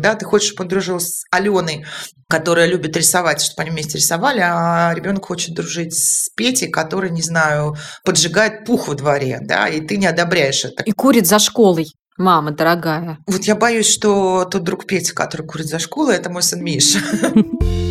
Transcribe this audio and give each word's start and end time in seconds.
Да, 0.00 0.14
ты 0.14 0.24
хочешь, 0.24 0.48
чтобы 0.48 0.64
он 0.64 0.68
дружил 0.68 1.00
с 1.00 1.24
Аленой, 1.30 1.84
которая 2.28 2.66
любит 2.66 2.96
рисовать, 2.96 3.42
чтобы 3.42 3.62
они 3.62 3.70
вместе 3.70 3.98
рисовали, 3.98 4.40
а 4.42 4.92
ребенок 4.94 5.26
хочет 5.26 5.54
дружить 5.54 5.94
с 5.94 6.28
Петей, 6.30 6.68
который, 6.68 7.10
не 7.10 7.22
знаю, 7.22 7.76
поджигает 8.04 8.64
пух 8.64 8.88
во 8.88 8.94
дворе, 8.94 9.38
да, 9.42 9.68
и 9.68 9.80
ты 9.80 9.96
не 9.96 10.06
одобряешь 10.06 10.64
это. 10.64 10.82
И 10.84 10.92
курит 10.92 11.26
за 11.26 11.38
школой. 11.38 11.92
Мама 12.16 12.50
дорогая. 12.50 13.18
Вот 13.26 13.44
я 13.44 13.56
боюсь, 13.56 13.88
что 13.88 14.44
тот 14.44 14.62
друг 14.62 14.86
Петя, 14.86 15.14
который 15.14 15.46
курит 15.46 15.66
за 15.66 15.78
школой, 15.78 16.16
это 16.16 16.28
мой 16.28 16.42
сын 16.42 16.62
Миша. 16.62 17.00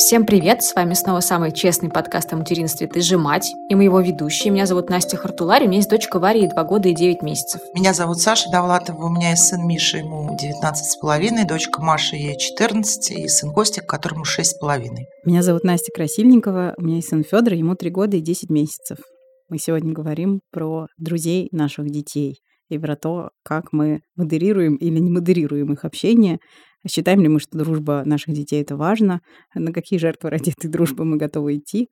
Всем 0.00 0.24
привет! 0.24 0.62
С 0.62 0.74
вами 0.74 0.94
снова 0.94 1.20
самый 1.20 1.52
честный 1.52 1.90
подкаст 1.90 2.32
о 2.32 2.36
материнстве 2.36 2.86
«Ты 2.86 3.02
же 3.02 3.18
мать» 3.18 3.52
и 3.68 3.74
мы 3.74 3.84
его 3.84 4.00
ведущие. 4.00 4.50
Меня 4.50 4.64
зовут 4.64 4.88
Настя 4.88 5.18
Хартулари, 5.18 5.66
у 5.66 5.68
меня 5.68 5.76
есть 5.76 5.90
дочка 5.90 6.18
Варя, 6.18 6.40
ей 6.40 6.48
2 6.48 6.64
года 6.64 6.88
и 6.88 6.94
9 6.94 7.20
месяцев. 7.20 7.60
Меня 7.74 7.92
зовут 7.92 8.18
Саша 8.18 8.50
Давлатова, 8.50 9.04
у 9.04 9.10
меня 9.10 9.32
есть 9.32 9.42
сын 9.42 9.60
Миша, 9.66 9.98
ему 9.98 10.34
19 10.40 10.86
с 10.86 10.96
половиной, 10.96 11.44
дочка 11.44 11.82
Маша, 11.82 12.16
ей 12.16 12.38
14, 12.38 13.10
и 13.10 13.28
сын 13.28 13.52
Костик, 13.52 13.84
которому 13.84 14.24
6 14.24 14.52
с 14.52 14.58
половиной. 14.58 15.06
Меня 15.26 15.42
зовут 15.42 15.64
Настя 15.64 15.92
Красильникова, 15.92 16.72
у 16.78 16.82
меня 16.82 16.96
есть 16.96 17.10
сын 17.10 17.22
Федор, 17.22 17.52
ему 17.52 17.74
3 17.74 17.90
года 17.90 18.16
и 18.16 18.22
10 18.22 18.48
месяцев. 18.48 18.96
Мы 19.50 19.58
сегодня 19.58 19.92
говорим 19.92 20.40
про 20.50 20.86
друзей 20.96 21.50
наших 21.52 21.90
детей 21.90 22.40
и 22.70 22.78
про 22.78 22.96
то, 22.96 23.32
как 23.44 23.72
мы 23.72 24.00
модерируем 24.16 24.76
или 24.76 24.98
не 24.98 25.10
модерируем 25.10 25.74
их 25.74 25.84
общение, 25.84 26.38
Считаем 26.88 27.20
ли 27.20 27.28
мы, 27.28 27.40
что 27.40 27.58
дружба 27.58 28.02
наших 28.06 28.34
детей 28.34 28.62
это 28.62 28.76
важно? 28.76 29.20
На 29.54 29.72
какие 29.72 29.98
жертвы 29.98 30.30
ради 30.30 30.50
этой 30.50 30.68
дружбы 30.68 31.04
мы 31.04 31.16
готовы 31.16 31.56
идти? 31.56 31.90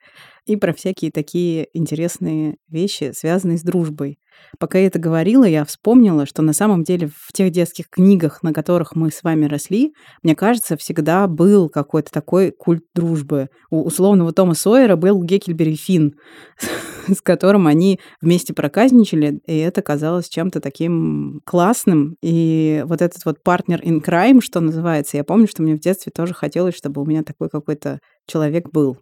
И 0.48 0.57
про 0.57 0.73
всякие 0.73 1.11
такие 1.11 1.69
интересные 1.75 2.56
вещи, 2.70 3.12
связанные 3.15 3.59
с 3.59 3.62
дружбой. 3.62 4.19
Пока 4.59 4.79
я 4.79 4.87
это 4.87 4.98
говорила, 4.98 5.45
я 5.45 5.62
вспомнила, 5.66 6.25
что 6.25 6.41
на 6.41 6.55
самом 6.55 6.84
деле 6.84 7.11
в 7.15 7.34
тех 7.34 7.51
детских 7.51 7.91
книгах, 7.91 8.42
на 8.42 8.55
которых 8.55 8.97
мы 8.97 9.11
с 9.11 9.22
вами 9.22 9.45
росли, 9.45 9.92
мне 10.22 10.34
кажется, 10.34 10.78
всегда 10.78 11.27
был 11.27 11.69
какой-то 11.69 12.11
такой 12.11 12.50
культ 12.50 12.83
дружбы. 12.95 13.48
У 13.70 13.83
условного 13.83 14.33
Тома 14.33 14.55
Сойера 14.55 14.97
был 14.97 15.22
Геккельбери 15.22 15.77
Финн, 15.77 16.14
с 17.09 17.20
которым 17.20 17.67
они 17.67 18.00
вместе 18.22 18.55
проказничали, 18.55 19.41
и 19.47 19.59
это 19.59 19.83
казалось 19.83 20.31
чем-то 20.31 20.62
таким 20.62 21.42
классным. 21.44 22.17
И 22.22 22.83
вот 22.87 23.03
этот 23.03 23.22
вот 23.27 23.42
партнер 23.42 23.83
in 23.83 24.03
crime, 24.03 24.41
что 24.41 24.61
называется, 24.61 25.19
я 25.19 25.25
помню, 25.25 25.47
что 25.47 25.62
мне 25.62 25.75
в 25.75 25.81
детстве 25.81 26.11
тоже 26.11 26.33
хотелось, 26.33 26.75
чтобы 26.75 27.03
у 27.03 27.05
меня 27.05 27.22
такой 27.22 27.50
какой-то 27.50 27.98
человек 28.27 28.70
был. 28.70 28.97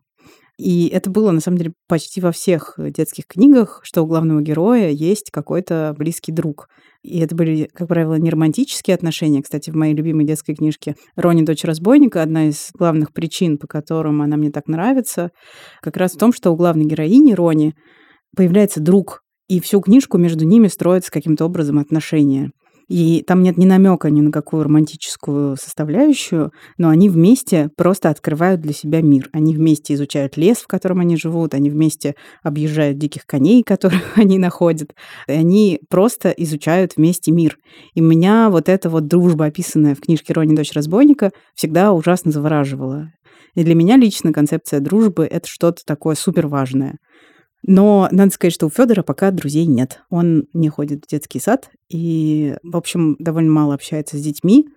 И 0.58 0.88
это 0.88 1.10
было, 1.10 1.32
на 1.32 1.40
самом 1.40 1.58
деле, 1.58 1.72
почти 1.86 2.20
во 2.20 2.32
всех 2.32 2.78
детских 2.78 3.26
книгах, 3.26 3.80
что 3.82 4.02
у 4.02 4.06
главного 4.06 4.40
героя 4.40 4.88
есть 4.88 5.30
какой-то 5.30 5.94
близкий 5.98 6.32
друг. 6.32 6.68
И 7.02 7.18
это 7.20 7.36
были, 7.36 7.68
как 7.74 7.88
правило, 7.88 8.14
не 8.14 8.30
романтические 8.30 8.94
отношения. 8.94 9.42
Кстати, 9.42 9.70
в 9.70 9.76
моей 9.76 9.94
любимой 9.94 10.24
детской 10.24 10.54
книжке 10.54 10.96
«Рони, 11.14 11.42
дочь 11.42 11.64
разбойника» 11.64 12.22
одна 12.22 12.48
из 12.48 12.70
главных 12.72 13.12
причин, 13.12 13.58
по 13.58 13.66
которым 13.66 14.22
она 14.22 14.36
мне 14.38 14.50
так 14.50 14.66
нравится, 14.66 15.30
как 15.82 15.98
раз 15.98 16.14
в 16.14 16.18
том, 16.18 16.32
что 16.32 16.50
у 16.50 16.56
главной 16.56 16.86
героини 16.86 17.34
Рони 17.34 17.74
появляется 18.34 18.80
друг, 18.80 19.22
и 19.48 19.60
всю 19.60 19.80
книжку 19.80 20.18
между 20.18 20.44
ними 20.44 20.68
строятся 20.68 21.12
каким-то 21.12 21.44
образом 21.44 21.78
отношения. 21.78 22.50
И 22.88 23.24
там 23.26 23.42
нет 23.42 23.56
ни 23.56 23.64
намека 23.64 24.10
ни 24.10 24.20
на 24.20 24.30
какую 24.30 24.62
романтическую 24.62 25.56
составляющую, 25.56 26.52
но 26.78 26.88
они 26.88 27.08
вместе 27.08 27.68
просто 27.76 28.10
открывают 28.10 28.60
для 28.60 28.72
себя 28.72 29.00
мир. 29.00 29.28
Они 29.32 29.56
вместе 29.56 29.94
изучают 29.94 30.36
лес, 30.36 30.58
в 30.58 30.68
котором 30.68 31.00
они 31.00 31.16
живут, 31.16 31.54
они 31.54 31.68
вместе 31.68 32.14
объезжают 32.42 32.98
диких 32.98 33.26
коней, 33.26 33.62
которых 33.66 34.16
они 34.16 34.38
находят. 34.38 34.94
И 35.26 35.32
они 35.32 35.80
просто 35.88 36.30
изучают 36.30 36.92
вместе 36.96 37.32
мир. 37.32 37.58
И 37.94 38.00
меня 38.00 38.50
вот 38.50 38.68
эта 38.68 38.88
вот 38.88 39.08
дружба, 39.08 39.46
описанная 39.46 39.94
в 39.94 40.00
книжке 40.00 40.32
«Рони, 40.32 40.54
дочь 40.54 40.72
разбойника», 40.72 41.32
всегда 41.54 41.92
ужасно 41.92 42.30
завораживала. 42.30 43.12
И 43.54 43.64
для 43.64 43.74
меня 43.74 43.96
лично 43.96 44.32
концепция 44.32 44.80
дружбы— 44.80 45.24
это 45.30 45.48
что-то 45.48 45.84
такое 45.84 46.14
супер 46.14 46.46
важное. 46.46 46.98
Но 47.68 48.08
надо 48.12 48.32
сказать, 48.32 48.54
что 48.54 48.66
у 48.66 48.70
Федора 48.70 49.02
пока 49.02 49.32
друзей 49.32 49.66
нет. 49.66 50.02
Он 50.08 50.46
не 50.52 50.68
ходит 50.68 51.04
в 51.04 51.08
детский 51.08 51.40
сад 51.40 51.68
и, 51.88 52.54
в 52.62 52.76
общем, 52.76 53.16
довольно 53.18 53.50
мало 53.50 53.74
общается 53.74 54.16
с 54.16 54.22
детьми 54.22 54.68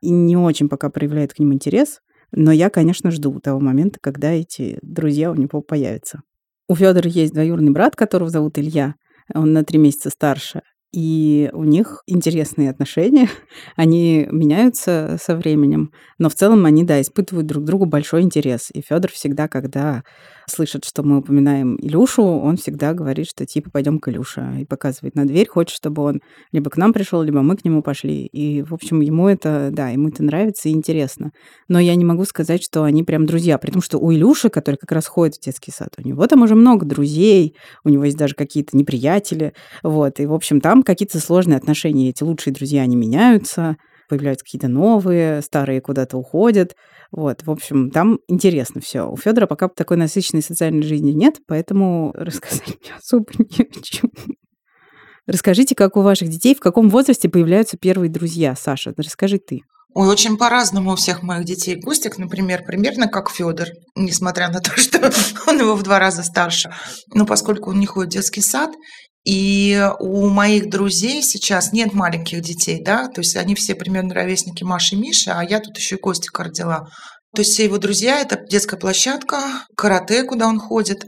и 0.00 0.10
не 0.10 0.36
очень 0.36 0.68
пока 0.68 0.88
проявляет 0.88 1.34
к 1.34 1.40
ним 1.40 1.52
интерес. 1.52 2.00
Но 2.30 2.52
я, 2.52 2.70
конечно, 2.70 3.10
жду 3.10 3.40
того 3.40 3.58
момента, 3.58 3.98
когда 4.00 4.30
эти 4.30 4.78
друзья 4.82 5.32
у 5.32 5.34
него 5.34 5.60
появятся. 5.60 6.22
У 6.68 6.76
Федора 6.76 7.08
есть 7.08 7.32
двоюродный 7.32 7.72
брат, 7.72 7.96
которого 7.96 8.30
зовут 8.30 8.58
Илья. 8.58 8.94
Он 9.34 9.52
на 9.52 9.64
три 9.64 9.78
месяца 9.78 10.10
старше. 10.10 10.62
И 10.96 11.50
у 11.52 11.64
них 11.64 12.02
интересные 12.06 12.70
отношения. 12.70 13.28
Они 13.76 14.26
меняются 14.30 15.18
со 15.22 15.36
временем. 15.36 15.92
Но 16.16 16.30
в 16.30 16.34
целом 16.34 16.64
они, 16.64 16.84
да, 16.84 17.02
испытывают 17.02 17.46
друг 17.46 17.64
другу 17.64 17.84
большой 17.84 18.22
интерес. 18.22 18.70
И 18.72 18.80
Федор 18.80 19.10
всегда, 19.12 19.46
когда 19.46 20.04
слышит, 20.48 20.84
что 20.84 21.02
мы 21.02 21.18
упоминаем 21.18 21.76
Илюшу, 21.76 22.22
он 22.22 22.56
всегда 22.56 22.94
говорит, 22.94 23.28
что 23.28 23.44
типа 23.44 23.70
пойдем 23.70 23.98
к 23.98 24.08
Илюше 24.08 24.58
и 24.60 24.64
показывает 24.64 25.14
на 25.16 25.26
дверь, 25.26 25.48
хочет, 25.48 25.76
чтобы 25.76 26.02
он 26.02 26.20
либо 26.52 26.70
к 26.70 26.76
нам 26.76 26.92
пришел, 26.92 27.22
либо 27.22 27.42
мы 27.42 27.56
к 27.56 27.64
нему 27.64 27.82
пошли. 27.82 28.26
И, 28.26 28.62
в 28.62 28.72
общем, 28.72 29.00
ему 29.00 29.28
это, 29.28 29.70
да, 29.72 29.90
ему 29.90 30.08
это 30.08 30.22
нравится 30.22 30.68
и 30.68 30.72
интересно. 30.72 31.32
Но 31.68 31.78
я 31.78 31.94
не 31.94 32.04
могу 32.04 32.24
сказать, 32.24 32.62
что 32.62 32.84
они 32.84 33.02
прям 33.02 33.26
друзья, 33.26 33.58
при 33.58 33.70
том, 33.70 33.82
что 33.82 33.98
у 33.98 34.12
Илюши, 34.12 34.48
который 34.48 34.76
как 34.76 34.92
раз 34.92 35.06
ходит 35.06 35.36
в 35.36 35.40
детский 35.40 35.72
сад, 35.72 35.90
у 35.98 36.08
него 36.08 36.26
там 36.26 36.42
уже 36.42 36.54
много 36.54 36.86
друзей, 36.86 37.56
у 37.84 37.88
него 37.88 38.04
есть 38.04 38.16
даже 38.16 38.34
какие-то 38.34 38.76
неприятели, 38.76 39.52
вот, 39.82 40.20
и, 40.20 40.26
в 40.26 40.32
общем, 40.32 40.60
там 40.60 40.82
какие-то 40.86 41.20
сложные 41.20 41.58
отношения, 41.58 42.08
эти 42.08 42.22
лучшие 42.22 42.54
друзья, 42.54 42.82
они 42.82 42.96
меняются, 42.96 43.76
появляются 44.08 44.44
какие-то 44.44 44.68
новые, 44.68 45.42
старые 45.42 45.80
куда-то 45.80 46.16
уходят. 46.16 46.74
Вот, 47.12 47.42
в 47.42 47.50
общем, 47.50 47.90
там 47.90 48.18
интересно 48.28 48.80
все. 48.80 49.02
У 49.02 49.16
Федора 49.16 49.46
пока 49.46 49.68
такой 49.68 49.96
насыщенной 49.96 50.42
социальной 50.42 50.82
жизни 50.82 51.10
нет, 51.10 51.36
поэтому 51.46 52.12
рассказать 52.14 52.66
мне 52.66 52.94
особо 52.96 53.26
не 53.38 53.64
о 53.64 53.82
чем. 53.82 54.10
Расскажите, 55.26 55.74
как 55.74 55.96
у 55.96 56.02
ваших 56.02 56.28
детей, 56.28 56.54
в 56.54 56.60
каком 56.60 56.88
возрасте 56.88 57.28
появляются 57.28 57.76
первые 57.76 58.08
друзья, 58.08 58.54
Саша? 58.54 58.94
Расскажи 58.96 59.38
ты. 59.38 59.62
Ой, 59.92 60.08
очень 60.08 60.36
по-разному 60.36 60.92
у 60.92 60.96
всех 60.96 61.22
моих 61.22 61.46
детей. 61.46 61.80
Костик, 61.80 62.18
например, 62.18 62.62
примерно 62.64 63.08
как 63.08 63.30
Федор, 63.30 63.68
несмотря 63.96 64.50
на 64.50 64.60
то, 64.60 64.70
что 64.76 65.10
он 65.48 65.58
его 65.58 65.74
в 65.74 65.82
два 65.82 65.98
раза 65.98 66.22
старше. 66.22 66.70
Но 67.14 67.26
поскольку 67.26 67.70
он 67.70 67.80
не 67.80 67.86
ходит 67.86 68.10
в 68.10 68.12
детский 68.12 68.42
сад, 68.42 68.70
и 69.26 69.90
у 69.98 70.28
моих 70.28 70.70
друзей 70.70 71.20
сейчас 71.20 71.72
нет 71.72 71.92
маленьких 71.92 72.40
детей, 72.42 72.80
да, 72.80 73.08
то 73.08 73.22
есть 73.22 73.34
они 73.34 73.56
все 73.56 73.74
примерно 73.74 74.14
ровесники 74.14 74.62
Маши 74.62 74.94
и 74.94 74.98
Миши, 74.98 75.30
а 75.30 75.42
я 75.42 75.58
тут 75.58 75.76
еще 75.76 75.96
и 75.96 75.98
Костика 75.98 76.44
родила. 76.44 76.86
То 77.34 77.42
есть 77.42 77.52
все 77.52 77.64
его 77.64 77.78
друзья– 77.78 78.20
это 78.22 78.40
детская 78.48 78.76
площадка, 78.76 79.40
карате, 79.76 80.22
куда 80.22 80.46
он 80.46 80.60
ходит. 80.60 81.06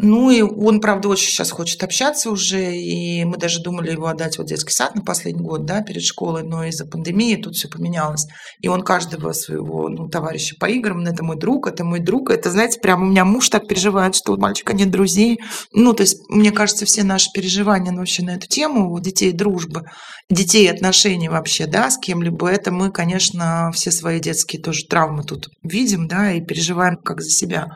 Ну 0.00 0.30
и 0.30 0.42
он, 0.42 0.80
правда, 0.80 1.08
очень 1.08 1.28
сейчас 1.28 1.50
хочет 1.50 1.82
общаться 1.82 2.30
уже, 2.30 2.76
и 2.76 3.24
мы 3.24 3.36
даже 3.36 3.60
думали 3.62 3.92
его 3.92 4.06
отдать 4.06 4.38
в 4.38 4.44
детский 4.44 4.72
сад 4.72 4.94
на 4.94 5.02
последний 5.02 5.42
год, 5.42 5.64
да, 5.64 5.82
перед 5.82 6.02
школой, 6.02 6.44
но 6.44 6.64
из-за 6.64 6.86
пандемии 6.86 7.36
тут 7.36 7.56
все 7.56 7.68
поменялось. 7.68 8.26
И 8.60 8.68
он 8.68 8.82
каждого 8.82 9.32
своего 9.32 9.88
ну, 9.88 10.08
товарища 10.08 10.56
по 10.58 10.66
играм, 10.66 11.04
это 11.04 11.24
мой 11.24 11.36
друг, 11.36 11.66
это 11.66 11.84
мой 11.84 12.00
друг, 12.00 12.30
это, 12.30 12.50
знаете, 12.50 12.80
прям 12.80 13.02
у 13.02 13.06
меня 13.06 13.24
муж 13.24 13.48
так 13.48 13.66
переживает, 13.66 14.14
что 14.14 14.34
у 14.34 14.36
мальчика 14.36 14.72
нет 14.72 14.90
друзей. 14.90 15.38
Ну, 15.72 15.92
то 15.92 16.02
есть, 16.02 16.18
мне 16.28 16.52
кажется, 16.52 16.86
все 16.86 17.02
наши 17.02 17.30
переживания 17.32 17.92
ну, 17.92 17.98
вообще 17.98 18.22
на 18.22 18.36
эту 18.36 18.46
тему, 18.46 18.92
у 18.92 19.00
детей 19.00 19.32
дружбы, 19.32 19.84
детей 20.30 20.70
отношений 20.70 21.28
вообще, 21.28 21.66
да, 21.66 21.90
с 21.90 21.98
кем-либо, 21.98 22.48
это 22.48 22.70
мы, 22.70 22.90
конечно, 22.90 23.70
все 23.72 23.90
свои 23.90 24.20
детские 24.20 24.62
тоже 24.62 24.84
травмы 24.88 25.24
тут 25.24 25.48
видим, 25.62 26.06
да, 26.06 26.32
и 26.32 26.40
переживаем 26.40 26.96
как 26.96 27.20
за 27.20 27.30
себя. 27.30 27.66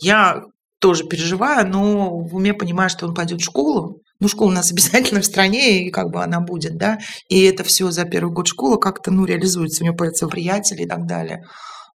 Я 0.00 0.42
тоже 0.80 1.04
переживаю, 1.04 1.66
но 1.68 2.18
в 2.18 2.34
уме 2.36 2.54
понимаю, 2.54 2.90
что 2.90 3.06
он 3.06 3.14
пойдет 3.14 3.40
в 3.40 3.44
школу. 3.44 4.00
Ну, 4.20 4.28
школа 4.28 4.50
у 4.50 4.52
нас 4.52 4.70
обязательно 4.72 5.20
в 5.20 5.26
стране, 5.26 5.86
и 5.86 5.90
как 5.90 6.10
бы 6.10 6.22
она 6.22 6.40
будет, 6.40 6.76
да. 6.76 6.98
И 7.28 7.42
это 7.44 7.64
все 7.64 7.90
за 7.90 8.04
первый 8.04 8.32
год 8.32 8.46
школы 8.46 8.78
как-то, 8.78 9.10
ну, 9.10 9.24
реализуется. 9.24 9.82
У 9.82 9.86
него 9.86 9.96
появятся 9.96 10.28
приятели 10.28 10.82
и 10.82 10.88
так 10.88 11.06
далее. 11.06 11.44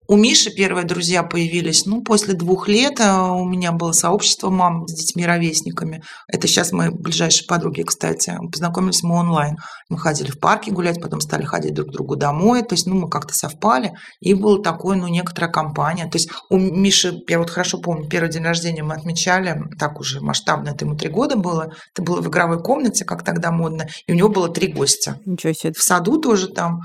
У 0.08 0.17
Миши 0.17 0.50
первые 0.50 0.87
друзья 0.87 1.25
появились, 1.25 1.85
ну, 1.85 2.00
после 2.00 2.35
двух 2.35 2.69
лет 2.69 3.00
а, 3.00 3.32
у 3.32 3.44
меня 3.44 3.73
было 3.73 3.91
сообщество 3.91 4.50
мам 4.50 4.87
с 4.87 4.93
детьми-ровесниками. 4.93 6.03
Это 6.29 6.47
сейчас 6.47 6.70
мои 6.70 6.91
ближайшие 6.91 7.47
подруги, 7.49 7.82
кстати. 7.82 8.32
Познакомились 8.53 9.03
мы 9.03 9.17
онлайн. 9.17 9.56
Мы 9.88 9.99
ходили 9.99 10.31
в 10.31 10.38
парке 10.38 10.70
гулять, 10.70 11.00
потом 11.03 11.20
стали 11.20 11.43
ходить 11.44 11.75
друг 11.75 11.88
к 11.88 11.93
другу 11.93 12.14
домой. 12.14 12.62
То 12.62 12.75
есть, 12.75 12.87
ну, 12.87 12.94
мы 12.94 13.11
как-то 13.11 13.35
совпали. 13.35 13.94
И 14.20 14.35
было 14.35 14.62
такое, 14.62 14.97
ну, 14.97 15.08
некоторая 15.08 15.50
компания. 15.50 16.06
То 16.06 16.19
есть 16.19 16.31
у 16.50 16.56
Миши, 16.56 17.12
я 17.29 17.41
вот 17.41 17.50
хорошо 17.50 17.79
помню, 17.79 18.08
первый 18.08 18.31
день 18.31 18.44
рождения 18.44 18.85
мы 18.85 18.94
отмечали, 18.94 19.61
так 19.76 19.99
уже 19.99 20.20
масштабно, 20.20 20.69
это 20.69 20.85
ему 20.85 20.97
три 20.97 21.08
года 21.08 21.37
было. 21.37 21.73
Это 21.93 22.03
было 22.03 22.20
в 22.20 22.29
игровой 22.29 22.62
комнате, 22.62 23.05
как 23.05 23.25
тогда 23.25 23.50
модно. 23.50 23.88
И 24.06 24.12
у 24.12 24.14
него 24.14 24.29
было 24.29 24.49
три 24.49 24.69
гостя. 24.69 25.19
Ничего 25.25 25.53
себе. 25.53 25.73
В 25.73 25.82
саду 25.82 26.20
тоже 26.20 26.47
там. 26.47 26.82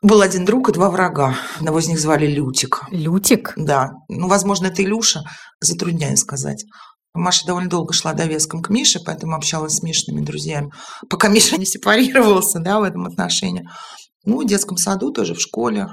Был 0.00 0.20
один 0.20 0.44
друг 0.44 0.68
и 0.68 0.72
два 0.72 0.90
врага. 0.90 1.34
Одного 1.56 1.80
из 1.80 1.88
них 1.88 1.98
звали 1.98 2.26
Лютик. 2.26 2.84
Лютик? 2.90 3.52
Да. 3.56 3.90
Ну, 4.08 4.28
возможно, 4.28 4.66
это 4.66 4.82
Илюша. 4.84 5.22
Затрудняюсь 5.60 6.20
сказать. 6.20 6.64
Маша 7.14 7.46
довольно 7.46 7.68
долго 7.68 7.92
шла 7.92 8.12
довеском 8.12 8.62
к 8.62 8.70
Мише, 8.70 9.00
поэтому 9.04 9.34
общалась 9.34 9.74
с 9.74 9.82
Мишными 9.82 10.24
друзьями, 10.24 10.70
пока 11.10 11.26
Миша 11.26 11.56
не 11.56 11.66
сепарировался 11.66 12.60
да, 12.60 12.78
в 12.78 12.84
этом 12.84 13.06
отношении. 13.06 13.68
Ну, 14.24 14.40
в 14.40 14.46
детском 14.46 14.76
саду 14.76 15.10
тоже, 15.10 15.34
в 15.34 15.40
школе. 15.40 15.88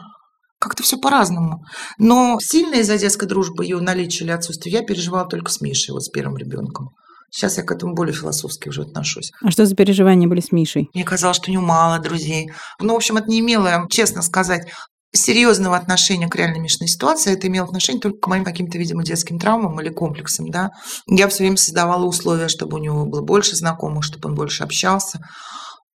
Как-то 0.59 0.83
все 0.83 0.97
по-разному. 0.97 1.63
Но 1.97 2.37
сильно 2.39 2.75
из-за 2.75 2.99
детской 2.99 3.27
дружбы 3.27 3.65
ее 3.65 3.79
наличие 3.79 4.25
или 4.25 4.31
отсутствие 4.31 4.73
я 4.73 4.83
переживала 4.83 5.27
только 5.27 5.51
с 5.51 5.61
Мишей, 5.61 5.93
вот 5.93 6.03
с 6.03 6.09
первым 6.09 6.37
ребенком. 6.37 6.89
Сейчас 7.29 7.57
я 7.57 7.63
к 7.63 7.71
этому 7.71 7.93
более 7.93 8.13
философски 8.13 8.69
уже 8.69 8.83
отношусь. 8.83 9.31
А 9.43 9.51
что 9.51 9.65
за 9.65 9.75
переживания 9.75 10.27
были 10.27 10.39
с 10.39 10.51
Мишей? 10.51 10.89
Мне 10.93 11.03
казалось, 11.03 11.37
что 11.37 11.49
у 11.49 11.53
него 11.53 11.63
мало 11.63 11.99
друзей. 11.99 12.51
Ну, 12.79 12.93
в 12.93 12.95
общем, 12.95 13.17
это 13.17 13.29
не 13.29 13.39
имело, 13.39 13.87
честно 13.89 14.21
сказать, 14.21 14.67
серьезного 15.15 15.77
отношения 15.77 16.27
к 16.27 16.35
реальной 16.35 16.59
Мишиной 16.59 16.87
ситуации, 16.87 17.33
это 17.33 17.47
имело 17.47 17.65
отношение 17.65 18.01
только 18.01 18.19
к 18.19 18.27
моим 18.27 18.43
каким-то, 18.43 18.77
видимо, 18.77 19.03
детским 19.03 19.39
травмам 19.39 19.79
или 19.81 19.89
комплексам, 19.89 20.49
да. 20.49 20.71
Я 21.07 21.27
все 21.27 21.39
время 21.39 21.57
создавала 21.57 22.05
условия, 22.05 22.47
чтобы 22.47 22.77
у 22.77 22.81
него 22.81 23.05
было 23.05 23.21
больше 23.21 23.55
знакомых, 23.55 24.03
чтобы 24.03 24.29
он 24.29 24.35
больше 24.35 24.63
общался. 24.63 25.19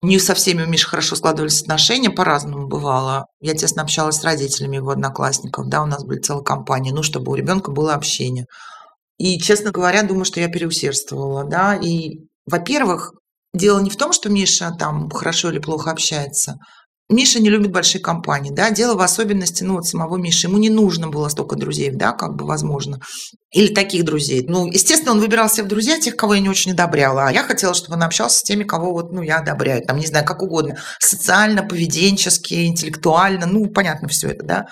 Не 0.03 0.19
со 0.19 0.35
всеми 0.35 0.63
у 0.63 0.67
Миши 0.67 0.89
хорошо 0.89 1.15
складывались 1.15 1.61
отношения, 1.61 2.09
по-разному 2.09 2.67
бывало. 2.67 3.27
Я 3.41 3.55
тесно 3.55 3.83
общалась 3.83 4.17
с 4.17 4.25
родителями 4.25 4.77
его 4.77 4.91
одноклассников, 4.91 5.69
да, 5.69 5.83
у 5.83 5.87
нас 5.87 6.05
были 6.05 6.21
целые 6.21 6.43
компании, 6.43 6.91
ну, 6.91 7.03
чтобы 7.03 7.33
у 7.33 7.35
ребенка 7.35 7.71
было 7.71 7.95
общение. 7.95 8.47
И, 9.21 9.39
честно 9.39 9.71
говоря, 9.71 10.03
думаю, 10.03 10.25
что 10.25 10.41
я 10.41 10.49
переусердствовала, 10.49 11.45
да, 11.45 11.75
и, 11.75 12.21
во-первых, 12.47 13.13
дело 13.53 13.79
не 13.81 13.91
в 13.91 13.97
том, 13.97 14.15
что 14.15 14.31
Миша 14.31 14.75
там 14.79 15.11
хорошо 15.11 15.51
или 15.51 15.59
плохо 15.59 15.91
общается, 15.91 16.57
Миша 17.11 17.39
не 17.39 17.51
любит 17.51 17.71
большие 17.71 18.01
компании, 18.01 18.51
да, 18.51 18.71
дело 18.71 18.95
в 18.97 19.03
особенности, 19.03 19.63
ну, 19.63 19.75
вот 19.75 19.87
самого 19.87 20.17
Миши. 20.17 20.47
Ему 20.47 20.57
не 20.57 20.71
нужно 20.71 21.09
было 21.09 21.29
столько 21.29 21.57
друзей, 21.57 21.91
да, 21.91 22.13
как 22.13 22.35
бы 22.35 22.47
возможно. 22.47 22.99
Или 23.53 23.75
таких 23.75 24.05
друзей. 24.05 24.47
Ну, 24.49 24.67
естественно, 24.69 25.13
он 25.13 25.21
выбирал 25.21 25.51
себе 25.51 25.65
в 25.65 25.69
друзья 25.69 26.01
тех, 26.01 26.17
кого 26.17 26.35
я 26.35 26.41
не 26.41 26.49
очень 26.49 26.73
одобряла. 26.73 27.27
А 27.27 27.33
я 27.33 27.43
хотела, 27.43 27.75
чтобы 27.75 27.97
он 27.97 28.05
общался 28.05 28.39
с 28.39 28.43
теми, 28.43 28.65
кого 28.65 28.93
вот, 28.93 29.13
ну, 29.13 29.21
я 29.21 29.41
одобряю. 29.41 29.85
Там, 29.85 29.99
не 29.99 30.07
знаю, 30.07 30.25
как 30.25 30.41
угодно. 30.41 30.79
Социально, 30.99 31.63
поведенчески, 31.63 32.65
интеллектуально. 32.65 33.45
Ну, 33.45 33.67
понятно 33.67 34.09
все 34.09 34.29
это, 34.29 34.47
да. 34.47 34.67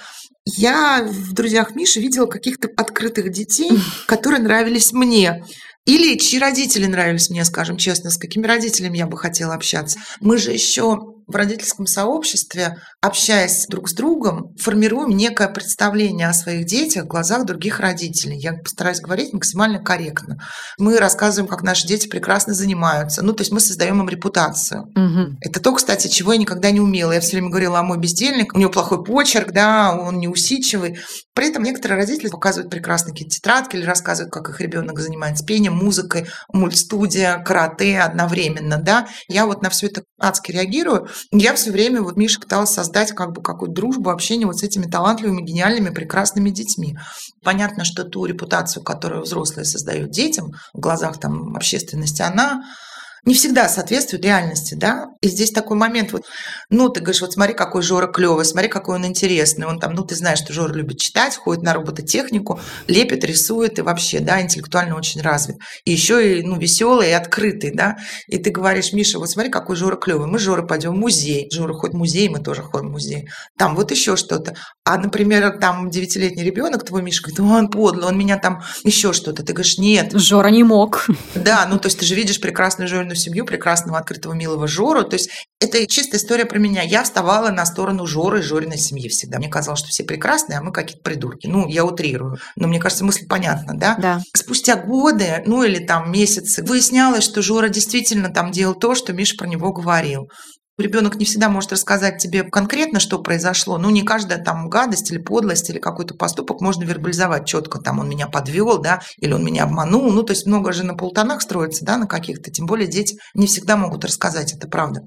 Я 0.57 1.03
в 1.03 1.33
друзьях 1.35 1.75
Миши 1.75 2.01
видела 2.01 2.27
каких-то 2.27 2.69
открытых 2.77 3.31
детей, 3.31 3.71
которые 4.07 4.41
нравились 4.41 4.93
мне. 4.93 5.45
Или 5.85 6.19
чьи 6.19 6.39
родители 6.39 6.87
нравились 6.87 7.31
мне, 7.31 7.45
скажем 7.45 7.77
честно, 7.77 8.11
с 8.11 8.19
какими 8.19 8.47
родителями 8.47 8.99
я 8.99 9.07
бы 9.07 9.17
хотела 9.17 9.55
общаться. 9.55 9.99
Мы 10.21 10.39
же 10.39 10.53
еще 10.53 11.18
в 11.29 11.37
родительском 11.37 11.87
сообществе, 11.87 12.79
общаясь 13.03 13.67
друг 13.69 13.89
с 13.89 13.93
другом, 13.93 14.55
формируем 14.57 15.11
некое 15.11 15.49
представление 15.49 16.29
о 16.29 16.33
своих 16.33 16.67
детях 16.67 17.05
в 17.05 17.09
глазах 17.09 17.45
других 17.45 17.81
родителей. 17.81 18.39
Я 18.39 18.55
постараюсь 18.55 19.01
говорить 19.01 19.35
максимально 19.35 19.79
корректно. 19.79 20.39
Мы 20.79 20.97
рассказываем, 20.97 21.49
как 21.49 21.63
наши 21.63 21.87
дети 21.87 22.09
прекрасно 22.09 22.55
занимаются. 22.55 23.23
Ну, 23.23 23.35
то 23.35 23.43
есть 23.43 23.53
мы 23.53 23.61
создаем 23.61 24.01
им 24.01 24.09
репутацию. 24.09 24.85
Угу. 24.97 25.37
Это 25.43 25.61
то, 25.61 25.75
кстати, 25.75 26.09
чего 26.09 26.33
я 26.33 26.39
никогда 26.39 26.71
не 26.71 26.81
умела. 26.81 27.13
Я 27.13 27.21
все 27.21 27.33
время 27.33 27.51
говорила, 27.51 27.79
а 27.79 27.83
мой 27.83 27.99
бездельник, 27.99 28.55
у 28.55 28.59
него 28.59 28.71
плохой 28.71 29.05
почерк, 29.05 29.53
да, 29.53 29.95
он 29.95 30.19
неусидчивый. 30.19 30.99
При 31.35 31.51
этом 31.51 31.63
некоторые 31.63 31.99
родители 31.99 32.29
показывают 32.29 32.71
прекрасные 32.71 33.13
какие-то 33.13 33.37
тетрадки 33.37 33.77
или 33.77 33.85
рассказывают, 33.85 34.33
как 34.33 34.49
их 34.49 34.61
ребенок 34.61 34.99
занимается 34.99 35.45
пением, 35.45 35.77
музыкой, 35.77 36.27
мультстудия, 36.53 37.39
карате 37.45 38.01
одновременно, 38.01 38.79
да. 38.79 39.07
Я 39.29 39.47
вот 39.47 39.63
на 39.63 39.71
все 39.71 39.89
это 39.89 40.03
адски 40.19 40.53
реагирую. 40.53 41.07
Я 41.31 41.55
все 41.55 41.71
время, 41.71 42.03
вот 42.03 42.17
Миша 42.17 42.41
пыталась 42.41 42.71
создать 42.71 43.13
как 43.13 43.33
бы 43.33 43.43
какую-то 43.43 43.75
дружбу, 43.75 44.11
общение 44.11 44.47
вот 44.47 44.59
с 44.59 44.63
этими 44.63 44.87
талантливыми, 44.87 45.43
гениальными, 45.43 45.91
прекрасными 45.91 46.51
детьми. 46.51 46.99
Понятно, 47.43 47.85
что 47.85 48.05
ту 48.05 48.25
репутацию, 48.25 48.83
которую 48.83 49.23
взрослые 49.23 49.65
создают 49.65 50.11
детям 50.11 50.53
в 50.73 50.81
глазах 50.81 51.19
там 51.21 51.57
общественности, 51.57 52.23
она 52.23 52.63
не 53.29 53.35
всегда 53.35 53.69
соответствует 53.69 54.25
реальности, 54.25 54.75
да. 54.75 55.09
И 55.21 55.29
здесь 55.29 55.51
такой 55.51 55.77
момент, 55.77 56.13
вот, 56.13 56.25
ну, 56.71 56.89
ты 56.89 57.01
говоришь, 57.01 57.21
вот 57.21 57.35
смотри, 57.35 57.53
какой 57.53 57.83
Жора 57.83 58.07
клевый, 58.07 58.47
смотри, 58.47 58.71
какой 58.71 58.97
он 58.97 59.05
интересный. 59.05 59.67
Он 59.67 59.79
там, 59.79 59.93
ну, 59.93 60.03
ты 60.03 60.15
знаешь, 60.15 60.39
что 60.39 60.55
Жора 60.55 60.73
любит 60.73 60.99
читать, 60.99 61.37
ходит 61.37 61.63
на 61.63 61.75
робототехнику, 61.75 62.59
лепит, 62.87 63.25
рисует 63.25 63.79
и 63.79 63.83
вообще, 63.83 64.21
да, 64.21 64.41
интеллектуально 64.41 64.97
очень 64.97 65.21
развит. 65.21 65.59
И 65.85 65.93
еще 65.93 66.39
и, 66.39 66.43
ну, 66.43 66.57
веселый 66.57 67.11
и 67.11 67.13
открытый, 67.13 67.71
да. 67.75 67.99
И 68.29 68.39
ты 68.39 68.51
говоришь, 68.51 68.95
Миша, 68.95 69.19
вот 69.19 69.29
смотри, 69.29 69.51
какой 69.51 69.77
Жора 69.77 69.97
клевый. 69.97 70.27
Мы 70.27 70.39
с 70.39 70.43
Жорой 70.43 70.67
пойдем 70.67 70.95
в 70.95 70.99
музей. 70.99 71.51
Жора 71.53 71.75
ходит 71.75 71.95
в 71.95 71.99
музей, 71.99 72.31
мы 72.31 72.39
тоже 72.39 72.63
ходим 72.63 72.89
в 72.89 72.93
музей. 72.93 73.29
Там 73.59 73.77
вот 73.77 73.91
еще 73.91 74.17
что-то. 74.17 74.55
А, 74.85 74.97
например, 74.97 75.59
там 75.59 75.91
девятилетний 75.91 76.45
ребенок, 76.45 76.83
твой 76.83 77.03
Миша, 77.03 77.25
говорит, 77.25 77.41
он 77.41 77.69
подлый, 77.69 78.07
он 78.07 78.17
меня 78.17 78.39
там 78.39 78.63
еще 78.85 79.13
что-то. 79.13 79.43
Ты 79.43 79.53
говоришь, 79.53 79.77
нет. 79.77 80.13
Жора 80.19 80.49
не 80.49 80.65
мог. 80.65 81.07
Да, 81.35 81.67
ну, 81.69 81.79
то 81.79 81.89
есть 81.89 81.99
ты 81.99 82.07
же 82.07 82.15
видишь 82.15 82.41
прекрасную 82.41 82.89
Жорину 82.89 83.18
семью, 83.19 83.45
прекрасного, 83.45 83.99
открытого, 83.99 84.33
милого 84.33 84.67
Жору. 84.67 85.05
То 85.05 85.15
есть 85.15 85.31
это 85.61 85.87
чистая 85.87 86.19
история 86.19 86.47
про 86.47 86.59
меня. 86.59 86.83
Я 86.83 87.03
вставала 87.03 87.51
на 87.51 87.67
сторону 87.67 88.07
Жоры 88.07 88.41
и 88.41 88.43
Жориной 88.43 88.79
семьи 88.79 89.09
всегда. 89.09 89.39
Мне 89.39 89.49
казалось, 89.49 89.81
что 89.81 89.89
все 89.89 90.05
прекрасные, 90.05 90.59
а 90.59 90.63
мы 90.63 90.73
какие-то 90.73 91.03
придурки. 91.03 91.47
Ну, 91.47 91.67
я 91.69 91.85
утрирую. 91.85 92.39
Но 92.57 92.69
мне 92.69 92.81
кажется, 92.81 93.05
мысль 93.05 93.27
понятна, 93.29 93.77
да? 93.77 93.97
Да. 93.99 94.21
Спустя 94.35 94.77
годы, 94.77 95.43
ну 95.47 95.63
или 95.63 95.85
там 95.85 96.11
месяцы, 96.11 96.63
выяснялось, 96.63 97.25
что 97.25 97.43
Жора 97.43 97.69
действительно 97.69 98.31
там 98.31 98.53
делал 98.53 98.75
то, 98.75 98.95
что 98.95 99.13
Миша 99.13 99.37
про 99.37 99.47
него 99.47 99.73
говорил. 99.73 100.29
Ребенок 100.79 101.17
не 101.17 101.25
всегда 101.25 101.49
может 101.49 101.73
рассказать 101.73 102.23
тебе 102.23 102.45
конкретно, 102.45 103.01
что 103.01 103.19
произошло. 103.19 103.79
Ну, 103.79 103.91
не 103.91 104.03
каждая 104.03 104.43
там 104.43 104.69
гадость 104.69 105.11
или 105.11 105.19
подлость 105.19 105.69
или 105.71 105.81
какой-то 105.81 106.15
поступок 106.15 106.61
можно 106.61 106.85
вербализовать 106.85 107.49
четко. 107.49 107.81
Там 107.81 107.99
он 107.99 108.09
меня 108.09 108.29
подвел, 108.29 108.79
да, 108.79 109.01
или 109.17 109.33
он 109.33 109.45
меня 109.45 109.65
обманул. 109.65 110.13
Ну, 110.13 110.23
то 110.23 110.33
есть 110.33 110.47
много 110.47 110.73
же 110.73 110.85
на 110.85 110.95
полтонах 110.95 111.43
строится, 111.43 111.85
да, 111.85 111.97
на 111.97 112.07
каких-то. 112.07 112.53
Тем 112.53 112.67
более 112.67 112.87
дети 112.87 113.19
не 113.35 113.49
всегда 113.49 113.77
могут 113.77 114.05
рассказать, 114.05 114.53
это 114.55 114.69
правда. 114.69 115.03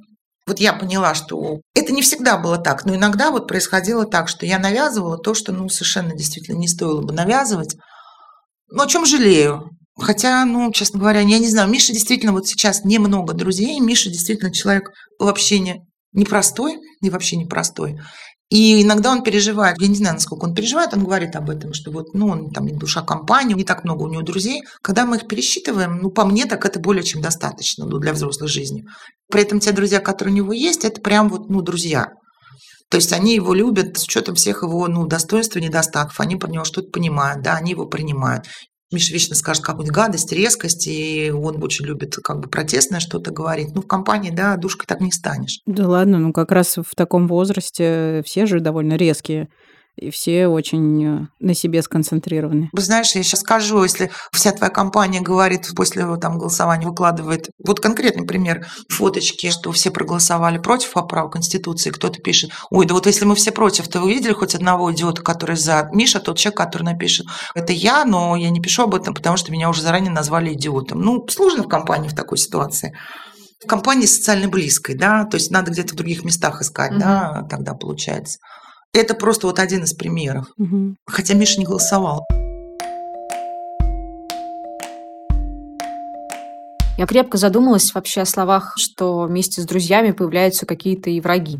Вот 0.46 0.60
я 0.60 0.74
поняла, 0.74 1.14
что 1.14 1.62
это 1.74 1.94
не 1.94 2.02
всегда 2.02 2.38
было 2.38 2.58
так, 2.58 2.84
но 2.84 2.94
иногда 2.96 3.32
вот 3.32 3.48
происходило 3.48 4.06
так, 4.06 4.28
что 4.28 4.46
я 4.46 4.60
навязывала 4.60 5.18
то, 5.18 5.34
что, 5.34 5.54
ну, 5.54 5.70
совершенно 5.70 6.14
действительно 6.14 6.58
не 6.58 6.68
стоило 6.68 7.02
бы 7.02 7.14
навязывать. 7.14 7.78
Но 8.70 8.84
о 8.84 8.88
чем 8.88 9.06
жалею? 9.06 9.70
Хотя, 9.98 10.46
ну, 10.46 10.72
честно 10.72 11.00
говоря, 11.00 11.20
я 11.20 11.40
не 11.40 11.50
знаю, 11.50 11.70
Миша 11.70 11.94
действительно 11.94 12.32
вот 12.32 12.48
сейчас 12.48 12.84
немного 12.86 13.34
друзей, 13.34 13.80
Миша 13.80 14.10
действительно 14.10 14.52
человек 14.54 14.92
вообще 15.20 15.60
не 15.60 15.82
непростой 16.14 16.78
и 17.02 17.10
вообще 17.10 17.38
непростой. 17.38 18.00
И 18.50 18.84
иногда 18.84 19.12
он 19.12 19.24
переживает, 19.24 19.78
я 19.80 19.88
не 19.88 19.96
знаю, 19.96 20.16
насколько 20.16 20.44
он 20.44 20.54
переживает, 20.54 20.94
он 20.94 21.06
говорит 21.06 21.38
об 21.38 21.50
этом, 21.50 21.74
что 21.74 21.90
вот, 21.90 22.14
ну, 22.14 22.28
он 22.28 22.50
там 22.52 22.68
душа 22.78 23.02
компании, 23.02 23.56
не 23.56 23.64
так 23.64 23.86
много 23.86 24.04
у 24.04 24.10
него 24.10 24.24
друзей. 24.24 24.62
Когда 24.82 25.06
мы 25.06 25.16
их 25.16 25.28
пересчитываем, 25.28 26.00
ну, 26.02 26.10
по 26.10 26.26
мне, 26.26 26.46
так 26.46 26.66
это 26.66 26.78
более 26.78 27.04
чем 27.04 27.22
достаточно 27.22 27.86
ну, 27.86 27.98
для 27.98 28.12
взрослой 28.12 28.50
жизни. 28.50 28.84
При 29.32 29.42
этом 29.42 29.62
те 29.62 29.72
друзья, 29.72 30.02
которые 30.02 30.34
у 30.34 30.38
него 30.38 30.52
есть, 30.52 30.84
это 30.84 31.00
прям 31.00 31.30
вот, 31.30 31.50
ну, 31.50 31.62
друзья. 31.62 32.10
То 32.90 32.98
есть 32.98 33.14
они 33.14 33.36
его 33.36 33.54
любят 33.54 33.98
с 33.98 34.04
учетом 34.04 34.36
всех 34.36 34.64
его 34.64 34.86
ну, 34.90 35.08
достоинств 35.08 35.56
и 35.56 35.62
недостатков. 35.62 36.20
Они 36.20 36.36
про 36.36 36.52
него 36.52 36.66
что-то 36.66 36.90
понимают, 36.92 37.42
да, 37.42 37.56
они 37.56 37.72
его 37.72 37.86
принимают. 37.86 38.48
Миша 38.92 39.14
вечно 39.14 39.36
скажет 39.36 39.64
какую-нибудь 39.64 39.96
гадость, 39.96 40.32
резкость, 40.32 40.88
и 40.88 41.32
он 41.32 41.62
очень 41.64 41.86
любит 41.86 42.16
как 42.16 42.40
бы 42.40 42.50
протестное 42.50 43.00
что-то 43.00 43.32
говорить. 43.32 43.74
Ну, 43.74 43.82
в 43.82 43.88
компании, 43.88 44.32
да, 44.32 44.58
душкой 44.58 44.86
так 44.88 45.00
не 45.02 45.12
станешь. 45.12 45.62
Да 45.66 45.88
ладно, 45.88 46.18
ну 46.18 46.34
как 46.34 46.52
раз 46.52 46.78
в 46.78 46.96
таком 46.96 47.28
возрасте 47.28 48.22
все 48.26 48.46
же 48.46 48.60
довольно 48.60 48.96
резкие 48.96 49.50
и 49.98 50.10
все 50.10 50.48
очень 50.48 51.06
э, 51.06 51.28
на 51.40 51.54
себе 51.54 51.82
сконцентрированы. 51.82 52.70
Вы 52.72 52.82
знаешь, 52.82 53.14
я 53.14 53.24
сейчас 53.24 53.42
скажу, 53.42 53.84
если 53.84 54.10
вся 54.32 54.52
твоя 54.52 54.72
компания 54.72 55.22
говорит 55.22 55.72
после 55.76 56.04
там, 56.18 56.38
голосования, 56.38 56.88
выкладывает, 56.88 57.50
вот 57.64 57.80
конкретный 57.80 58.26
пример, 58.26 58.66
фоточки, 58.90 59.50
что 59.52 59.72
все 59.72 59.92
проголосовали 59.92 60.58
против 60.58 60.94
поправок 60.94 61.34
Конституции, 61.34 61.90
кто-то 61.90 62.22
пишет, 62.22 62.52
ой, 62.70 62.86
да 62.86 62.94
вот 62.94 63.06
если 63.06 63.26
мы 63.26 63.36
все 63.36 63.52
против, 63.52 63.88
то 63.88 64.00
вы 64.00 64.14
видели 64.14 64.34
хоть 64.34 64.56
одного 64.56 64.92
идиота, 64.94 65.22
который 65.22 65.56
за? 65.56 65.90
Миша 65.94 66.20
тот 66.20 66.38
человек, 66.38 66.58
который 66.58 66.84
напишет, 66.84 67.28
это 67.54 67.74
я, 67.74 68.06
но 68.06 68.36
я 68.36 68.50
не 68.50 68.62
пишу 68.62 68.84
об 68.84 68.96
этом, 68.96 69.14
потому 69.14 69.38
что 69.38 69.52
меня 69.52 69.70
уже 69.70 69.82
заранее 69.82 70.12
назвали 70.12 70.54
идиотом. 70.54 71.02
Ну, 71.02 71.28
сложно 71.28 71.64
в 71.64 71.68
компании 71.68 72.10
в 72.10 72.16
такой 72.16 72.38
ситуации 72.38 72.96
в 73.64 73.68
компании 73.68 74.08
социально 74.08 74.48
близкой, 74.48 74.96
да, 74.96 75.24
то 75.26 75.38
есть 75.38 75.52
надо 75.52 75.70
где-то 75.72 75.94
в 75.94 75.98
других 75.98 76.24
местах 76.24 76.62
искать, 76.62 76.94
угу. 76.94 77.00
да, 77.00 77.46
тогда 77.50 77.74
получается. 77.76 78.40
Это 78.94 79.14
просто 79.16 79.48
вот 79.48 79.60
один 79.60 79.84
из 79.84 79.94
примеров. 79.94 80.48
Угу. 80.58 80.96
Хотя 81.06 81.34
Миша 81.34 81.60
не 81.60 81.66
голосовал. 81.66 82.26
Я 86.98 87.08
крепко 87.08 87.38
задумалась 87.38 87.94
вообще 87.94 88.22
о 88.22 88.26
словах, 88.26 88.74
что 88.78 89.24
вместе 89.24 89.62
с 89.62 89.66
друзьями 89.66 90.12
появляются 90.12 90.66
какие-то 90.66 91.10
и 91.10 91.22
враги. 91.22 91.60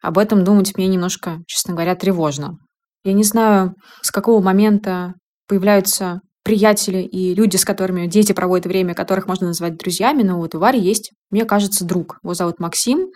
Об 0.00 0.16
этом 0.16 0.44
думать 0.44 0.76
мне 0.76 0.86
немножко, 0.86 1.38
честно 1.46 1.74
говоря, 1.74 1.96
тревожно. 1.96 2.56
Я 3.04 3.14
не 3.14 3.24
знаю, 3.24 3.74
с 4.02 4.10
какого 4.10 4.40
момента 4.40 5.14
появляются 5.48 6.20
приятели 6.42 7.02
и 7.02 7.34
люди, 7.34 7.56
с 7.56 7.64
которыми 7.64 8.06
дети 8.06 8.32
проводят 8.32 8.66
время, 8.66 8.94
которых 8.94 9.26
можно 9.26 9.48
назвать 9.48 9.76
друзьями, 9.76 10.22
но 10.22 10.38
вот 10.38 10.54
у 10.54 10.58
Вари 10.58 10.80
есть, 10.80 11.12
мне 11.30 11.44
кажется, 11.44 11.84
друг. 11.84 12.18
Его 12.22 12.34
зовут 12.34 12.58
Максим. 12.58 13.08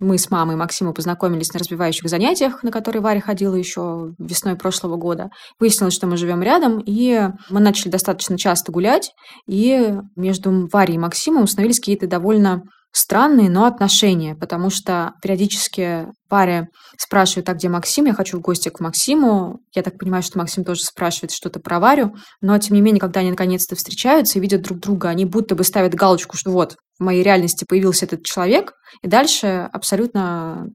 Мы 0.00 0.18
с 0.18 0.30
мамой 0.30 0.56
Максима 0.56 0.92
познакомились 0.92 1.52
на 1.52 1.60
развивающих 1.60 2.08
занятиях, 2.08 2.64
на 2.64 2.72
которые 2.72 3.02
Варя 3.02 3.20
ходила 3.20 3.54
еще 3.54 4.14
весной 4.18 4.56
прошлого 4.56 4.96
года. 4.96 5.30
Выяснилось, 5.60 5.94
что 5.94 6.08
мы 6.08 6.16
живем 6.16 6.42
рядом, 6.42 6.82
и 6.84 7.28
мы 7.50 7.60
начали 7.60 7.88
достаточно 7.90 8.36
часто 8.36 8.72
гулять, 8.72 9.12
и 9.46 9.94
между 10.16 10.68
Варей 10.72 10.96
и 10.96 10.98
Максимом 10.98 11.44
установились 11.44 11.78
какие-то 11.78 12.08
довольно 12.08 12.62
странные, 12.92 13.50
но 13.50 13.64
отношения, 13.64 14.34
потому 14.34 14.70
что 14.70 15.14
периодически 15.22 16.06
Варя 16.28 16.66
спрашивает, 16.98 17.48
а 17.48 17.54
где 17.54 17.68
Максим? 17.68 18.04
Я 18.04 18.14
хочу 18.14 18.38
в 18.38 18.42
гости 18.42 18.68
к 18.68 18.80
Максиму. 18.80 19.60
Я 19.74 19.82
так 19.82 19.98
понимаю, 19.98 20.22
что 20.22 20.38
Максим 20.38 20.64
тоже 20.64 20.82
спрашивает 20.82 21.32
что-то 21.32 21.58
про 21.60 21.80
Варю, 21.80 22.14
но 22.40 22.56
тем 22.58 22.76
не 22.76 22.82
менее, 22.82 23.00
когда 23.00 23.20
они 23.20 23.30
наконец-то 23.30 23.76
встречаются 23.76 24.38
и 24.38 24.42
видят 24.42 24.62
друг 24.62 24.78
друга, 24.78 25.08
они 25.08 25.24
будто 25.24 25.54
бы 25.54 25.64
ставят 25.64 25.94
галочку, 25.94 26.36
что 26.36 26.50
вот, 26.50 26.76
в 26.98 27.02
моей 27.02 27.22
реальности 27.22 27.64
появился 27.68 28.04
этот 28.04 28.24
человек, 28.24 28.74
и 29.02 29.08
дальше 29.08 29.68
абсолютно 29.72 30.68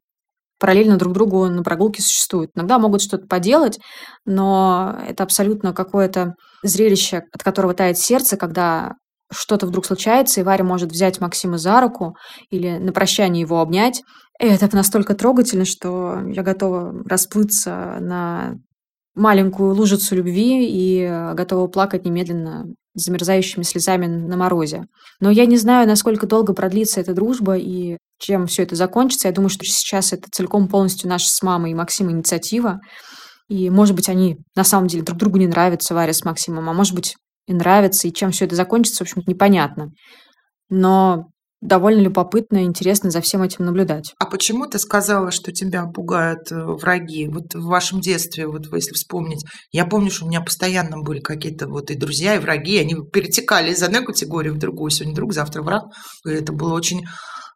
параллельно 0.59 0.97
друг 0.97 1.13
другу 1.13 1.45
на 1.45 1.63
прогулке 1.63 2.01
существуют. 2.01 2.51
Иногда 2.55 2.79
могут 2.79 3.01
что-то 3.01 3.27
поделать, 3.27 3.79
но 4.25 5.00
это 5.07 5.24
абсолютно 5.24 5.74
какое-то 5.74 6.33
зрелище, 6.63 7.24
от 7.31 7.43
которого 7.43 7.75
тает 7.75 8.00
сердце, 8.00 8.38
когда 8.38 8.93
что-то 9.31 9.67
вдруг 9.67 9.86
случается, 9.86 10.39
и 10.39 10.43
Варя 10.43 10.63
может 10.63 10.91
взять 10.91 11.19
Максима 11.19 11.57
за 11.57 11.81
руку 11.81 12.15
или 12.50 12.77
на 12.77 12.91
прощание 12.91 13.41
его 13.41 13.60
обнять. 13.60 14.01
И 14.39 14.46
это 14.46 14.75
настолько 14.75 15.15
трогательно, 15.15 15.65
что 15.65 16.22
я 16.27 16.43
готова 16.43 17.03
расплыться 17.07 17.98
на 18.00 18.55
маленькую 19.15 19.74
лужицу 19.74 20.15
любви 20.15 20.67
и 20.69 21.34
готова 21.34 21.67
плакать 21.67 22.05
немедленно 22.05 22.65
замерзающими 22.93 23.63
слезами 23.63 24.07
на 24.07 24.38
морозе. 24.38 24.86
Но 25.19 25.29
я 25.29 25.46
не 25.46 25.57
знаю, 25.57 25.88
насколько 25.88 26.27
долго 26.27 26.53
продлится 26.53 27.00
эта 27.00 27.13
дружба 27.13 27.57
и 27.57 27.98
чем 28.19 28.48
все 28.48 28.63
это 28.63 28.75
закончится. 28.75 29.27
Я 29.27 29.34
думаю, 29.34 29.50
что 29.50 29.65
сейчас 29.65 30.13
это 30.13 30.27
целиком 30.31 30.67
полностью 30.67 31.10
наша 31.10 31.27
с 31.27 31.41
мамой 31.43 31.72
и 31.72 31.75
Максима 31.75 32.12
инициатива. 32.12 32.79
И, 33.50 33.69
может 33.69 33.96
быть, 33.96 34.10
они 34.10 34.38
на 34.55 34.63
самом 34.63 34.88
деле 34.88 35.03
друг 35.03 35.17
другу 35.19 35.38
не 35.38 35.48
нравятся, 35.48 35.93
Варя 35.93 36.13
с 36.13 36.24
Максимом, 36.25 36.69
а 36.69 36.74
может 36.74 36.93
быть, 36.93 37.15
и 37.48 37.54
нравится, 37.54 38.08
и 38.08 38.13
чем 38.13 38.32
все 38.32 38.46
это 38.46 38.56
закончится, 38.56 39.00
в 39.00 39.08
общем-то, 39.08 39.30
непонятно. 39.30 39.92
Но 40.70 41.27
довольно 41.62 42.01
любопытно 42.01 42.58
и 42.58 42.66
интересно 42.66 43.10
за 43.10 43.22
всем 43.22 43.42
этим 43.42 43.66
наблюдать. 43.66 44.13
А 44.20 44.25
почему 44.25 44.68
ты 44.68 44.77
сказала, 44.77 45.32
что 45.32 45.51
тебя 45.51 45.86
пугают 45.86 46.51
э, 46.51 46.56
враги? 46.56 47.27
Вот 47.27 47.56
в 47.56 47.66
вашем 47.66 48.00
детстве, 48.00 48.48
вот 48.48 48.72
если 48.74 48.94
вспомнить, 48.94 49.44
я 49.72 49.86
помню, 49.86 50.12
что 50.12 50.25
у 50.25 50.27
меня 50.27 50.42
постоянно 50.42 51.01
были 51.01 51.20
какие-то 51.20 51.68
вот 51.68 51.89
и 51.89 51.96
друзья, 51.96 52.36
и 52.36 52.39
враги, 52.39 52.77
они 52.77 52.96
перетекали 53.12 53.72
из 53.72 53.82
одной 53.82 54.06
категории 54.06 54.50
в 54.50 54.60
другую. 54.60 54.92
Сегодня 54.92 55.16
друг, 55.16 55.34
завтра 55.34 55.63
враг. 55.63 55.86
И 56.25 56.30
это 56.30 56.54
было 56.54 56.74
очень 56.74 57.06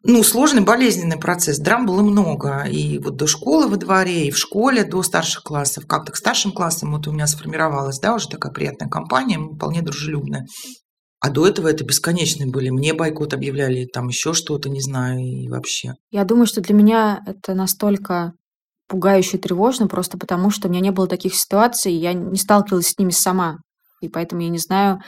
ну, 0.04 0.24
сложный, 0.24 0.62
болезненный 0.62 1.18
процесс. 1.18 1.60
Драм 1.60 1.86
было 1.86 2.02
много. 2.02 2.64
И 2.64 2.98
вот 2.98 3.18
до 3.18 3.28
школы 3.28 3.68
во 3.68 3.78
дворе, 3.78 4.28
и 4.28 4.32
в 4.32 4.38
школе 4.38 4.84
до 4.84 5.04
старших 5.04 5.44
классов. 5.44 5.86
Как-то 5.88 6.12
к 6.12 6.16
старшим 6.16 6.52
классам 6.52 6.92
вот 6.92 7.08
у 7.08 7.12
меня 7.12 7.28
сформировалась, 7.28 8.00
да, 8.00 8.16
уже 8.16 8.28
такая 8.28 8.52
приятная 8.52 8.90
компания, 8.90 9.40
вполне 9.40 9.82
дружелюбная. 9.82 10.46
А 11.20 11.30
до 11.30 11.48
этого 11.48 11.68
это 11.68 11.84
бесконечные 11.84 12.50
были. 12.50 12.72
Мне 12.72 12.96
бойкот 12.96 13.36
объявляли, 13.36 13.86
там 13.86 14.08
еще 14.08 14.34
что-то, 14.34 14.70
не 14.70 14.82
знаю, 14.82 15.20
и 15.20 15.48
вообще. 15.48 15.94
Я 16.10 16.24
думаю, 16.24 16.48
что 16.48 16.62
для 16.62 16.74
меня 16.74 17.22
это 17.28 17.54
настолько 17.54 18.34
пугающе 18.88 19.38
и 19.38 19.40
тревожно, 19.40 19.88
просто 19.88 20.18
потому 20.18 20.50
что 20.50 20.68
у 20.68 20.72
меня 20.72 20.82
не 20.82 20.92
было 20.92 21.08
таких 21.08 21.36
ситуаций, 21.36 21.94
я 21.94 22.14
не 22.14 22.38
сталкивалась 22.38 22.88
с 22.88 22.98
ними 22.98 23.12
сама. 23.12 23.58
И 24.02 24.10
поэтому 24.10 24.42
я 24.42 24.50
не 24.50 24.58
знаю, 24.58 25.00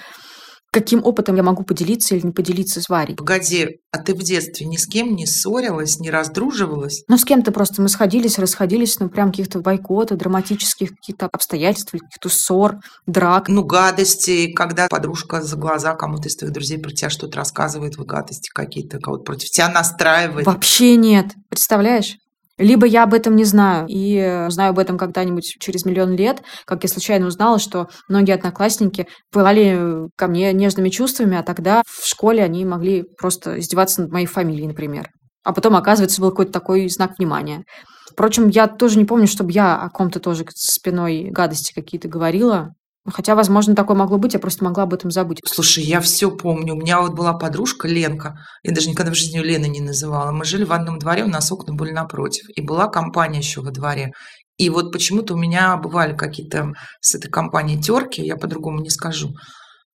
каким 0.74 1.06
опытом 1.06 1.36
я 1.36 1.44
могу 1.44 1.64
поделиться 1.64 2.16
или 2.16 2.26
не 2.26 2.32
поделиться 2.32 2.82
с 2.82 2.90
Варей. 2.90 3.16
Погоди, 3.16 3.80
а 3.92 4.00
ты 4.00 4.16
в 4.16 4.24
детстве 4.24 4.66
ни 4.66 4.76
с 4.76 4.88
кем 4.88 5.16
не 5.16 5.28
ссорилась, 5.28 6.00
не 6.00 6.10
раздруживалась? 6.10 7.04
Ну, 7.08 7.18
с 7.18 7.24
кем-то 7.24 7.52
просто 7.52 7.82
мы 7.82 7.90
сходились, 7.90 8.40
расходились, 8.40 9.00
ну, 9.00 9.08
прям 9.08 9.30
каких-то 9.30 9.60
бойкотов, 9.60 10.18
драматических 10.18 10.90
каких-то 10.90 11.30
обстоятельств, 11.32 11.92
каких-то 11.92 12.28
ссор, 12.28 12.78
драк. 13.06 13.50
Ну, 13.50 13.64
гадости, 13.64 14.52
когда 14.52 14.88
подружка 14.88 15.44
за 15.44 15.56
глаза 15.58 15.94
кому-то 15.94 16.28
из 16.28 16.36
твоих 16.36 16.52
друзей 16.52 16.80
про 16.80 16.90
тебя 16.90 17.12
что-то 17.12 17.38
рассказывает, 17.38 17.98
вы 17.98 18.06
гадости 18.06 18.50
какие-то, 18.50 18.98
кого-то 18.98 19.24
против 19.24 19.50
тебя 19.52 19.70
настраивает. 19.70 20.48
Вообще 20.48 20.96
нет. 20.96 21.28
Представляешь? 21.50 22.18
Либо 22.58 22.86
я 22.86 23.04
об 23.04 23.14
этом 23.16 23.36
не 23.36 23.46
знаю, 23.46 23.88
и 23.90 24.48
знаю 24.50 24.72
об 24.72 24.80
этом 24.80 24.98
когда-нибудь 24.98 25.56
через 25.60 25.86
миллион 25.86 26.16
лет, 26.16 26.44
как 26.66 26.84
я 26.84 26.90
случайно 26.90 27.28
узнала, 27.28 27.58
что 27.58 27.88
многие 28.08 28.34
одноклассники 28.34 29.08
пылали 29.32 30.08
ко 30.16 30.28
мне 30.28 30.54
нежными 30.54 30.90
чувствами, 30.90 31.36
а 31.36 31.44
тогда 31.44 31.82
в 31.88 32.08
школе 32.08 32.44
они 32.44 32.64
могли 32.64 33.04
просто 33.18 33.60
издеваться 33.60 34.02
над 34.02 34.12
моей 34.12 34.28
фамилией, 34.28 34.68
например. 34.68 35.10
А 35.44 35.52
потом, 35.52 35.76
оказывается, 35.76 36.22
был 36.22 36.30
какой-то 36.30 36.52
такой 36.52 36.88
знак 36.90 37.14
внимания. 37.18 37.64
Впрочем, 38.12 38.50
я 38.50 38.68
тоже 38.68 39.00
не 39.00 39.06
помню, 39.06 39.26
чтобы 39.26 39.52
я 39.52 39.76
о 39.76 39.90
ком-то 39.90 40.20
тоже 40.20 40.46
спиной 40.54 41.30
гадости 41.32 41.74
какие-то 41.74 42.08
говорила. 42.08 42.70
Хотя, 43.06 43.36
возможно, 43.36 43.76
такое 43.76 43.98
могло 43.98 44.18
быть, 44.18 44.34
я 44.34 44.40
просто 44.40 44.64
могла 44.64 44.84
об 44.84 44.94
этом 44.94 45.12
забыть. 45.12 45.42
Слушай, 45.46 45.84
я 45.84 46.00
все 46.00 46.32
помню. 46.32 46.74
У 46.74 46.78
меня 46.78 47.02
вот 47.02 47.14
была 47.14 47.34
подружка 47.34 47.88
Ленка. 47.88 48.38
Я 48.64 48.74
даже 48.74 48.90
никогда 48.90 49.12
в 49.12 49.16
жизни 49.16 49.38
ее 49.38 49.44
Лена 49.44 49.66
не 49.66 49.82
называла. 49.82 50.32
Мы 50.32 50.46
жили 50.46 50.64
в 50.64 50.72
одном 50.72 51.00
дворе, 51.00 51.26
у 51.26 51.30
нас 51.30 51.52
окна 51.52 51.74
были 51.74 51.92
напротив. 51.92 52.46
И 52.56 52.62
была 52.62 52.88
компания 52.88 53.40
еще 53.40 53.62
во 53.62 53.72
дворе. 53.72 54.14
И 54.58 54.70
вот 54.70 54.94
почему-то 54.94 55.34
у 55.34 55.38
меня 55.38 55.76
бывали 55.76 56.16
какие-то 56.16 56.74
с 57.02 57.16
этой 57.16 57.30
компанией 57.30 57.82
терки, 57.82 58.22
я 58.22 58.38
по-другому 58.38 58.80
не 58.80 58.90
скажу. 58.90 59.34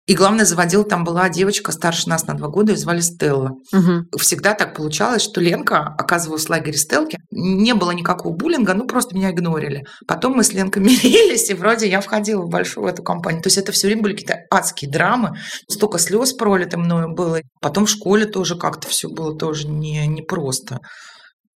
И 0.06 0.14
главное, 0.14 0.44
заводил 0.44 0.84
там 0.84 1.02
была 1.02 1.28
девочка 1.28 1.72
старше 1.72 2.08
нас 2.08 2.26
на 2.28 2.34
два 2.34 2.48
года, 2.48 2.72
ее 2.72 2.78
звали 2.78 3.00
Стелла. 3.00 3.56
Угу. 3.72 4.18
Всегда 4.18 4.54
так 4.54 4.74
получалось, 4.74 5.22
что 5.22 5.40
Ленка 5.40 5.80
оказывалась 5.98 6.46
в 6.46 6.50
лагере 6.50 6.78
Стелки. 6.78 7.18
Не 7.32 7.74
было 7.74 7.90
никакого 7.90 8.32
буллинга, 8.32 8.74
ну 8.74 8.86
просто 8.86 9.16
меня 9.16 9.32
игнорили. 9.32 9.84
Потом 10.06 10.34
мы 10.34 10.44
с 10.44 10.52
Ленкой 10.52 10.82
мирились, 10.84 11.50
и 11.50 11.54
вроде 11.54 11.88
я 11.88 12.00
входила 12.00 12.42
в 12.42 12.48
большую 12.48 12.86
эту 12.86 13.02
компанию. 13.02 13.42
То 13.42 13.48
есть 13.48 13.58
это 13.58 13.72
все 13.72 13.88
время 13.88 14.02
были 14.02 14.12
какие-то 14.12 14.42
адские 14.48 14.90
драмы. 14.90 15.36
Столько 15.68 15.98
слез 15.98 16.32
пролито 16.34 16.78
мною 16.78 17.12
было. 17.12 17.40
Потом 17.60 17.86
в 17.86 17.90
школе 17.90 18.26
тоже 18.26 18.56
как-то 18.56 18.86
все 18.88 19.08
было 19.08 19.36
тоже 19.36 19.66
не, 19.66 20.06
не 20.06 20.22
просто. 20.22 20.78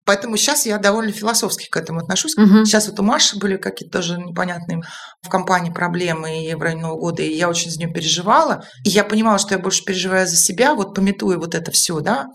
Поэтому 0.09 0.37
сейчас 0.37 0.65
я 0.65 0.79
довольно 0.79 1.11
философски 1.11 1.69
к 1.69 1.77
этому 1.77 1.99
отношусь. 1.99 2.35
Угу. 2.35 2.65
Сейчас 2.65 2.87
вот 2.87 2.99
у 2.99 3.03
Маши 3.03 3.37
были 3.37 3.57
какие-то 3.57 3.99
тоже 3.99 4.17
непонятные 4.17 4.81
в 5.21 5.29
компании 5.29 5.69
проблемы 5.69 6.47
и 6.47 6.55
в 6.55 6.61
районе 6.63 6.81
Нового 6.81 6.99
года, 6.99 7.21
и 7.21 7.31
я 7.31 7.47
очень 7.47 7.69
за 7.69 7.77
нее 7.77 7.93
переживала. 7.93 8.63
И 8.83 8.89
я 8.89 9.03
понимала, 9.03 9.37
что 9.37 9.53
я 9.53 9.59
больше 9.59 9.85
переживаю 9.85 10.25
за 10.25 10.35
себя, 10.35 10.73
вот 10.73 10.95
пометуя 10.95 11.37
вот 11.37 11.53
это 11.53 11.69
все, 11.69 11.99
да. 11.99 12.25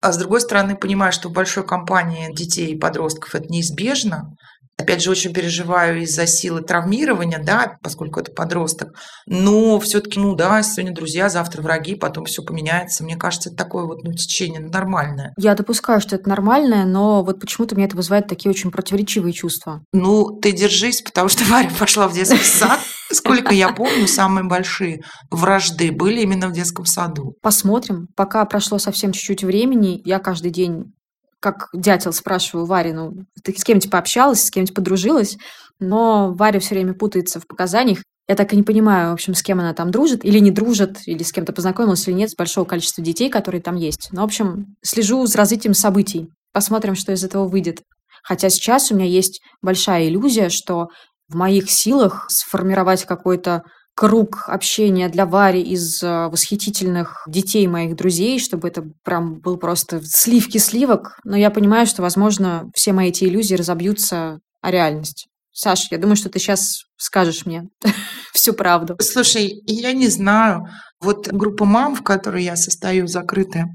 А 0.00 0.12
с 0.12 0.16
другой 0.16 0.40
стороны, 0.40 0.76
понимаю, 0.76 1.10
что 1.10 1.28
в 1.28 1.32
большой 1.32 1.66
компании 1.66 2.32
детей 2.32 2.68
и 2.68 2.78
подростков 2.78 3.34
это 3.34 3.48
неизбежно. 3.48 4.36
Опять 4.78 5.02
же, 5.02 5.10
очень 5.10 5.32
переживаю 5.32 6.02
из-за 6.02 6.26
силы 6.26 6.62
травмирования, 6.62 7.42
да, 7.42 7.78
поскольку 7.82 8.20
это 8.20 8.30
подросток. 8.30 8.94
Но 9.26 9.80
все-таки, 9.80 10.20
ну 10.20 10.36
да, 10.36 10.62
сегодня 10.62 10.94
друзья, 10.94 11.28
завтра 11.28 11.62
враги, 11.62 11.96
потом 11.96 12.26
все 12.26 12.42
поменяется. 12.42 13.02
Мне 13.02 13.16
кажется, 13.16 13.48
это 13.48 13.58
такое 13.58 13.84
вот 13.84 14.04
ну, 14.04 14.12
течение 14.12 14.60
нормальное. 14.60 15.34
Я 15.36 15.56
допускаю, 15.56 16.00
что 16.00 16.14
это 16.14 16.28
нормальное, 16.28 16.84
но 16.84 17.24
вот 17.24 17.40
почему-то 17.40 17.74
мне 17.74 17.86
это 17.86 17.96
вызывает 17.96 18.28
такие 18.28 18.50
очень 18.50 18.70
противоречивые 18.70 19.32
чувства. 19.32 19.82
Ну, 19.92 20.38
ты 20.40 20.52
держись, 20.52 21.02
потому 21.02 21.28
что 21.28 21.44
Варя 21.50 21.70
пошла 21.76 22.06
в 22.06 22.14
детский 22.14 22.44
сад. 22.44 22.78
Сколько 23.10 23.54
я 23.54 23.72
помню, 23.72 24.06
самые 24.06 24.44
большие 24.44 25.02
вражды 25.30 25.90
были 25.90 26.20
именно 26.20 26.48
в 26.48 26.52
детском 26.52 26.84
саду. 26.84 27.34
Посмотрим. 27.42 28.06
Пока 28.14 28.44
прошло 28.44 28.78
совсем 28.78 29.12
чуть-чуть 29.12 29.42
времени, 29.42 30.00
я 30.04 30.18
каждый 30.18 30.50
день 30.50 30.92
как 31.40 31.68
дятел 31.72 32.12
спрашиваю 32.12 32.66
Варю, 32.66 32.94
ну, 32.94 33.14
ты 33.42 33.56
с 33.56 33.64
кем-нибудь 33.64 33.90
пообщалась, 33.90 34.44
с 34.44 34.50
кем-нибудь 34.50 34.74
подружилась, 34.74 35.36
но 35.78 36.32
Варя 36.32 36.60
все 36.60 36.74
время 36.74 36.94
путается 36.94 37.40
в 37.40 37.46
показаниях. 37.46 38.02
Я 38.28 38.34
так 38.34 38.52
и 38.52 38.56
не 38.56 38.62
понимаю, 38.62 39.10
в 39.10 39.14
общем, 39.14 39.34
с 39.34 39.42
кем 39.42 39.58
она 39.58 39.72
там 39.72 39.90
дружит, 39.90 40.24
или 40.24 40.38
не 40.38 40.50
дружит, 40.50 40.98
или 41.06 41.22
с 41.22 41.32
кем-то 41.32 41.52
познакомилась, 41.52 42.06
или 42.06 42.14
нет, 42.14 42.30
с 42.30 42.36
большого 42.36 42.66
количества 42.66 43.02
детей, 43.02 43.30
которые 43.30 43.62
там 43.62 43.76
есть. 43.76 44.08
Но, 44.12 44.20
в 44.20 44.24
общем, 44.24 44.76
слежу 44.82 45.24
за 45.26 45.38
развитием 45.38 45.72
событий. 45.72 46.28
Посмотрим, 46.52 46.94
что 46.94 47.12
из 47.12 47.24
этого 47.24 47.48
выйдет. 47.48 47.80
Хотя 48.22 48.50
сейчас 48.50 48.90
у 48.90 48.96
меня 48.96 49.06
есть 49.06 49.40
большая 49.62 50.08
иллюзия, 50.08 50.50
что 50.50 50.88
в 51.28 51.36
моих 51.36 51.70
силах 51.70 52.26
сформировать 52.28 53.04
какой-то 53.04 53.62
круг 53.98 54.44
общения 54.46 55.08
для 55.08 55.26
Вари 55.26 55.60
из 55.60 56.00
э, 56.04 56.28
восхитительных 56.28 57.24
детей 57.26 57.66
моих 57.66 57.96
друзей, 57.96 58.38
чтобы 58.38 58.68
это 58.68 58.84
прям 59.02 59.40
был 59.40 59.56
просто 59.56 60.00
сливки 60.04 60.58
сливок. 60.58 61.18
Но 61.24 61.36
я 61.36 61.50
понимаю, 61.50 61.84
что, 61.84 62.02
возможно, 62.02 62.70
все 62.76 62.92
мои 62.92 63.08
эти 63.08 63.24
иллюзии 63.24 63.56
разобьются 63.56 64.38
о 64.62 64.70
реальность. 64.70 65.26
Саш, 65.50 65.88
я 65.90 65.98
думаю, 65.98 66.14
что 66.14 66.30
ты 66.30 66.38
сейчас 66.38 66.84
скажешь 66.96 67.44
мне 67.44 67.70
всю 68.32 68.52
правду. 68.52 68.96
Слушай, 69.00 69.60
я 69.66 69.92
не 69.92 70.06
знаю. 70.06 70.68
Вот 71.00 71.26
группа 71.26 71.64
мам, 71.64 71.96
в 71.96 72.04
которой 72.04 72.44
я 72.44 72.54
состою, 72.54 73.08
закрытая, 73.08 73.66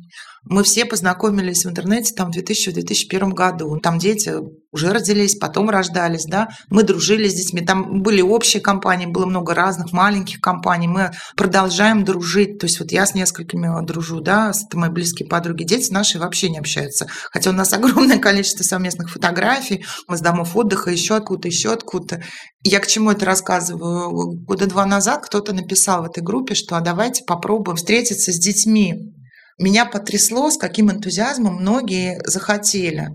мы 0.46 0.64
все 0.64 0.86
познакомились 0.86 1.64
в 1.64 1.70
интернете 1.70 2.14
там 2.14 2.32
в 2.32 2.36
2000-2001 2.36 3.30
году. 3.30 3.80
Там 3.80 3.98
дети 3.98 4.34
уже 4.72 4.92
родились, 4.92 5.36
потом 5.36 5.70
рождались, 5.70 6.26
да. 6.26 6.50
Мы 6.70 6.84
дружили 6.84 7.30
с 7.30 7.34
детьми. 7.34 7.62
Там 7.62 8.02
были 8.02 8.22
общие 8.22 8.62
компании, 8.62 9.06
было 9.06 9.26
много 9.26 9.54
разных 9.54 9.94
маленьких 9.94 10.42
компаний. 10.42 10.88
Мы 10.88 11.12
продолжаем 11.38 12.04
дружить. 12.04 12.60
То 12.60 12.66
есть 12.66 12.80
вот 12.80 12.92
я 12.92 13.06
с 13.06 13.16
несколькими 13.16 13.86
дружу, 13.86 14.20
да, 14.20 14.52
это 14.52 14.78
мои 14.78 14.90
близкие 14.90 15.30
подруги. 15.30 15.64
Дети 15.64 15.92
наши 15.92 16.20
вообще 16.20 16.50
не 16.50 16.60
общаются. 16.60 17.08
Хотя 17.32 17.52
у 17.52 17.54
нас 17.54 17.72
огромное 17.74 18.20
количество 18.20 18.64
совместных 18.64 19.12
фотографий. 19.12 19.86
Мы 20.08 20.18
с 20.18 20.22
домов 20.22 20.56
отдыха, 20.58 20.92
еще 20.92 21.16
откуда-то, 21.16 21.48
еще 21.48 21.72
откуда-то. 21.72 22.22
Я 22.64 22.80
к 22.80 22.88
чему 22.88 23.12
это 23.12 23.26
рассказываю? 23.26 24.44
Года 24.44 24.68
два 24.68 24.86
назад 24.86 25.26
кто-то 25.26 25.54
написал 25.54 26.04
в 26.04 26.08
этой 26.08 26.22
группе, 26.22 26.54
что 26.54 26.76
а 26.76 26.82
давайте 26.82 27.24
попробуем 27.24 27.78
встретиться 27.78 28.34
с 28.34 28.40
детьми 28.40 29.14
меня 29.60 29.86
потрясло, 29.86 30.50
с 30.50 30.58
каким 30.58 30.92
энтузиазмом 30.92 31.56
многие 31.56 32.22
захотели. 32.26 33.10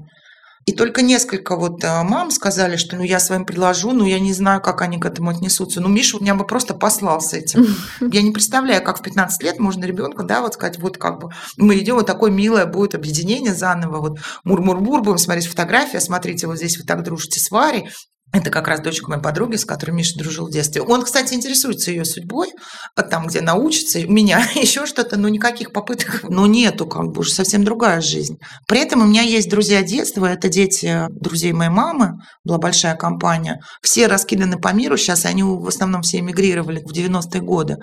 И 0.68 0.72
только 0.72 1.00
несколько 1.00 1.56
вот 1.56 1.82
э, 1.82 2.02
мам 2.02 2.30
сказали, 2.30 2.76
что 2.76 2.96
ну 2.96 3.02
я 3.02 3.20
своим 3.20 3.46
предложу, 3.46 3.92
но 3.92 4.06
я 4.06 4.20
не 4.20 4.34
знаю, 4.34 4.60
как 4.60 4.82
они 4.82 4.98
к 4.98 5.06
этому 5.06 5.30
отнесутся. 5.30 5.80
Ну, 5.80 5.88
Миша 5.88 6.18
у 6.18 6.20
меня 6.20 6.34
бы 6.34 6.46
просто 6.46 6.74
послал 6.74 7.22
с 7.22 7.32
этим. 7.32 7.66
Я 8.12 8.20
не 8.20 8.32
представляю, 8.32 8.84
как 8.84 8.98
в 8.98 9.02
15 9.02 9.42
лет 9.44 9.58
можно 9.58 9.86
ребенка, 9.86 10.24
да, 10.24 10.42
вот 10.42 10.52
сказать, 10.52 10.78
вот 10.78 10.98
как 10.98 11.20
бы 11.20 11.30
мы 11.56 11.78
идем, 11.78 11.94
вот 11.94 12.06
такое 12.06 12.30
милое 12.30 12.66
будет 12.66 12.94
объединение 12.94 13.54
заново, 13.54 13.98
вот 13.98 14.18
мур-мур-мур, 14.44 15.00
будем 15.00 15.16
смотреть 15.16 15.46
фотографии, 15.46 15.96
смотрите, 15.96 16.46
вот 16.46 16.58
здесь 16.58 16.76
вы 16.76 16.84
так 16.84 17.02
дружите 17.02 17.40
с 17.40 17.50
Варей, 17.50 17.88
это 18.32 18.50
как 18.50 18.68
раз 18.68 18.80
дочка 18.80 19.08
моей 19.08 19.22
подруги, 19.22 19.56
с 19.56 19.64
которой 19.64 19.92
Миша 19.92 20.18
дружил 20.18 20.46
в 20.46 20.50
детстве. 20.50 20.82
Он, 20.82 21.02
кстати, 21.02 21.32
интересуется 21.32 21.90
ее 21.90 22.04
судьбой, 22.04 22.48
а 22.94 23.02
там, 23.02 23.26
где 23.26 23.40
научится, 23.40 23.98
у 24.00 24.12
меня 24.12 24.46
еще 24.54 24.86
что-то, 24.86 25.18
но 25.18 25.28
никаких 25.28 25.72
попыток, 25.72 26.24
но 26.28 26.46
нету, 26.46 26.86
как 26.86 27.06
бы 27.06 27.20
уже 27.20 27.32
совсем 27.32 27.64
другая 27.64 28.02
жизнь. 28.02 28.36
При 28.66 28.80
этом 28.80 29.02
у 29.02 29.06
меня 29.06 29.22
есть 29.22 29.48
друзья 29.48 29.82
детства, 29.82 30.26
это 30.26 30.48
дети 30.48 31.06
друзей 31.10 31.52
моей 31.52 31.70
мамы, 31.70 32.14
была 32.44 32.58
большая 32.58 32.96
компания. 32.96 33.60
Все 33.82 34.06
раскиданы 34.06 34.58
по 34.58 34.72
миру 34.74 34.98
сейчас, 34.98 35.24
они 35.24 35.42
в 35.42 35.66
основном 35.66 36.02
все 36.02 36.18
эмигрировали 36.18 36.82
в 36.84 36.92
90-е 36.92 37.40
годы. 37.40 37.76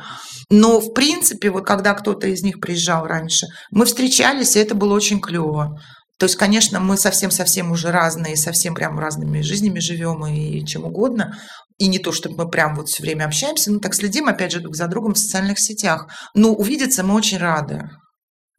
Но, 0.51 0.79
в 0.79 0.93
принципе, 0.93 1.49
вот 1.49 1.65
когда 1.65 1.93
кто-то 1.95 2.27
из 2.27 2.43
них 2.43 2.59
приезжал 2.59 3.07
раньше, 3.07 3.47
мы 3.71 3.85
встречались, 3.85 4.55
и 4.55 4.59
это 4.59 4.75
было 4.75 4.93
очень 4.93 5.19
клево. 5.19 5.79
То 6.17 6.27
есть, 6.27 6.37
конечно, 6.37 6.79
мы 6.79 6.97
совсем-совсем 6.97 7.71
уже 7.71 7.91
разные, 7.91 8.37
совсем 8.37 8.73
прям 8.73 8.99
разными 8.99 9.41
жизнями 9.41 9.79
живем 9.79 10.25
и 10.25 10.65
чем 10.65 10.85
угодно. 10.85 11.37
И 11.77 11.87
не 11.87 11.99
то, 11.99 12.13
чтобы 12.13 12.45
мы 12.45 12.49
прям 12.49 12.75
вот 12.75 12.87
все 12.87 13.03
время 13.03 13.25
общаемся, 13.25 13.71
но 13.71 13.79
так 13.79 13.93
следим, 13.93 14.27
опять 14.27 14.53
же, 14.53 14.61
друг 14.61 14.75
за 14.75 14.87
другом 14.87 15.13
в 15.13 15.17
социальных 15.17 15.59
сетях. 15.59 16.07
Но 16.33 16.53
увидеться 16.53 17.03
мы 17.03 17.15
очень 17.15 17.37
рады. 17.37 17.89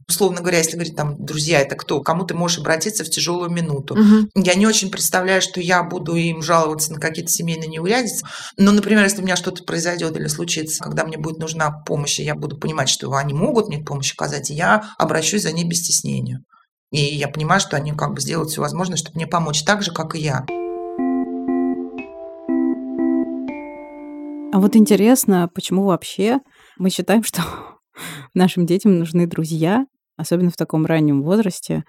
Условно 0.09 0.41
говоря, 0.41 0.59
если 0.59 0.75
говорить 0.75 0.95
там, 0.95 1.17
друзья, 1.19 1.61
это 1.61 1.75
кто? 1.75 2.01
Кому 2.01 2.25
ты 2.25 2.35
можешь 2.35 2.59
обратиться 2.59 3.03
в 3.05 3.11
тяжелую 3.11 3.51
минуту? 3.51 3.95
Угу. 3.95 4.45
Я 4.45 4.55
не 4.55 4.67
очень 4.67 4.91
представляю, 4.91 5.43
что 5.43 5.61
я 5.61 5.83
буду 5.83 6.15
им 6.15 6.43
жаловаться 6.43 6.93
на 6.93 7.01
какие-то 7.01 7.33
семейные 7.33 7.69
неурядицы. 7.69 8.25
Но, 8.57 8.71
например, 8.71 9.03
если 9.03 9.21
у 9.21 9.25
меня 9.25 9.35
что-то 9.35 9.65
произойдет 9.65 10.17
или 10.17 10.29
случится, 10.29 10.85
когда 10.85 11.05
мне 11.05 11.19
будет 11.19 11.39
нужна 11.39 11.73
помощь, 11.87 12.21
и 12.21 12.25
я 12.25 12.37
буду 12.37 12.57
понимать, 12.57 12.89
что 12.89 13.13
они 13.15 13.35
могут 13.35 13.67
мне 13.67 13.79
помощь 13.79 14.13
оказать, 14.13 14.51
и 14.51 14.55
я 14.55 14.85
обращусь 14.97 15.43
за 15.43 15.51
ней 15.51 15.65
без 15.65 15.79
стеснения. 15.79 16.41
И 16.93 16.99
я 16.99 17.29
понимаю, 17.29 17.61
что 17.61 17.77
они 17.77 17.93
как 17.93 18.15
бы 18.15 18.21
сделают 18.21 18.51
все 18.51 18.61
возможное, 18.61 18.97
чтобы 18.97 19.17
мне 19.17 19.27
помочь, 19.27 19.65
так 19.65 19.83
же, 19.83 19.93
как 19.93 20.15
и 20.15 20.21
я. 20.21 20.47
А 24.53 24.61
вот 24.61 24.77
интересно, 24.77 25.51
почему 25.55 25.85
вообще 25.85 26.39
мы 26.79 26.91
считаем, 26.91 27.23
что 27.23 27.43
нашим 28.35 28.67
детям 28.67 28.99
нужны 28.99 29.27
друзья, 29.27 29.87
особенно 30.17 30.51
в 30.51 30.57
таком 30.57 30.87
раннем 30.87 31.23
возрасте. 31.23 31.85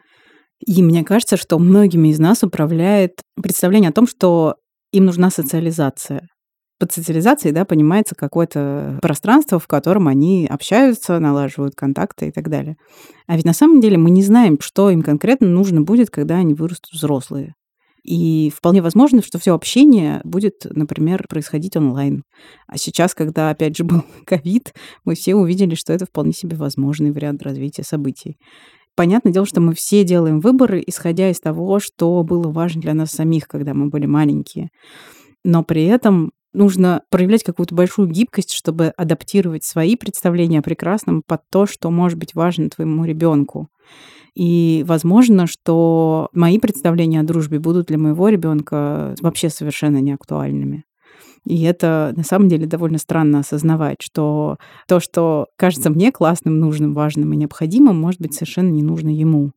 И 0.66 0.82
мне 0.82 1.04
кажется, 1.04 1.38
что 1.38 1.60
многими 1.60 2.10
из 2.10 2.20
нас 2.20 2.44
управляет 2.44 3.22
представление 3.42 3.90
о 3.90 3.94
том, 3.94 4.08
что 4.08 4.56
им 4.92 5.06
нужна 5.06 5.30
социализация 5.30 6.28
под 6.80 6.92
социализацией 6.92 7.54
да, 7.54 7.66
понимается 7.66 8.16
какое-то 8.16 9.00
пространство, 9.02 9.60
в 9.60 9.68
котором 9.68 10.08
они 10.08 10.48
общаются, 10.50 11.20
налаживают 11.20 11.76
контакты 11.76 12.28
и 12.28 12.32
так 12.32 12.50
далее. 12.50 12.78
А 13.26 13.36
ведь 13.36 13.46
на 13.46 13.54
самом 13.54 13.82
деле 13.82 13.98
мы 13.98 14.12
не 14.12 14.24
знаем, 14.24 14.58
что 14.62 14.90
им 14.90 15.02
конкретно 15.02 15.48
нужно 15.48 15.82
будет, 15.82 16.10
когда 16.10 16.36
они 16.36 16.54
вырастут 16.54 16.94
взрослые. 16.94 17.56
И 18.04 18.52
вполне 18.56 18.82
возможно, 18.82 19.22
что 19.22 19.38
все 19.38 19.54
общение 19.54 20.22
будет, 20.24 20.66
например, 20.70 21.26
происходить 21.28 21.76
онлайн. 21.76 22.24
А 22.66 22.78
сейчас, 22.78 23.14
когда, 23.14 23.50
опять 23.50 23.76
же, 23.76 23.84
был 23.84 24.04
ковид, 24.26 24.74
мы 25.04 25.16
все 25.16 25.36
увидели, 25.36 25.76
что 25.76 25.94
это 25.94 26.06
вполне 26.06 26.32
себе 26.32 26.56
возможный 26.56 27.12
вариант 27.12 27.44
развития 27.44 27.84
событий. 27.84 28.38
Понятное 28.96 29.34
дело, 29.34 29.46
что 29.46 29.62
мы 29.62 29.76
все 29.76 30.04
делаем 30.04 30.40
выборы, 30.40 30.84
исходя 30.88 31.30
из 31.30 31.40
того, 31.40 31.80
что 31.80 32.24
было 32.24 32.50
важно 32.50 32.82
для 32.82 32.94
нас 32.94 33.12
самих, 33.12 33.48
когда 33.48 33.74
мы 33.74 33.90
были 33.90 34.06
маленькие. 34.06 34.70
Но 35.44 35.64
при 35.64 35.86
этом 35.86 36.32
нужно 36.58 37.04
проявлять 37.10 37.44
какую-то 37.44 37.76
большую 37.76 38.10
гибкость, 38.10 38.52
чтобы 38.52 38.88
адаптировать 38.98 39.64
свои 39.64 39.96
представления 39.96 40.60
о 40.60 40.64
прекрасном 40.64 41.22
под 41.26 41.42
то, 41.50 41.66
что 41.66 41.90
может 41.90 42.18
быть 42.18 42.36
важно 42.36 42.70
твоему 42.70 43.06
ребенку. 43.06 43.70
И 44.36 44.84
возможно, 44.88 45.48
что 45.48 46.30
мои 46.34 46.60
представления 46.60 47.22
о 47.22 47.24
дружбе 47.24 47.60
будут 47.60 47.88
для 47.88 47.98
моего 47.98 48.30
ребенка 48.30 49.16
вообще 49.22 49.50
совершенно 49.50 50.00
неактуальными. 50.00 50.84
И 51.46 51.64
это 51.64 52.14
на 52.16 52.24
самом 52.24 52.50
деле 52.50 52.68
довольно 52.68 52.98
странно 52.98 53.40
осознавать, 53.40 53.98
что 54.02 54.58
то, 54.88 55.00
что 55.00 55.48
кажется 55.56 55.90
мне 55.90 56.12
классным, 56.12 56.60
нужным, 56.60 56.94
важным 56.94 57.32
и 57.34 57.38
необходимым, 57.38 58.00
может 58.00 58.20
быть 58.20 58.34
совершенно 58.34 58.70
не 58.70 58.84
нужно 58.84 59.10
ему 59.10 59.54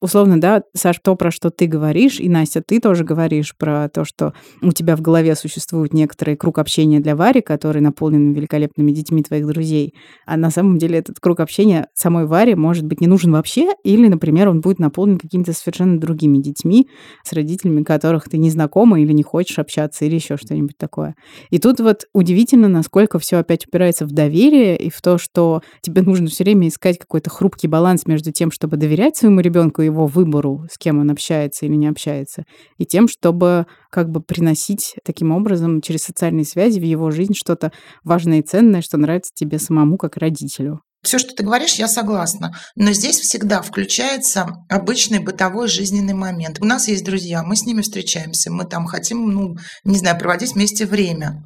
условно, 0.00 0.40
да, 0.40 0.62
Саш, 0.74 0.98
то, 1.02 1.16
про 1.16 1.30
что 1.30 1.50
ты 1.50 1.66
говоришь, 1.66 2.20
и 2.20 2.28
Настя, 2.28 2.62
ты 2.66 2.80
тоже 2.80 3.04
говоришь 3.04 3.54
про 3.56 3.88
то, 3.88 4.04
что 4.04 4.32
у 4.62 4.72
тебя 4.72 4.96
в 4.96 5.00
голове 5.00 5.34
существует 5.34 5.92
некоторый 5.92 6.36
круг 6.36 6.58
общения 6.58 7.00
для 7.00 7.16
Вари, 7.16 7.40
который 7.40 7.80
наполнен 7.80 8.32
великолепными 8.32 8.92
детьми 8.92 9.22
твоих 9.22 9.46
друзей, 9.46 9.94
а 10.26 10.36
на 10.36 10.50
самом 10.50 10.78
деле 10.78 10.98
этот 10.98 11.20
круг 11.20 11.40
общения 11.40 11.88
самой 11.94 12.26
Варе 12.26 12.56
может 12.56 12.84
быть 12.84 13.00
не 13.00 13.06
нужен 13.06 13.32
вообще, 13.32 13.72
или, 13.84 14.08
например, 14.08 14.48
он 14.48 14.60
будет 14.60 14.78
наполнен 14.78 15.18
какими-то 15.18 15.52
совершенно 15.52 15.98
другими 15.98 16.38
детьми, 16.38 16.88
с 17.22 17.32
родителями 17.32 17.82
которых 17.82 18.28
ты 18.28 18.38
не 18.38 18.50
знакома 18.50 19.00
или 19.00 19.12
не 19.12 19.22
хочешь 19.22 19.58
общаться, 19.58 20.04
или 20.04 20.14
еще 20.16 20.36
что-нибудь 20.36 20.76
такое. 20.76 21.14
И 21.50 21.58
тут 21.58 21.80
вот 21.80 22.04
удивительно, 22.12 22.68
насколько 22.68 23.18
все 23.18 23.38
опять 23.38 23.66
упирается 23.66 24.06
в 24.06 24.12
доверие 24.12 24.76
и 24.76 24.90
в 24.90 25.00
то, 25.00 25.18
что 25.18 25.62
тебе 25.80 26.02
нужно 26.02 26.28
все 26.28 26.44
время 26.44 26.68
искать 26.68 26.98
какой-то 26.98 27.30
хрупкий 27.30 27.68
баланс 27.68 28.06
между 28.06 28.32
тем, 28.32 28.50
чтобы 28.50 28.76
доверять 28.76 29.16
своему 29.16 29.40
ребенку 29.40 29.82
и 29.82 29.88
его 29.94 30.06
выбору, 30.06 30.66
с 30.70 30.76
кем 30.76 30.98
он 30.98 31.10
общается 31.10 31.64
или 31.64 31.74
не 31.74 31.86
общается, 31.86 32.44
и 32.78 32.84
тем, 32.84 33.08
чтобы 33.08 33.66
как 33.90 34.10
бы 34.10 34.20
приносить 34.20 34.96
таким 35.04 35.32
образом 35.32 35.80
через 35.80 36.02
социальные 36.02 36.44
связи 36.44 36.78
в 36.78 36.84
его 36.84 37.10
жизнь 37.10 37.34
что-то 37.34 37.72
важное 38.02 38.40
и 38.40 38.42
ценное, 38.42 38.82
что 38.82 38.96
нравится 38.98 39.30
тебе 39.34 39.58
самому 39.58 39.96
как 39.96 40.16
родителю. 40.16 40.80
Все, 41.04 41.18
что 41.18 41.34
ты 41.34 41.44
говоришь, 41.44 41.74
я 41.74 41.86
согласна. 41.86 42.56
Но 42.76 42.92
здесь 42.92 43.20
всегда 43.20 43.60
включается 43.60 44.46
обычный 44.70 45.18
бытовой 45.18 45.68
жизненный 45.68 46.14
момент. 46.14 46.60
У 46.60 46.64
нас 46.64 46.88
есть 46.88 47.04
друзья, 47.04 47.42
мы 47.42 47.56
с 47.56 47.66
ними 47.66 47.82
встречаемся, 47.82 48.50
мы 48.50 48.64
там 48.64 48.86
хотим, 48.86 49.28
ну, 49.28 49.54
не 49.84 49.98
знаю, 49.98 50.18
проводить 50.18 50.54
вместе 50.54 50.86
время. 50.86 51.44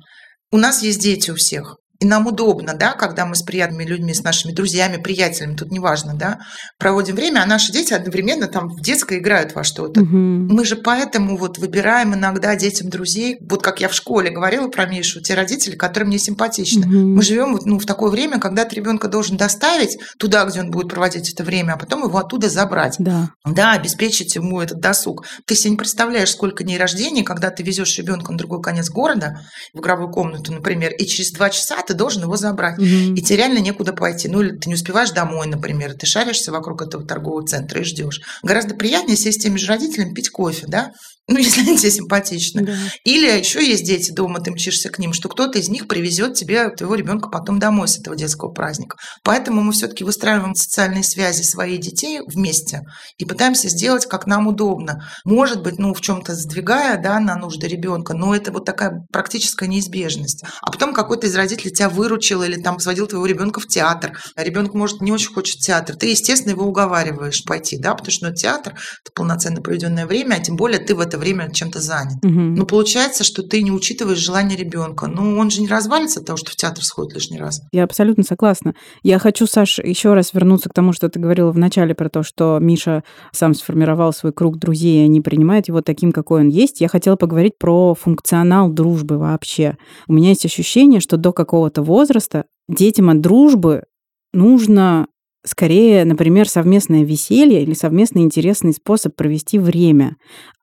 У 0.53 0.59
нас 0.59 0.83
есть 0.83 1.01
дети 1.01 1.33
у 1.33 1.35
всех. 1.35 1.77
И 2.01 2.07
нам 2.07 2.29
удобно, 2.29 2.75
да, 2.75 2.93
когда 2.93 3.27
мы 3.27 3.35
с 3.35 3.43
приятными 3.43 3.85
людьми, 3.85 4.15
с 4.15 4.23
нашими 4.23 4.53
друзьями, 4.53 5.03
приятелями, 5.03 5.57
тут 5.57 5.73
неважно, 5.73 6.15
да, 6.15 6.39
проводим 6.79 7.17
время, 7.17 7.41
а 7.43 7.47
наши 7.47 7.73
дети 7.73 7.93
одновременно 7.93 8.47
там 8.47 8.69
в 8.69 8.81
детской 8.81 9.19
играют 9.19 9.57
во 9.57 9.65
что-то. 9.65 10.03
Угу. 10.03 10.17
Мы 10.17 10.65
же 10.65 10.77
поэтому 10.77 11.37
вот 11.37 11.59
выбираем 11.59 12.15
иногда 12.15 12.55
детям 12.55 12.89
друзей. 12.89 13.39
Вот 13.41 13.63
как 13.63 13.81
я 13.81 13.89
в 13.89 13.95
школе 13.95 14.31
говорила 14.31 14.69
про 14.69 14.87
Мишу, 14.87 15.21
те 15.21 15.35
родители, 15.35 15.75
которые 15.75 16.07
мне 16.07 16.21
симпатичны. 16.21 16.87
Угу. 16.87 17.07
Мы 17.17 17.23
живем 17.23 17.55
вот, 17.55 17.67
ну, 17.67 17.81
в 17.81 17.85
такое 17.85 18.11
время, 18.11 18.39
когда 18.39 18.65
ты 18.65 18.77
ребенка 18.77 19.09
должен 19.09 19.37
доставить 19.37 19.99
туда, 20.19 20.45
где 20.45 20.61
он 20.61 20.71
будет 20.71 20.91
проводить 20.91 21.33
это 21.33 21.43
время, 21.43 21.73
а 21.73 21.77
потом 21.79 22.05
его 22.05 22.19
оттуда 22.19 22.49
забрать. 22.49 22.95
Да. 23.01 23.31
Да, 23.45 23.73
обеспечить 23.73 24.37
ему 24.37 24.61
этот 24.61 24.79
досуг. 24.79 25.27
Ты 25.47 25.57
себе 25.57 25.73
не 25.73 25.77
представляешь, 25.77 26.31
сколько 26.31 26.63
дней 26.63 26.79
рождения, 26.79 27.25
когда 27.25 27.51
ты 27.51 27.65
везешь 27.65 27.99
ребенка 27.99 28.31
на 28.31 28.39
другой 28.39 28.63
конец 28.63 28.89
города, 28.89 29.41
в 29.75 29.81
игровую 29.81 30.13
комнату, 30.13 30.53
например, 30.53 30.93
и 30.93 31.05
через 31.05 31.33
два 31.33 31.51
часа 31.51 31.88
ты 31.89 31.95
должен 31.95 32.23
его 32.23 32.37
забрать. 32.37 32.79
Угу. 32.79 32.87
И 32.87 33.23
тебе 33.23 33.39
реально 33.39 33.59
некуда 33.59 33.93
пойти. 33.93 34.29
Ну, 34.29 34.43
или 34.43 34.57
ты 34.57 34.69
не 34.69 34.75
успеваешь 34.75 35.11
домой, 35.11 35.47
например, 35.47 35.95
ты 35.95 36.07
шаришься 36.07 36.53
вокруг 36.53 36.83
этого 36.83 37.05
торгового 37.05 37.47
центра 37.47 37.81
и 37.81 37.85
ждешь. 37.85 38.21
Гораздо 38.43 38.75
приятнее 38.75 39.17
сесть 39.17 39.41
с 39.41 39.43
теми 39.43 39.57
же 39.57 39.67
родителями, 39.67 40.15
пить 40.15 40.31
кофе, 40.31 40.67
да, 40.69 40.93
ну, 41.29 41.37
если 41.39 41.61
они 41.61 41.77
тебе 41.77 41.91
симпатичны. 41.91 42.63
Да. 42.63 42.73
Или 43.05 43.27
еще 43.39 43.65
есть 43.65 43.85
дети 43.85 44.11
дома, 44.11 44.41
ты 44.41 44.51
мчишься 44.51 44.89
к 44.89 44.99
ним, 44.99 45.13
что 45.13 45.29
кто-то 45.29 45.59
из 45.59 45.69
них 45.69 45.87
привезет 45.87 46.35
тебе 46.35 46.71
твоего 46.71 46.95
ребенка 46.95 47.29
потом 47.29 47.59
домой 47.59 47.87
с 47.89 47.99
этого 47.99 48.17
детского 48.17 48.51
праздника. 48.51 48.97
Поэтому 49.23 49.63
мы 49.63 49.73
все-таки 49.73 50.05
выстраиваем 50.05 50.55
социальные 50.55 51.05
связи 51.05 51.43
своих 51.43 51.81
детей 51.81 52.21
вместе 52.27 52.83
и 53.19 53.25
пытаемся 53.25 53.69
сделать, 53.69 54.07
как 54.07 54.27
нам 54.27 54.47
удобно. 54.47 55.07
Может 55.25 55.63
быть, 55.63 55.79
ну, 55.79 55.93
в 55.93 56.01
чем-то 56.01 56.35
сдвигая, 56.35 57.01
да, 57.01 57.21
на 57.21 57.37
нужды 57.37 57.69
ребенка, 57.69 58.15
но 58.15 58.35
это 58.35 58.51
вот 58.51 58.65
такая 58.65 59.07
практическая 59.13 59.69
неизбежность. 59.69 60.43
А 60.63 60.71
потом 60.71 60.95
какой-то 60.95 61.27
из 61.27 61.37
родителей 61.37 61.73
тебя 61.73 61.91
выручил 61.91 62.43
или 62.43 62.61
там 62.61 62.81
сводил 62.81 63.07
твоего 63.07 63.27
ребенка 63.27 63.61
в 63.61 63.67
театр. 63.67 64.19
А 64.35 64.43
ребенок, 64.43 64.73
может, 64.73 65.03
не 65.03 65.13
очень 65.13 65.33
хочет 65.33 65.59
театр. 65.59 65.97
Ты, 65.97 66.07
естественно, 66.07 66.53
его 66.53 66.65
уговариваешь 66.65 67.45
пойти, 67.45 67.77
да, 67.77 67.93
потому 67.93 68.11
что 68.11 68.29
ну, 68.29 68.35
театр– 68.35 68.75
это 69.05 69.13
полноценно 69.15 69.61
проведенное 69.61 70.07
время, 70.07 70.37
а 70.37 70.41
тем 70.41 70.57
более 70.57 70.81
ты 70.81 70.95
в 70.95 71.01
это 71.19 71.21
время 71.21 71.51
чем-то 71.53 71.81
занят. 71.81 72.25
Угу. 72.25 72.33
Но 72.33 72.65
получается, 72.67 73.25
что 73.25 73.43
ты 73.43 73.63
не 73.63 73.73
учитываешь 73.73 74.19
желание 74.19 74.57
ребенка. 74.57 75.07
Ну, 75.07 75.39
он 75.39 75.51
же 75.51 75.61
не 75.61 75.69
развалится 75.69 76.21
от 76.21 76.27
того, 76.27 76.37
что 76.37 76.51
в 76.51 76.57
театр 76.57 76.85
сходит 76.85 77.15
лишний 77.15 77.39
раз. 77.39 77.61
Я 77.73 77.85
абсолютно 77.85 78.25
согласна. 78.25 78.75
Я 79.03 79.19
хочу, 79.19 79.47
Саш, 79.47 79.79
еще 79.79 80.15
раз 80.15 80.33
вернуться 80.33 80.69
к 80.69 80.75
тому, 80.75 80.93
что 80.93 81.09
ты 81.09 81.19
говорила 81.19 81.51
в 81.51 81.59
начале 81.59 81.95
про 81.95 82.09
то, 82.09 82.23
что 82.23 82.59
Миша 82.61 83.03
сам 83.33 83.55
сформировал 83.55 84.13
свой 84.13 84.33
круг 84.33 84.59
друзей, 84.59 85.03
и 85.03 85.05
они 85.05 85.21
принимают 85.21 85.69
его 85.69 85.83
таким, 85.83 86.13
какой 86.13 86.41
он 86.41 86.49
есть. 86.49 86.81
Я 86.81 86.89
хотела 86.89 87.17
поговорить 87.17 87.59
про 87.59 87.95
функционал 87.95 88.71
дружбы 88.71 89.19
вообще. 89.19 89.77
У 90.07 90.13
меня 90.13 90.31
есть 90.31 90.45
ощущение, 90.45 91.01
что 91.01 91.17
до 91.17 91.33
какого-то 91.33 91.83
возраста 91.83 92.45
детям 92.69 93.11
от 93.11 93.21
дружбы 93.21 93.85
нужно 94.33 95.07
скорее, 95.45 96.05
например, 96.05 96.49
совместное 96.49 97.05
веселье 97.05 97.63
или 97.63 97.73
совместный 97.73 98.23
интересный 98.23 98.73
способ 98.73 99.17
провести 99.17 99.59
время. 99.59 100.17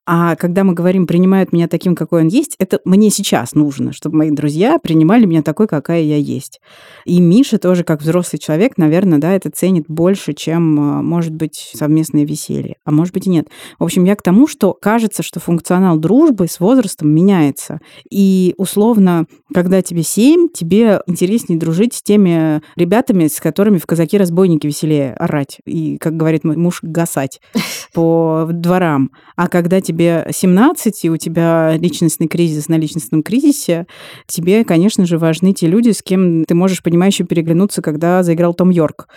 А 0.06 0.36
когда 0.36 0.62
мы 0.62 0.72
говорим 0.72 1.06
«принимают 1.06 1.52
меня 1.52 1.66
таким, 1.66 1.96
какой 1.96 2.22
он 2.22 2.28
есть», 2.28 2.54
это 2.60 2.80
мне 2.84 3.10
сейчас 3.10 3.54
нужно, 3.54 3.92
чтобы 3.92 4.18
мои 4.18 4.30
друзья 4.30 4.78
принимали 4.78 5.26
меня 5.26 5.42
такой, 5.42 5.66
какая 5.66 6.02
я 6.02 6.16
есть. 6.16 6.60
И 7.04 7.20
Миша 7.20 7.58
тоже, 7.58 7.82
как 7.82 8.02
взрослый 8.02 8.38
человек, 8.38 8.78
наверное, 8.78 9.18
да, 9.18 9.32
это 9.32 9.50
ценит 9.50 9.86
больше, 9.88 10.32
чем, 10.32 10.78
а, 10.78 11.02
может 11.02 11.34
быть, 11.34 11.72
совместное 11.74 12.24
веселье. 12.24 12.76
А 12.84 12.92
может 12.92 13.12
быть 13.12 13.26
и 13.26 13.30
нет. 13.30 13.48
В 13.80 13.84
общем, 13.84 14.04
я 14.04 14.14
к 14.14 14.22
тому, 14.22 14.46
что 14.46 14.74
кажется, 14.74 15.24
что 15.24 15.40
функционал 15.40 15.98
дружбы 15.98 16.46
с 16.46 16.60
возрастом 16.60 17.10
меняется. 17.10 17.80
И 18.08 18.54
условно, 18.58 19.26
когда 19.52 19.82
тебе 19.82 20.04
семь, 20.04 20.48
тебе 20.48 21.00
интереснее 21.06 21.58
дружить 21.58 21.94
с 21.94 22.02
теми 22.02 22.62
ребятами, 22.76 23.26
с 23.26 23.40
которыми 23.40 23.78
в 23.78 23.86
казаки-разбойники 23.86 24.68
веселее 24.68 25.14
орать. 25.14 25.58
И, 25.64 25.98
как 25.98 26.16
говорит 26.16 26.44
мой 26.44 26.56
муж, 26.56 26.78
гасать 26.82 27.40
по 27.92 28.48
дворам. 28.52 29.10
А 29.34 29.48
когда 29.48 29.80
тебе 29.80 29.95
тебе 29.96 30.26
17, 30.30 31.04
и 31.06 31.10
у 31.10 31.16
тебя 31.16 31.76
личностный 31.78 32.28
кризис 32.28 32.68
на 32.68 32.76
личностном 32.76 33.22
кризисе, 33.22 33.86
тебе, 34.26 34.64
конечно 34.64 35.06
же, 35.06 35.16
важны 35.18 35.54
те 35.54 35.66
люди, 35.66 35.90
с 35.90 36.02
кем 36.02 36.44
ты 36.44 36.54
можешь 36.54 36.82
понимающе 36.82 37.24
переглянуться, 37.24 37.80
когда 37.80 38.22
заиграл 38.22 38.52
Том 38.52 38.70
Йорк. 38.70 39.08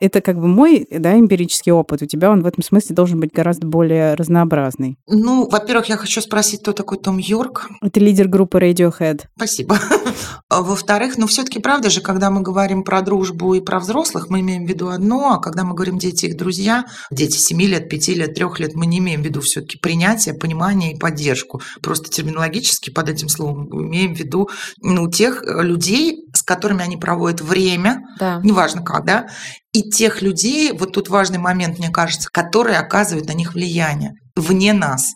Это 0.00 0.20
как 0.20 0.40
бы 0.40 0.48
мой 0.48 0.86
да, 0.90 1.18
эмпирический 1.18 1.70
опыт. 1.70 2.02
У 2.02 2.06
тебя 2.06 2.30
он 2.30 2.42
в 2.42 2.46
этом 2.46 2.64
смысле 2.64 2.96
должен 2.96 3.20
быть 3.20 3.32
гораздо 3.32 3.66
более 3.66 4.14
разнообразный. 4.14 4.96
Ну, 5.06 5.48
во-первых, 5.48 5.86
я 5.86 5.96
хочу 5.96 6.20
спросить, 6.20 6.62
кто 6.62 6.72
такой 6.72 6.98
Том 6.98 7.18
Йорк? 7.18 7.68
Это 7.82 8.00
лидер 8.00 8.26
группы 8.26 8.58
Radiohead. 8.58 9.22
Спасибо. 9.36 9.78
А 10.48 10.62
во-вторых, 10.62 11.16
ну, 11.16 11.26
все-таки 11.26 11.60
правда 11.60 11.90
же, 11.90 12.00
когда 12.00 12.30
мы 12.30 12.42
говорим 12.42 12.84
про 12.84 13.02
дружбу 13.02 13.54
и 13.54 13.60
про 13.60 13.80
взрослых, 13.80 14.28
мы 14.28 14.40
имеем 14.40 14.66
в 14.66 14.68
виду 14.68 14.88
одно, 14.88 15.32
а 15.34 15.38
когда 15.38 15.64
мы 15.64 15.74
говорим 15.74 15.98
дети 15.98 16.26
их 16.26 16.36
друзья, 16.36 16.84
дети 17.10 17.36
7 17.36 17.60
лет, 17.62 17.88
5 17.88 18.08
лет, 18.08 18.34
3 18.34 18.46
лет, 18.58 18.74
мы 18.74 18.86
не 18.86 18.98
имеем 18.98 19.22
в 19.22 19.24
виду 19.24 19.40
все-таки 19.40 19.78
принятие, 19.78 20.34
понимание 20.34 20.94
и 20.94 20.98
поддержку. 20.98 21.62
Просто 21.82 22.10
терминологически 22.10 22.90
под 22.90 23.08
этим 23.08 23.28
словом 23.28 23.68
имеем 23.88 24.14
в 24.14 24.18
виду 24.18 24.48
ну, 24.80 25.10
тех 25.10 25.42
людей, 25.44 26.26
с 26.34 26.42
которыми 26.42 26.82
они 26.82 26.96
проводят 26.96 27.40
время, 27.40 28.02
да. 28.18 28.40
неважно 28.42 28.82
как, 28.82 29.04
да, 29.04 29.26
и 29.72 29.88
тех 29.88 30.22
людей, 30.22 30.72
вот 30.72 30.92
тут 30.92 31.08
важный 31.08 31.38
момент, 31.38 31.78
мне 31.78 31.90
кажется, 31.90 32.28
которые 32.30 32.78
оказывают 32.78 33.28
на 33.28 33.32
них 33.32 33.54
влияние 33.54 34.12
вне 34.36 34.72
нас. 34.72 35.14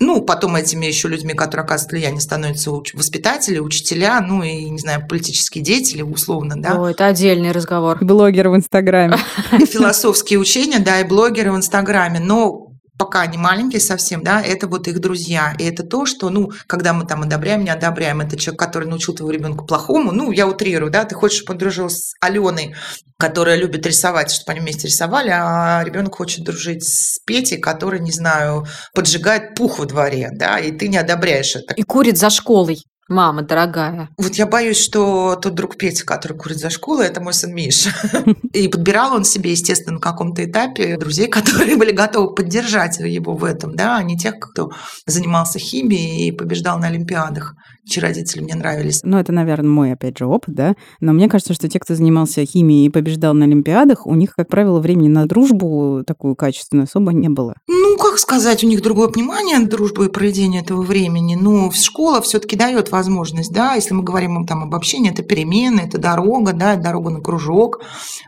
Ну, 0.00 0.22
потом 0.22 0.56
этими 0.56 0.86
еще 0.86 1.08
людьми, 1.08 1.34
которые 1.34 1.64
оказывают 1.64 1.92
влияние, 1.92 2.20
становятся 2.20 2.70
воспитатели, 2.70 3.58
учителя, 3.58 4.20
ну 4.20 4.42
и, 4.42 4.68
не 4.70 4.78
знаю, 4.78 5.06
политические 5.06 5.62
деятели, 5.62 6.02
условно, 6.02 6.54
да. 6.56 6.74
О, 6.74 6.86
это 6.88 7.06
отдельный 7.06 7.52
разговор. 7.52 7.98
Блогеры 8.00 8.50
в 8.50 8.56
Инстаграме. 8.56 9.16
Философские 9.50 10.38
учения, 10.38 10.78
да, 10.78 11.00
и 11.00 11.04
блогеры 11.04 11.52
в 11.52 11.56
Инстаграме. 11.56 12.20
Но 12.20 12.63
пока 12.98 13.22
они 13.22 13.38
маленькие 13.38 13.80
совсем, 13.80 14.22
да, 14.22 14.40
это 14.42 14.66
вот 14.68 14.88
их 14.88 15.00
друзья. 15.00 15.54
И 15.58 15.64
это 15.64 15.82
то, 15.82 16.06
что, 16.06 16.30
ну, 16.30 16.52
когда 16.66 16.92
мы 16.92 17.06
там 17.06 17.22
одобряем, 17.22 17.64
не 17.64 17.70
одобряем, 17.70 18.20
это 18.20 18.36
человек, 18.36 18.60
который 18.60 18.88
научил 18.88 19.14
твоего 19.14 19.32
ребенка 19.32 19.64
плохому, 19.64 20.12
ну, 20.12 20.30
я 20.30 20.46
утрирую, 20.46 20.90
да, 20.90 21.04
ты 21.04 21.14
хочешь, 21.14 21.38
чтобы 21.38 21.52
он 21.52 21.58
дружил 21.58 21.90
с 21.90 22.14
Аленой, 22.20 22.74
которая 23.18 23.56
любит 23.56 23.86
рисовать, 23.86 24.30
чтобы 24.30 24.52
они 24.52 24.60
вместе 24.60 24.88
рисовали, 24.88 25.30
а 25.32 25.82
ребенок 25.84 26.14
хочет 26.14 26.44
дружить 26.44 26.84
с 26.84 27.18
Петей, 27.24 27.58
который, 27.58 28.00
не 28.00 28.12
знаю, 28.12 28.66
поджигает 28.92 29.54
пух 29.54 29.78
во 29.78 29.86
дворе, 29.86 30.30
да, 30.32 30.58
и 30.58 30.72
ты 30.72 30.88
не 30.88 30.96
одобряешь 30.96 31.56
это. 31.56 31.74
И 31.74 31.82
курит 31.82 32.18
за 32.18 32.30
школой. 32.30 32.82
Мама 33.08 33.42
дорогая. 33.42 34.08
Вот 34.16 34.34
я 34.34 34.46
боюсь, 34.46 34.78
что 34.78 35.36
тот 35.36 35.54
друг 35.54 35.76
Петя, 35.76 36.06
который 36.06 36.36
курит 36.36 36.58
за 36.58 36.70
школой, 36.70 37.06
это 37.06 37.20
мой 37.20 37.34
сын 37.34 37.54
Миша. 37.54 37.90
И 38.52 38.68
подбирал 38.68 39.14
он 39.14 39.24
себе, 39.24 39.50
естественно, 39.50 39.96
на 39.96 40.00
каком-то 40.00 40.44
этапе 40.44 40.96
друзей, 40.96 41.28
которые 41.28 41.76
были 41.76 41.92
готовы 41.92 42.34
поддержать 42.34 42.98
его 43.00 43.34
в 43.34 43.44
этом, 43.44 43.74
да, 43.74 43.96
а 43.96 44.02
не 44.02 44.16
тех, 44.16 44.38
кто 44.38 44.70
занимался 45.06 45.58
химией 45.58 46.28
и 46.28 46.32
побеждал 46.32 46.78
на 46.78 46.86
Олимпиадах 46.86 47.54
чьи 47.86 48.02
родители 48.02 48.40
мне 48.40 48.54
нравились. 48.54 49.00
Ну, 49.02 49.18
это, 49.18 49.32
наверное, 49.32 49.70
мой, 49.70 49.92
опять 49.92 50.18
же, 50.18 50.26
опыт, 50.26 50.54
да. 50.54 50.74
Но 51.00 51.12
мне 51.12 51.28
кажется, 51.28 51.54
что 51.54 51.68
те, 51.68 51.78
кто 51.78 51.94
занимался 51.94 52.44
химией 52.44 52.86
и 52.86 52.90
побеждал 52.90 53.34
на 53.34 53.44
Олимпиадах, 53.44 54.06
у 54.06 54.14
них, 54.14 54.34
как 54.34 54.48
правило, 54.48 54.80
времени 54.80 55.08
на 55.08 55.26
дружбу 55.26 56.02
такую 56.06 56.34
качественную 56.34 56.84
особо 56.84 57.12
не 57.12 57.28
было. 57.28 57.54
Ну, 57.68 57.96
как 57.98 58.18
сказать, 58.18 58.64
у 58.64 58.66
них 58.66 58.82
другое 58.82 59.08
понимание 59.08 59.58
дружбы 59.60 60.06
и 60.06 60.10
проведения 60.10 60.60
этого 60.60 60.82
времени. 60.82 61.36
Ну, 61.40 61.70
школа 61.72 62.20
все-таки 62.22 62.56
дает 62.56 62.90
возможность, 62.94 63.52
да, 63.52 63.74
если 63.74 63.92
мы 63.92 64.02
говорим 64.04 64.46
там 64.46 64.62
об 64.62 64.74
общении, 64.74 65.10
это 65.10 65.22
перемены, 65.22 65.80
это 65.80 65.98
дорога, 65.98 66.52
да, 66.52 66.76
дорога 66.76 67.10
на 67.10 67.20
кружок, 67.20 67.82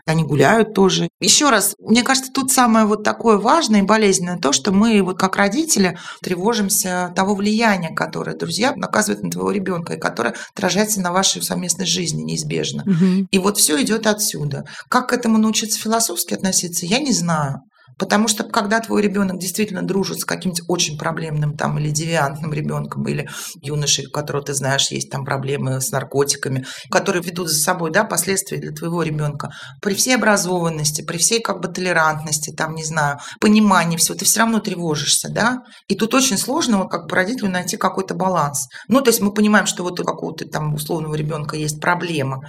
они 0.05 0.23
гуляют 0.23 0.73
тоже. 0.73 1.09
Еще 1.21 1.49
раз, 1.49 1.75
мне 1.79 2.03
кажется, 2.03 2.31
тут 2.31 2.51
самое 2.51 2.85
вот 2.85 3.03
такое 3.03 3.37
важное 3.37 3.79
и 3.79 3.83
болезненное 3.83 4.37
то, 4.37 4.51
что 4.51 4.71
мы 4.71 5.01
вот 5.01 5.17
как 5.17 5.37
родители 5.37 5.97
тревожимся 6.21 7.13
того 7.15 7.33
влияния, 7.33 7.89
которое 7.89 8.35
друзья 8.35 8.71
оказывают 8.71 9.23
на 9.23 9.31
твоего 9.31 9.51
ребенка, 9.51 9.93
и 9.93 9.99
которая 9.99 10.35
отражается 10.53 11.01
на 11.01 11.11
вашей 11.13 11.41
совместной 11.41 11.85
жизни 11.85 12.23
неизбежно. 12.23 12.83
Угу. 12.83 13.27
И 13.31 13.39
вот 13.39 13.57
все 13.57 13.81
идет 13.81 14.05
отсюда. 14.05 14.65
Как 14.89 15.09
к 15.09 15.13
этому 15.13 15.37
научиться 15.37 15.79
философски 15.79 16.33
относиться, 16.33 16.85
я 16.85 16.99
не 16.99 17.13
знаю. 17.13 17.61
Потому 17.97 18.27
что 18.27 18.43
когда 18.43 18.79
твой 18.79 19.01
ребенок 19.01 19.39
действительно 19.39 19.81
дружит 19.81 20.19
с 20.19 20.25
каким-то 20.25 20.63
очень 20.67 20.97
проблемным 20.97 21.55
там 21.57 21.79
или 21.79 21.89
девиантным 21.89 22.53
ребенком, 22.53 23.07
или 23.07 23.27
юношей, 23.61 24.05
у 24.07 24.11
которого 24.11 24.43
ты 24.43 24.53
знаешь, 24.53 24.91
есть 24.91 25.09
там 25.09 25.25
проблемы 25.25 25.81
с 25.81 25.91
наркотиками, 25.91 26.65
которые 26.91 27.23
ведут 27.23 27.49
за 27.49 27.59
собой 27.59 27.91
да, 27.91 28.03
последствия 28.03 28.59
для 28.59 28.71
твоего 28.71 29.01
ребенка, 29.01 29.49
при 29.81 29.95
всей 29.95 30.15
образованности, 30.15 31.01
при 31.01 31.17
всей 31.17 31.41
как 31.41 31.61
бы 31.61 31.67
толерантности, 31.67 32.51
там, 32.51 32.75
не 32.75 32.83
знаю, 32.83 33.19
понимании 33.39 33.97
всего, 33.97 34.17
ты 34.17 34.25
все 34.25 34.41
равно 34.41 34.59
тревожишься, 34.59 35.29
да? 35.29 35.63
И 35.87 35.95
тут 35.95 36.13
очень 36.13 36.37
сложно 36.37 36.79
вот, 36.79 36.89
как 36.89 37.07
бы 37.07 37.15
родителю 37.15 37.49
найти 37.49 37.77
какой-то 37.77 38.13
баланс. 38.13 38.67
Ну, 38.87 39.01
то 39.01 39.09
есть 39.09 39.21
мы 39.21 39.33
понимаем, 39.33 39.65
что 39.65 39.83
вот 39.83 39.99
у 39.99 40.03
какого-то 40.03 40.45
там 40.45 40.73
условного 40.73 41.15
ребенка 41.15 41.55
есть 41.55 41.81
проблема, 41.81 42.41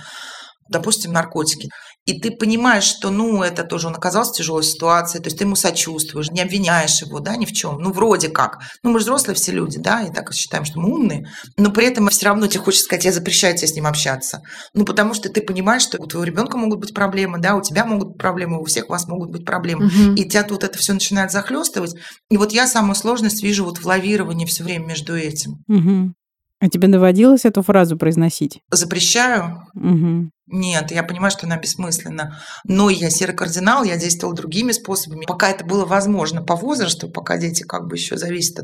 допустим, 0.69 1.13
наркотики 1.13 1.69
и 2.09 2.19
ты 2.19 2.31
понимаешь, 2.31 2.85
что, 2.85 3.11
ну, 3.11 3.43
это 3.43 3.65
тоже 3.65 3.89
он 3.89 3.95
оказался 3.95 4.33
в 4.33 4.37
тяжелой 4.37 4.63
ситуации, 4.63 5.19
то 5.19 5.27
есть 5.27 5.37
ты 5.37 5.45
ему 5.45 5.57
сочувствуешь, 5.57 6.31
не 6.31 6.41
обвиняешь 6.41 7.03
его, 7.03 7.21
да, 7.21 7.37
ни 7.37 7.45
в 7.45 7.53
чем, 7.53 7.81
ну, 7.81 7.93
вроде 7.93 8.31
как. 8.31 8.61
Ну, 8.83 8.91
мы 8.91 8.99
же 8.99 9.05
взрослые 9.05 9.35
все 9.35 9.53
люди, 9.53 9.79
да, 9.79 10.01
и 10.01 10.11
так 10.11 10.33
считаем, 10.33 10.65
что 10.65 10.81
мы 10.81 10.91
умные, 10.91 11.29
но 11.59 11.71
при 11.71 11.85
этом 11.85 12.09
все 12.09 12.25
равно 12.25 12.47
тебе 12.47 12.61
хочется 12.61 12.87
сказать, 12.87 13.05
я 13.05 13.13
запрещаю 13.13 13.55
тебе 13.55 13.69
с 13.69 13.75
ним 13.75 13.87
общаться. 13.87 14.41
Ну, 14.73 14.87
потому 14.87 15.13
что 15.13 15.29
ты 15.29 15.43
понимаешь, 15.43 15.83
что 15.83 16.01
у 16.01 16.07
твоего 16.07 16.25
ребенка 16.25 16.57
могут 16.57 16.81
быть 16.81 16.95
проблемы, 16.95 17.41
да, 17.41 17.57
у 17.57 17.61
тебя 17.61 17.85
могут 17.85 18.09
быть 18.09 18.19
проблемы, 18.19 18.59
у 18.59 18.65
всех 18.65 18.89
вас 18.89 19.07
могут 19.07 19.31
быть 19.31 19.45
проблемы, 19.45 19.89
угу. 19.89 20.15
и 20.17 20.27
тебя 20.27 20.45
тут 20.45 20.65
это 20.65 20.79
все 20.79 20.95
начинает 20.95 21.31
захлестывать. 21.31 21.95
И 22.31 22.39
вот 22.39 22.53
я 22.53 22.67
самую 22.67 22.95
сложность 22.95 23.43
вижу 23.43 23.67
вот 23.67 23.77
в 23.77 23.85
лавировании 23.87 24.47
все 24.47 24.65
время 24.65 24.87
между 24.87 25.15
этим. 25.15 25.63
Угу. 25.69 26.15
А 26.61 26.69
тебе 26.71 26.89
доводилось 26.89 27.45
эту 27.45 27.63
фразу 27.63 27.99
произносить? 27.99 28.61
Запрещаю. 28.71 29.67
Угу. 29.75 30.31
Нет, 30.51 30.91
я 30.91 31.03
понимаю, 31.03 31.31
что 31.31 31.47
она 31.47 31.59
бессмысленна. 31.59 32.41
Но 32.65 32.89
я 32.89 33.11
серый 33.11 33.37
кардинал, 33.37 33.85
я 33.85 33.97
действовала 33.97 34.35
другими 34.35 34.73
способами. 34.73 35.27
Пока 35.27 35.51
это 35.51 35.65
было 35.65 35.85
возможно 35.85 36.43
по 36.43 36.57
возрасту, 36.57 37.09
пока 37.09 37.37
дети 37.37 37.63
как 37.65 37.87
бы 37.87 37.97
еще 37.97 38.17
зависят 38.17 38.61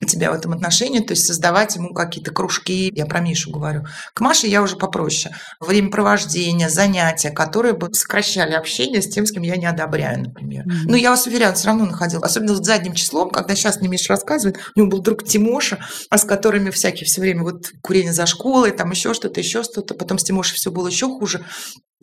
от 0.00 0.08
тебя 0.08 0.30
в 0.30 0.34
этом 0.34 0.52
отношении, 0.52 1.00
то 1.00 1.12
есть 1.12 1.26
создавать 1.26 1.74
ему 1.74 1.92
какие-то 1.92 2.30
кружки. 2.30 2.92
Я 2.94 3.06
про 3.06 3.20
Мишу 3.20 3.50
говорю. 3.50 3.84
К 4.14 4.20
Маше 4.20 4.46
я 4.46 4.62
уже 4.62 4.76
попроще. 4.76 5.34
Времяпровождение, 5.60 6.68
занятия, 6.68 7.30
которые 7.30 7.74
бы 7.74 7.92
сокращали 7.94 8.52
общение 8.52 9.02
с 9.02 9.08
тем, 9.08 9.26
с 9.26 9.32
кем 9.32 9.42
я 9.42 9.56
не 9.56 9.66
одобряю, 9.66 10.20
например. 10.20 10.64
Mm-hmm. 10.66 10.84
Но 10.86 10.96
я 10.96 11.10
вас 11.10 11.26
уверяю, 11.26 11.54
все 11.54 11.66
равно 11.66 11.86
находил. 11.86 12.22
Особенно 12.22 12.54
с 12.54 12.64
задним 12.64 12.94
числом, 12.94 13.30
когда 13.30 13.56
сейчас 13.56 13.80
мне 13.80 13.88
Миша 13.88 14.12
рассказывает, 14.12 14.58
у 14.76 14.78
него 14.78 14.90
был 14.90 15.00
друг 15.00 15.24
Тимоша, 15.24 15.78
а 16.10 16.18
с 16.18 16.24
которыми 16.24 16.70
всякие 16.70 17.06
все 17.06 17.20
время 17.20 17.42
вот 17.42 17.72
курение 17.82 18.12
за 18.12 18.26
школой, 18.26 18.70
там 18.70 18.92
еще 18.92 19.14
что-то, 19.14 19.40
еще 19.40 19.64
что-то. 19.64 19.94
Потом 19.94 20.18
с 20.18 20.24
Тимошей 20.24 20.56
все 20.56 20.70
было 20.70 20.86
еще 20.86 21.08
хуже 21.08 21.23
хуже. 21.24 21.44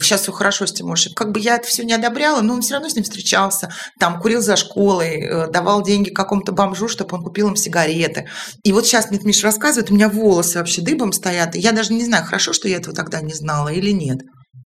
Сейчас 0.02 0.22
все 0.22 0.32
хорошо 0.32 0.66
с 0.66 0.74
Тимошей. 0.74 1.14
Как 1.14 1.32
бы 1.32 1.40
я 1.40 1.58
это 1.58 1.68
все 1.68 1.84
не 1.84 1.94
одобряла, 1.94 2.42
но 2.42 2.56
он 2.56 2.62
все 2.62 2.74
равно 2.74 2.90
с 2.90 2.96
ним 2.96 3.04
встречался. 3.04 3.70
Там 4.00 4.20
курил 4.20 4.42
за 4.42 4.56
школой, 4.56 5.22
э, 5.22 5.48
давал 5.52 5.84
деньги 5.84 6.10
какому-то 6.10 6.54
бомжу, 6.54 6.88
чтобы 6.88 7.16
он 7.16 7.24
купил 7.24 7.50
им 7.50 7.56
сигареты. 7.56 8.28
И 8.64 8.74
вот 8.74 8.88
сейчас 8.88 9.12
мне 9.12 9.20
Миша 9.24 9.44
рассказывает, 9.44 9.92
у 9.92 9.94
меня 9.94 10.10
волосы 10.10 10.58
вообще 10.58 10.82
дыбом 10.82 11.12
стоят. 11.14 11.54
Я 11.56 11.72
даже 11.72 11.94
не 11.94 12.04
знаю, 12.04 12.26
хорошо, 12.26 12.52
что 12.52 12.68
я 12.68 12.78
этого 12.78 12.96
тогда 12.96 13.22
не 13.22 13.34
знала 13.36 13.70
или 13.70 13.92
нет. 13.92 14.22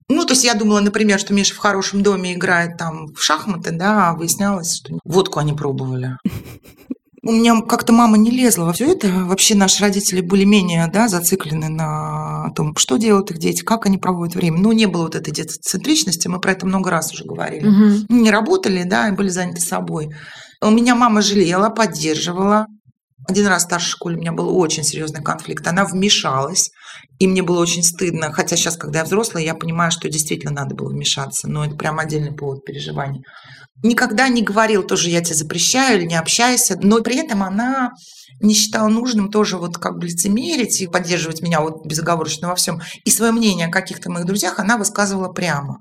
Ну, 0.08 0.24
то 0.24 0.34
есть 0.34 0.46
я 0.46 0.54
думала, 0.54 0.80
например, 0.80 1.20
что 1.20 1.34
Миша 1.34 1.54
в 1.54 1.58
хорошем 1.58 2.02
доме 2.02 2.34
играет 2.34 2.78
там 2.78 3.08
в 3.08 3.22
шахматы, 3.22 3.72
да, 3.72 4.10
а 4.10 4.14
выяснялось, 4.16 4.78
что 4.78 4.94
водку 5.04 5.40
они 5.40 5.52
пробовали. 5.52 6.12
у 7.26 7.32
меня 7.32 7.60
как-то 7.62 7.92
мама 7.92 8.18
не 8.18 8.30
лезла 8.30 8.66
во 8.66 8.74
все 8.74 8.92
это. 8.92 9.08
Вообще 9.08 9.56
наши 9.56 9.82
родители 9.82 10.22
были 10.22 10.44
менее 10.44 10.88
да, 10.94 11.08
зациклены 11.08 11.70
на 11.70 12.52
том, 12.56 12.76
что 12.78 12.98
делают 12.98 13.32
их 13.32 13.40
дети, 13.40 13.64
как 13.64 13.88
они 13.88 13.98
проводят 13.98 14.36
время. 14.36 14.60
Ну, 14.60 14.72
не 14.72 14.86
было 14.86 15.04
вот 15.04 15.16
этой 15.16 15.34
детоцентричности, 15.34 16.28
мы 16.28 16.40
про 16.40 16.52
это 16.52 16.68
много 16.68 16.92
раз 16.92 17.12
уже 17.12 17.26
говорили. 17.26 17.68
Угу. 17.68 18.06
Не 18.10 18.30
работали, 18.30 18.84
да, 18.84 19.10
и 19.10 19.12
были 19.12 19.30
заняты 19.30 19.60
собой. 19.60 20.16
У 20.62 20.70
меня 20.70 20.94
мама 20.94 21.22
жалела, 21.22 21.70
поддерживала. 21.70 22.68
Один 23.28 23.48
раз 23.48 23.64
в 23.64 23.66
старшей 23.66 23.90
школе 23.90 24.18
у 24.18 24.20
меня 24.20 24.32
был 24.32 24.56
очень 24.58 24.84
серьезный 24.84 25.24
конфликт. 25.24 25.66
Она 25.68 25.86
вмешалась, 25.86 26.70
и 27.20 27.28
мне 27.28 27.42
было 27.42 27.60
очень 27.60 27.84
стыдно. 27.84 28.32
Хотя 28.32 28.56
сейчас, 28.56 28.78
когда 28.78 29.00
я 29.00 29.06
взрослая, 29.06 29.44
я 29.44 29.56
понимаю, 29.56 29.92
что 29.92 30.10
действительно 30.10 30.54
надо 30.54 30.76
было 30.76 30.90
вмешаться. 30.90 31.48
Но 31.48 31.66
это 31.66 31.76
прям 31.76 32.00
отдельный 32.00 32.34
повод 32.34 32.64
переживаний 32.66 33.24
никогда 33.84 34.28
не 34.28 34.42
говорил 34.42 34.84
тоже, 34.84 35.10
я 35.10 35.22
тебе 35.22 35.36
запрещаю 35.36 36.00
или 36.00 36.06
не 36.06 36.16
общайся, 36.16 36.78
но 36.82 37.02
при 37.02 37.18
этом 37.18 37.44
она 37.44 37.92
не 38.42 38.54
считала 38.54 38.90
нужным 38.90 39.32
тоже 39.32 39.58
вот 39.58 39.78
как 39.78 39.98
бы 39.98 40.08
лицемерить 40.08 40.82
и 40.82 40.88
поддерживать 40.88 41.42
меня 41.42 41.62
вот 41.62 41.86
безоговорочно 41.86 42.50
во 42.50 42.56
всем. 42.56 42.82
И 43.06 43.12
свое 43.12 43.32
мнение 43.32 43.68
о 43.68 43.72
каких-то 43.72 44.12
моих 44.12 44.26
друзьях 44.26 44.60
она 44.60 44.78
высказывала 44.78 45.32
прямо. 45.32 45.80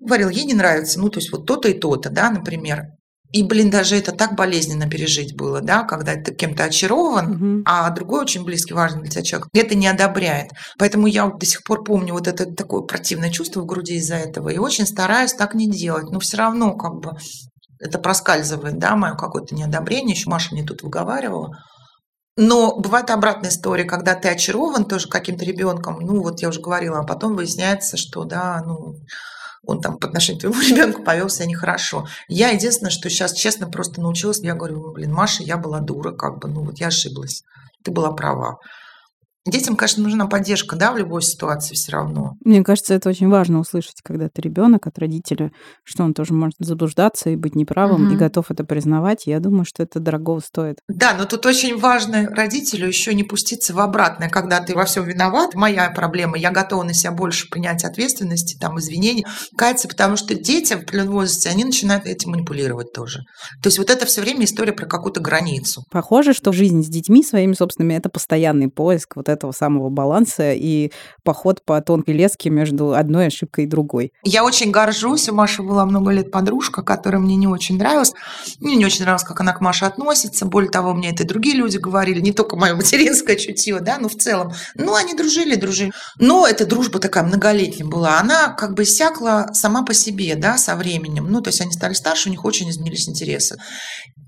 Говорила, 0.00 0.30
ей 0.30 0.44
не 0.44 0.54
нравится, 0.54 0.98
ну, 0.98 1.08
то 1.10 1.20
есть 1.20 1.30
вот 1.30 1.46
то-то 1.46 1.68
и 1.68 1.78
то-то, 1.78 2.10
да, 2.10 2.30
например. 2.30 2.86
И, 3.32 3.42
блин, 3.42 3.70
даже 3.70 3.96
это 3.96 4.12
так 4.12 4.34
болезненно 4.34 4.88
пережить 4.88 5.34
было, 5.34 5.62
да, 5.62 5.84
когда 5.84 6.14
ты 6.16 6.34
кем-то 6.34 6.64
очарован, 6.64 7.32
угу. 7.32 7.62
а 7.64 7.88
другой 7.90 8.20
очень 8.20 8.44
близкий, 8.44 8.74
важный 8.74 9.02
для 9.02 9.10
тебя 9.10 9.22
человек 9.22 9.48
это 9.54 9.74
не 9.74 9.86
одобряет. 9.86 10.50
Поэтому 10.78 11.06
я 11.06 11.26
до 11.26 11.46
сих 11.46 11.64
пор 11.64 11.82
помню 11.82 12.12
вот 12.12 12.28
это 12.28 12.44
такое 12.44 12.82
противное 12.82 13.30
чувство 13.30 13.62
в 13.62 13.66
груди 13.66 13.94
из-за 13.94 14.16
этого. 14.16 14.50
И 14.50 14.58
очень 14.58 14.86
стараюсь 14.86 15.32
так 15.32 15.54
не 15.54 15.70
делать. 15.70 16.10
Но 16.10 16.20
все 16.20 16.36
равно 16.36 16.76
как 16.76 16.96
бы 16.96 17.12
это 17.80 17.98
проскальзывает, 17.98 18.78
да, 18.78 18.96
мое 18.96 19.14
какое-то 19.14 19.54
неодобрение. 19.54 20.14
Еще 20.14 20.28
Маша 20.28 20.54
мне 20.54 20.62
тут 20.62 20.82
выговаривала. 20.82 21.56
Но 22.36 22.76
бывает 22.78 23.10
обратная 23.10 23.50
история, 23.50 23.84
когда 23.84 24.14
ты 24.14 24.28
очарован 24.28 24.84
тоже 24.84 25.08
каким-то 25.08 25.44
ребенком, 25.44 26.00
ну 26.00 26.22
вот 26.22 26.40
я 26.40 26.48
уже 26.48 26.60
говорила, 26.60 27.00
а 27.00 27.06
потом 27.06 27.36
выясняется, 27.36 27.96
что 27.96 28.24
да, 28.24 28.62
ну 28.64 28.94
он 29.72 29.80
там 29.80 29.98
по 29.98 30.06
отношению 30.06 30.38
к 30.38 30.42
твоему 30.42 30.60
ребенку 30.68 31.02
повел 31.02 31.28
себя 31.28 31.46
нехорошо. 31.46 32.06
Я 32.28 32.50
единственное, 32.50 32.90
что 32.90 33.08
сейчас 33.10 33.32
честно 33.32 33.68
просто 33.68 34.00
научилась, 34.00 34.40
я 34.40 34.54
говорю, 34.54 34.92
блин, 34.92 35.12
Маша, 35.12 35.42
я 35.42 35.56
была 35.56 35.80
дура, 35.80 36.12
как 36.12 36.38
бы, 36.38 36.48
ну 36.48 36.62
вот 36.62 36.78
я 36.78 36.88
ошиблась, 36.88 37.44
ты 37.82 37.90
была 37.90 38.12
права. 38.12 38.58
Детям, 39.44 39.74
конечно, 39.74 40.04
нужна 40.04 40.26
поддержка, 40.26 40.76
да, 40.76 40.92
в 40.92 40.98
любой 40.98 41.20
ситуации 41.22 41.74
все 41.74 41.90
равно. 41.92 42.36
Мне 42.44 42.62
кажется, 42.62 42.94
это 42.94 43.08
очень 43.08 43.28
важно 43.28 43.58
услышать, 43.58 44.00
когда 44.02 44.28
ты 44.28 44.40
ребенок 44.40 44.86
от 44.86 44.98
родителя, 45.00 45.50
что 45.82 46.04
он 46.04 46.14
тоже 46.14 46.32
может 46.32 46.54
заблуждаться 46.60 47.30
и 47.30 47.34
быть 47.34 47.56
неправым, 47.56 48.06
угу. 48.06 48.14
и 48.14 48.16
готов 48.16 48.52
это 48.52 48.62
признавать. 48.62 49.26
Я 49.26 49.40
думаю, 49.40 49.64
что 49.64 49.82
это 49.82 49.98
дорого 49.98 50.38
стоит. 50.38 50.78
Да, 50.88 51.14
но 51.18 51.24
тут 51.24 51.44
очень 51.44 51.76
важно 51.76 52.28
родителю 52.30 52.86
еще 52.86 53.14
не 53.14 53.24
пуститься 53.24 53.74
в 53.74 53.80
обратное, 53.80 54.28
когда 54.28 54.60
ты 54.60 54.76
во 54.76 54.84
всем 54.84 55.04
виноват. 55.04 55.54
Моя 55.54 55.90
проблема, 55.90 56.38
я 56.38 56.52
готова 56.52 56.84
на 56.84 56.94
себя 56.94 57.10
больше 57.10 57.48
принять 57.50 57.82
ответственности, 57.82 58.56
там, 58.60 58.78
извинений, 58.78 59.24
каяться, 59.56 59.88
потому 59.88 60.14
что 60.14 60.36
дети 60.36 60.74
в 60.74 60.82
определенном 60.82 61.14
возрасте, 61.14 61.48
они 61.48 61.64
начинают 61.64 62.06
этим 62.06 62.30
манипулировать 62.30 62.92
тоже. 62.92 63.20
То 63.60 63.66
есть 63.66 63.78
вот 63.78 63.90
это 63.90 64.06
все 64.06 64.20
время 64.20 64.44
история 64.44 64.72
про 64.72 64.86
какую-то 64.86 65.20
границу. 65.20 65.82
Похоже, 65.90 66.32
что 66.32 66.52
жизнь 66.52 66.84
с 66.84 66.86
детьми 66.86 67.24
своими 67.24 67.54
собственными– 67.54 67.94
это 67.96 68.08
постоянный 68.08 68.68
поиск 68.68 69.16
вот 69.16 69.31
этого 69.32 69.52
самого 69.52 69.88
баланса 69.88 70.52
и 70.52 70.92
поход 71.24 71.64
по 71.64 71.80
тонкой 71.80 72.14
леске 72.14 72.50
между 72.50 72.94
одной 72.94 73.26
ошибкой 73.26 73.64
и 73.64 73.66
другой. 73.66 74.12
Я 74.22 74.44
очень 74.44 74.70
горжусь. 74.70 75.28
У 75.28 75.34
Маши 75.34 75.62
была 75.62 75.84
много 75.84 76.10
лет 76.12 76.30
подружка, 76.30 76.82
которая 76.82 77.20
мне 77.20 77.36
не 77.36 77.46
очень 77.46 77.78
нравилась. 77.78 78.12
Мне 78.60 78.76
не 78.76 78.86
очень 78.86 79.02
нравилось, 79.02 79.24
как 79.24 79.40
она 79.40 79.52
к 79.52 79.60
Маше 79.60 79.84
относится. 79.84 80.46
Более 80.46 80.70
того, 80.70 80.94
мне 80.94 81.10
это 81.10 81.24
и 81.24 81.26
другие 81.26 81.56
люди 81.56 81.78
говорили, 81.78 82.20
не 82.20 82.32
только 82.32 82.56
мое 82.56 82.74
материнское 82.76 83.36
чутье, 83.36 83.80
да, 83.80 83.98
но 83.98 84.08
в 84.08 84.16
целом. 84.16 84.52
Ну, 84.74 84.94
они 84.94 85.14
дружили, 85.14 85.54
дружили. 85.54 85.92
Но 86.18 86.46
эта 86.46 86.66
дружба 86.66 86.98
такая 86.98 87.24
многолетняя 87.24 87.88
была. 87.88 88.20
Она 88.20 88.48
как 88.48 88.74
бы 88.74 88.82
иссякла 88.82 89.50
сама 89.52 89.82
по 89.82 89.94
себе, 89.94 90.34
да, 90.36 90.58
со 90.58 90.76
временем. 90.76 91.26
Ну, 91.30 91.40
то 91.40 91.48
есть 91.48 91.60
они 91.60 91.72
стали 91.72 91.94
старше, 91.94 92.28
у 92.28 92.32
них 92.32 92.44
очень 92.44 92.70
изменились 92.70 93.08
интересы. 93.08 93.56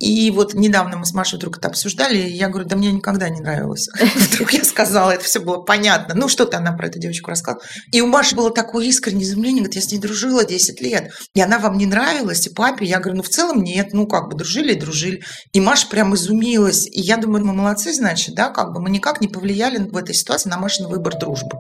И 0.01 0.31
вот 0.31 0.55
недавно 0.55 0.97
мы 0.97 1.07
с 1.07 1.15
Машей 1.15 1.39
вдруг 1.39 1.59
это 1.59 1.69
обсуждали, 1.69 2.19
и 2.19 2.33
я 2.33 2.49
говорю, 2.49 2.69
да 2.69 2.77
мне 2.77 2.93
никогда 2.93 3.29
не 3.29 3.41
нравилось. 3.41 3.89
Вдруг 4.15 4.53
я 4.53 4.65
сказала, 4.65 4.94
это 4.99 5.25
все 5.25 5.41
было 5.41 5.59
понятно. 5.59 6.15
Ну, 6.15 6.29
что-то 6.29 6.59
она 6.59 6.73
про 6.73 6.89
эту 6.89 6.99
девочку 6.99 7.31
рассказала. 7.31 7.63
И 7.93 8.01
у 8.01 8.07
Маши 8.07 8.35
было 8.35 8.51
такое 8.51 8.87
искреннее 8.87 9.25
изумление, 9.25 9.63
говорит, 9.63 9.77
я 9.77 9.83
с 9.83 9.91
ней 9.93 9.99
дружила 9.99 10.45
10 10.45 10.81
лет, 10.81 11.13
и 11.35 11.41
она 11.41 11.59
вам 11.59 11.79
не 11.79 11.87
нравилась, 11.87 12.47
и 12.47 12.51
папе. 12.51 12.87
Я 12.87 13.01
говорю, 13.01 13.19
ну, 13.19 13.23
в 13.23 13.29
целом 13.29 13.63
нет, 13.63 13.89
ну, 13.93 14.07
как 14.07 14.31
бы 14.31 14.37
дружили 14.37 14.73
и 14.73 14.79
дружили. 14.79 15.23
И 15.53 15.61
Маша 15.61 15.89
прям 15.89 16.15
изумилась. 16.15 16.87
И 16.87 17.01
я 17.01 17.17
думаю, 17.17 17.45
мы 17.45 17.53
молодцы, 17.53 17.93
значит, 17.93 18.35
да, 18.35 18.51
как 18.51 18.73
бы 18.73 18.81
мы 18.81 18.91
никак 18.91 19.21
не 19.21 19.29
повлияли 19.29 19.79
в 19.79 19.97
этой 19.97 20.15
ситуации 20.15 20.49
на 20.49 20.59
Машин 20.59 20.89
выбор 20.89 21.19
дружбы. 21.19 21.59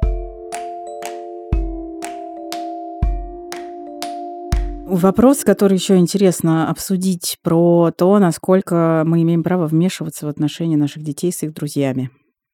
Вопрос, 4.87 5.45
который 5.45 5.79
еще 5.79 5.97
интересно 5.97 6.69
обсудить, 6.69 7.39
про 7.43 7.91
то, 7.91 8.19
насколько 8.19 9.03
мы 9.07 9.23
имеем 9.23 9.43
право 9.43 9.67
вмешиваться 9.67 10.27
в 10.27 10.29
отношения 10.29 10.77
наших 10.77 11.03
детей 11.03 11.33
с 11.33 11.43
их 11.43 11.55
друзьями. 11.55 12.11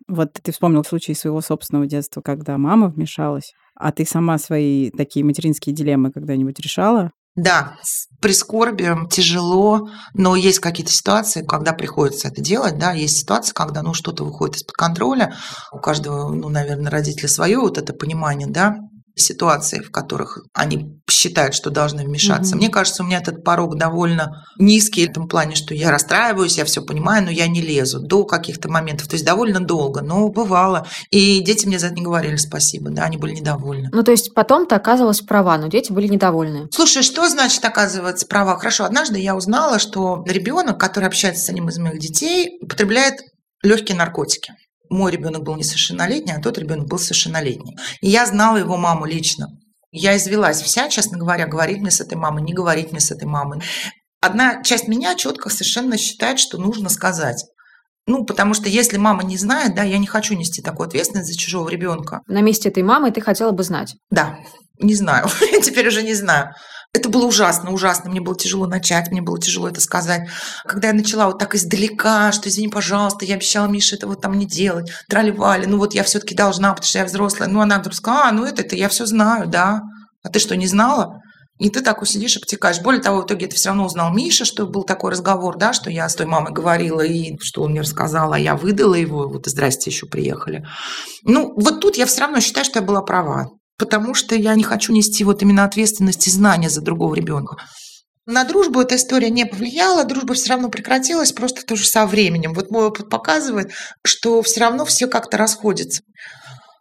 Вот 0.08 0.32
ты 0.32 0.52
вспомнил 0.52 0.84
случай 0.84 1.14
своего 1.14 1.40
собственного 1.40 1.86
детства, 1.86 2.20
когда 2.20 2.58
мама 2.58 2.88
вмешалась, 2.88 3.52
а 3.74 3.92
ты 3.92 4.04
сама 4.04 4.38
свои 4.38 4.90
такие 4.90 5.24
материнские 5.24 5.74
дилеммы 5.74 6.10
когда-нибудь 6.10 6.58
решала? 6.60 7.12
Да, 7.36 7.76
с 7.82 8.08
прискорбием 8.20 9.08
тяжело, 9.08 9.88
но 10.14 10.34
есть 10.34 10.58
какие-то 10.58 10.92
ситуации, 10.92 11.42
когда 11.42 11.72
приходится 11.72 12.28
это 12.28 12.42
делать, 12.42 12.76
да, 12.76 12.92
есть 12.92 13.18
ситуации, 13.18 13.52
когда, 13.54 13.82
ну, 13.82 13.94
что-то 13.94 14.24
выходит 14.24 14.56
из-под 14.56 14.74
контроля, 14.74 15.34
у 15.72 15.78
каждого, 15.78 16.34
ну, 16.34 16.48
наверное, 16.48 16.90
родителя 16.90 17.28
свое 17.28 17.58
вот 17.58 17.78
это 17.78 17.92
понимание, 17.94 18.48
да, 18.48 18.78
ситуации, 19.16 19.80
в 19.80 19.90
которых 19.90 20.38
они 20.54 21.00
считают, 21.08 21.54
что 21.54 21.70
должны 21.70 22.04
вмешаться. 22.04 22.52
Угу. 22.52 22.58
Мне 22.58 22.68
кажется, 22.68 23.02
у 23.02 23.06
меня 23.06 23.18
этот 23.18 23.44
порог 23.44 23.76
довольно 23.76 24.44
низкий 24.58 25.06
в 25.06 25.12
том 25.12 25.28
плане, 25.28 25.54
что 25.54 25.74
я 25.74 25.90
расстраиваюсь, 25.90 26.58
я 26.58 26.64
все 26.64 26.82
понимаю, 26.82 27.24
но 27.24 27.30
я 27.30 27.46
не 27.48 27.60
лезу 27.60 28.00
до 28.00 28.24
каких-то 28.24 28.68
моментов. 28.68 29.08
То 29.08 29.14
есть 29.14 29.24
довольно 29.24 29.60
долго, 29.60 30.02
но 30.02 30.28
бывало. 30.28 30.86
И 31.10 31.40
дети 31.40 31.66
мне 31.66 31.78
за 31.78 31.86
это 31.86 31.96
не 31.96 32.02
говорили 32.02 32.36
спасибо, 32.36 32.90
да, 32.90 33.04
они 33.04 33.16
были 33.16 33.34
недовольны. 33.34 33.90
Ну, 33.92 34.02
то 34.02 34.10
есть 34.10 34.34
потом 34.34 34.66
ты 34.66 34.74
оказывалась 34.74 35.20
права, 35.20 35.58
но 35.58 35.68
дети 35.68 35.92
были 35.92 36.06
недовольны. 36.06 36.68
Слушай, 36.72 37.02
что 37.02 37.28
значит 37.28 37.64
оказываться 37.64 38.26
права? 38.26 38.58
Хорошо, 38.58 38.84
однажды 38.84 39.18
я 39.18 39.36
узнала, 39.36 39.78
что 39.78 40.24
ребенок, 40.26 40.78
который 40.78 41.06
общается 41.06 41.44
с 41.44 41.48
одним 41.48 41.68
из 41.68 41.78
моих 41.78 41.98
детей, 41.98 42.58
употребляет 42.62 43.20
легкие 43.62 43.96
наркотики 43.96 44.54
мой 44.90 45.12
ребенок 45.12 45.44
был 45.44 45.56
несовершеннолетний, 45.56 46.34
а 46.34 46.42
тот 46.42 46.58
ребенок 46.58 46.88
был 46.88 46.98
совершеннолетний. 46.98 47.78
И 48.00 48.08
я 48.08 48.26
знала 48.26 48.58
его 48.58 48.76
маму 48.76 49.06
лично. 49.06 49.48
Я 49.92 50.16
извелась 50.16 50.60
вся, 50.60 50.88
честно 50.88 51.16
говоря, 51.16 51.46
говорить 51.46 51.78
мне 51.78 51.90
с 51.90 52.00
этой 52.00 52.18
мамой, 52.18 52.42
не 52.42 52.52
говорить 52.52 52.90
мне 52.90 53.00
с 53.00 53.10
этой 53.10 53.26
мамой. 53.26 53.62
Одна 54.20 54.62
часть 54.62 54.86
меня 54.86 55.14
четко 55.14 55.48
совершенно 55.48 55.96
считает, 55.96 56.38
что 56.38 56.58
нужно 56.58 56.90
сказать. 56.90 57.46
Ну, 58.06 58.24
потому 58.24 58.54
что 58.54 58.68
если 58.68 58.96
мама 58.98 59.22
не 59.22 59.36
знает, 59.36 59.74
да, 59.74 59.82
я 59.82 59.98
не 59.98 60.06
хочу 60.06 60.34
нести 60.34 60.62
такую 60.62 60.88
ответственность 60.88 61.32
за 61.32 61.38
чужого 61.38 61.68
ребенка. 61.68 62.20
На 62.26 62.40
месте 62.40 62.68
этой 62.68 62.82
мамы 62.82 63.12
ты 63.12 63.20
хотела 63.20 63.52
бы 63.52 63.62
знать? 63.62 63.94
Да, 64.10 64.38
не 64.78 64.94
знаю. 64.94 65.28
Теперь 65.62 65.88
уже 65.88 66.02
не 66.02 66.14
знаю. 66.14 66.52
Это 66.92 67.08
было 67.08 67.26
ужасно, 67.26 67.70
ужасно. 67.70 68.10
Мне 68.10 68.20
было 68.20 68.36
тяжело 68.36 68.66
начать, 68.66 69.12
мне 69.12 69.22
было 69.22 69.38
тяжело 69.38 69.68
это 69.68 69.80
сказать. 69.80 70.28
Когда 70.64 70.88
я 70.88 70.94
начала 70.94 71.26
вот 71.26 71.38
так 71.38 71.54
издалека, 71.54 72.32
что 72.32 72.48
извини, 72.48 72.68
пожалуйста, 72.68 73.24
я 73.24 73.36
обещала 73.36 73.68
Мише 73.68 73.94
этого 73.94 74.16
там 74.16 74.36
не 74.36 74.44
делать, 74.44 74.90
трали-вали, 75.08 75.66
ну 75.66 75.78
вот 75.78 75.94
я 75.94 76.02
все-таки 76.02 76.34
должна, 76.34 76.70
потому 76.70 76.86
что 76.86 76.98
я 76.98 77.04
взрослая. 77.04 77.48
Ну 77.48 77.60
она 77.60 77.78
вдруг 77.78 77.94
сказала, 77.94 78.28
а, 78.28 78.32
ну 78.32 78.44
это, 78.44 78.62
это 78.62 78.74
я 78.74 78.88
все 78.88 79.06
знаю, 79.06 79.46
да. 79.46 79.82
А 80.24 80.28
ты 80.30 80.40
что, 80.40 80.56
не 80.56 80.66
знала? 80.66 81.20
И 81.60 81.70
ты 81.70 81.80
так 81.80 82.04
сидишь 82.06 82.36
и 82.36 82.40
потекаешь. 82.40 82.80
Более 82.80 83.02
того, 83.02 83.22
в 83.22 83.26
итоге 83.26 83.46
это 83.46 83.54
все 83.54 83.68
равно 83.68 83.84
узнал 83.84 84.12
Миша, 84.12 84.44
что 84.44 84.66
был 84.66 84.82
такой 84.82 85.12
разговор, 85.12 85.58
да, 85.58 85.72
что 85.72 85.90
я 85.90 86.08
с 86.08 86.16
той 86.16 86.26
мамой 86.26 86.52
говорила, 86.52 87.02
и 87.02 87.36
что 87.40 87.62
он 87.62 87.72
мне 87.72 87.82
рассказал, 87.82 88.32
а 88.32 88.38
я 88.38 88.56
выдала 88.56 88.94
его, 88.94 89.28
вот 89.28 89.46
и 89.46 89.50
здрасте 89.50 89.90
еще 89.90 90.06
приехали. 90.06 90.64
Ну, 91.22 91.52
вот 91.54 91.80
тут 91.80 91.96
я 91.98 92.06
все 92.06 92.22
равно 92.22 92.40
считаю, 92.40 92.64
что 92.64 92.80
я 92.80 92.84
была 92.84 93.02
права 93.02 93.46
потому 93.80 94.14
что 94.14 94.36
я 94.36 94.54
не 94.54 94.62
хочу 94.62 94.92
нести 94.92 95.24
вот 95.24 95.42
именно 95.42 95.64
ответственность 95.64 96.26
и 96.26 96.30
знания 96.30 96.68
за 96.68 96.82
другого 96.82 97.14
ребенка. 97.14 97.56
На 98.26 98.44
дружбу 98.44 98.80
эта 98.80 98.96
история 98.96 99.30
не 99.30 99.46
повлияла, 99.46 100.04
дружба 100.04 100.34
все 100.34 100.50
равно 100.50 100.68
прекратилась, 100.68 101.32
просто 101.32 101.66
тоже 101.66 101.86
со 101.86 102.06
временем. 102.06 102.52
Вот 102.52 102.70
мой 102.70 102.86
опыт 102.86 103.08
показывает, 103.08 103.72
что 104.06 104.42
все 104.42 104.60
равно 104.60 104.84
все 104.84 105.08
как-то 105.08 105.38
расходятся. 105.38 106.02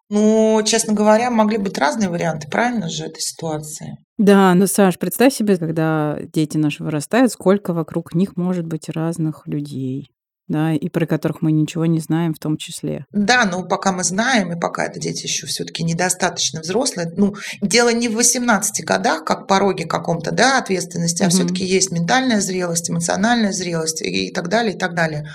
Ну, 0.09 0.62
честно 0.65 0.93
говоря, 0.93 1.31
могли 1.31 1.57
быть 1.57 1.77
разные 1.77 2.09
варианты, 2.09 2.49
правильно 2.49 2.89
же, 2.89 3.05
этой 3.05 3.21
ситуации? 3.21 3.97
Да, 4.17 4.53
ну, 4.53 4.67
Саш, 4.67 4.99
представь 4.99 5.33
себе, 5.33 5.57
когда 5.57 6.17
дети 6.33 6.57
наши 6.57 6.83
вырастают, 6.83 7.31
сколько 7.31 7.73
вокруг 7.73 8.13
них 8.13 8.35
может 8.35 8.65
быть 8.65 8.89
разных 8.89 9.47
людей 9.47 10.12
да, 10.49 10.73
и 10.73 10.89
про 10.89 11.05
которых 11.05 11.41
мы 11.41 11.51
ничего 11.51 11.85
не 11.85 11.99
знаем 11.99 12.33
в 12.33 12.39
том 12.39 12.57
числе. 12.57 13.05
Да, 13.12 13.45
но 13.45 13.63
пока 13.63 13.91
мы 13.91 14.03
знаем, 14.03 14.51
и 14.51 14.59
пока 14.59 14.85
это 14.85 14.99
дети 14.99 15.23
еще 15.23 15.45
все-таки 15.45 15.83
недостаточно 15.83 16.59
взрослые, 16.62 17.09
ну, 17.15 17.35
дело 17.62 17.93
не 17.93 18.09
в 18.09 18.15
18 18.15 18.83
годах, 18.83 19.23
как 19.23 19.47
пороге 19.47 19.85
каком-то, 19.85 20.31
да, 20.31 20.57
ответственности, 20.57 21.21
а 21.21 21.27
угу. 21.27 21.35
все-таки 21.35 21.63
есть 21.63 21.91
ментальная 21.91 22.41
зрелость, 22.41 22.89
эмоциональная 22.89 23.53
зрелость 23.53 24.01
и 24.01 24.31
так 24.31 24.49
далее, 24.49 24.75
и 24.75 24.77
так 24.77 24.95
далее. 24.95 25.29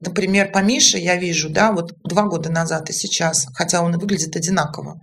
Например, 0.00 0.50
по 0.50 0.58
Мише 0.58 0.98
я 0.98 1.16
вижу, 1.16 1.48
да, 1.48 1.72
вот 1.72 1.92
два 2.04 2.24
года 2.24 2.50
назад 2.50 2.90
и 2.90 2.92
сейчас, 2.92 3.46
хотя 3.54 3.82
он 3.82 3.98
выглядит 3.98 4.34
одинаково, 4.34 5.00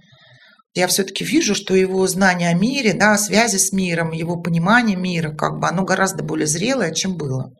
я 0.73 0.88
все-таки 0.88 1.23
вижу, 1.23 1.55
что 1.55 1.73
его 1.73 2.05
знание 2.07 2.49
о 2.49 2.53
мире, 2.53 2.93
да, 2.93 3.17
связи 3.17 3.57
с 3.57 3.71
миром, 3.71 4.12
его 4.12 4.41
понимание 4.41 4.97
мира, 4.97 5.31
как 5.31 5.60
бы 5.60 5.67
оно 5.67 5.83
гораздо 5.83 6.23
более 6.23 6.47
зрелое, 6.47 6.93
чем 6.93 7.15
было 7.15 7.53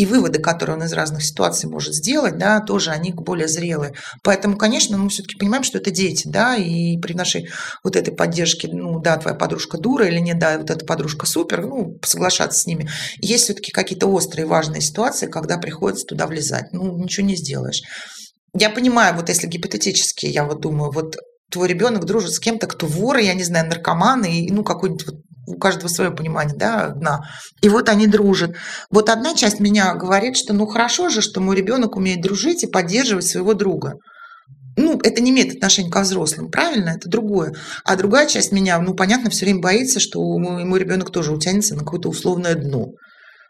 и 0.00 0.06
выводы, 0.06 0.38
которые 0.38 0.78
он 0.78 0.82
из 0.84 0.94
разных 0.94 1.22
ситуаций 1.22 1.68
может 1.68 1.94
сделать, 1.94 2.38
да, 2.38 2.60
тоже 2.60 2.90
они 2.90 3.12
более 3.12 3.48
зрелые. 3.48 3.92
Поэтому, 4.22 4.56
конечно, 4.56 4.96
мы 4.96 5.10
все-таки 5.10 5.36
понимаем, 5.36 5.62
что 5.62 5.76
это 5.76 5.90
дети, 5.90 6.26
да, 6.26 6.56
и 6.56 6.96
при 6.96 7.12
нашей 7.12 7.50
вот 7.84 7.96
этой 7.96 8.14
поддержке, 8.14 8.68
ну, 8.72 8.98
да, 8.98 9.18
твоя 9.18 9.36
подружка 9.36 9.76
дура 9.76 10.06
или 10.06 10.18
нет, 10.18 10.38
да, 10.38 10.56
вот 10.56 10.70
эта 10.70 10.86
подружка 10.86 11.26
супер, 11.26 11.66
ну, 11.66 11.98
соглашаться 12.02 12.60
с 12.60 12.66
ними. 12.66 12.88
Есть 13.18 13.44
все-таки 13.44 13.72
какие-то 13.72 14.06
острые, 14.06 14.46
важные 14.46 14.80
ситуации, 14.80 15.26
когда 15.26 15.58
приходится 15.58 16.06
туда 16.06 16.26
влезать. 16.26 16.72
Ну, 16.72 16.96
ничего 16.96 17.26
не 17.26 17.36
сделаешь. 17.36 17.82
Я 18.58 18.70
понимаю, 18.70 19.14
вот 19.16 19.28
если 19.28 19.48
гипотетически, 19.48 20.24
я 20.24 20.46
вот 20.46 20.62
думаю, 20.62 20.92
вот 20.92 21.16
твой 21.50 21.68
ребенок 21.68 22.06
дружит 22.06 22.32
с 22.32 22.40
кем-то, 22.40 22.66
кто 22.68 22.86
вор, 22.86 23.18
я 23.18 23.34
не 23.34 23.44
знаю, 23.44 23.68
наркоман, 23.68 24.24
и, 24.24 24.50
ну, 24.50 24.64
какой-нибудь 24.64 25.04
вот 25.04 25.16
у 25.46 25.56
каждого 25.56 25.88
свое 25.88 26.10
понимание, 26.10 26.56
да, 26.56 26.86
одна. 26.86 27.20
И 27.62 27.68
вот 27.68 27.88
они 27.88 28.06
дружат. 28.06 28.56
Вот 28.90 29.08
одна 29.08 29.34
часть 29.34 29.60
меня 29.60 29.94
говорит, 29.94 30.36
что 30.36 30.52
ну 30.52 30.66
хорошо 30.66 31.08
же, 31.08 31.20
что 31.20 31.40
мой 31.40 31.56
ребенок 31.56 31.96
умеет 31.96 32.20
дружить 32.20 32.62
и 32.62 32.66
поддерживать 32.66 33.26
своего 33.26 33.54
друга. 33.54 33.94
Ну, 34.76 34.98
это 35.02 35.20
не 35.20 35.30
имеет 35.30 35.56
отношения 35.56 35.90
к 35.90 36.00
взрослым, 36.00 36.50
правильно? 36.50 36.90
Это 36.90 37.08
другое. 37.08 37.54
А 37.84 37.96
другая 37.96 38.26
часть 38.26 38.52
меня, 38.52 38.78
ну, 38.78 38.94
понятно, 38.94 39.28
все 39.28 39.44
время 39.44 39.60
боится, 39.60 40.00
что 40.00 40.20
мой, 40.38 40.64
мой 40.64 40.78
ребенок 40.78 41.10
тоже 41.10 41.32
утянется 41.32 41.74
на 41.74 41.80
какое-то 41.80 42.08
условное 42.08 42.54
дно. 42.54 42.86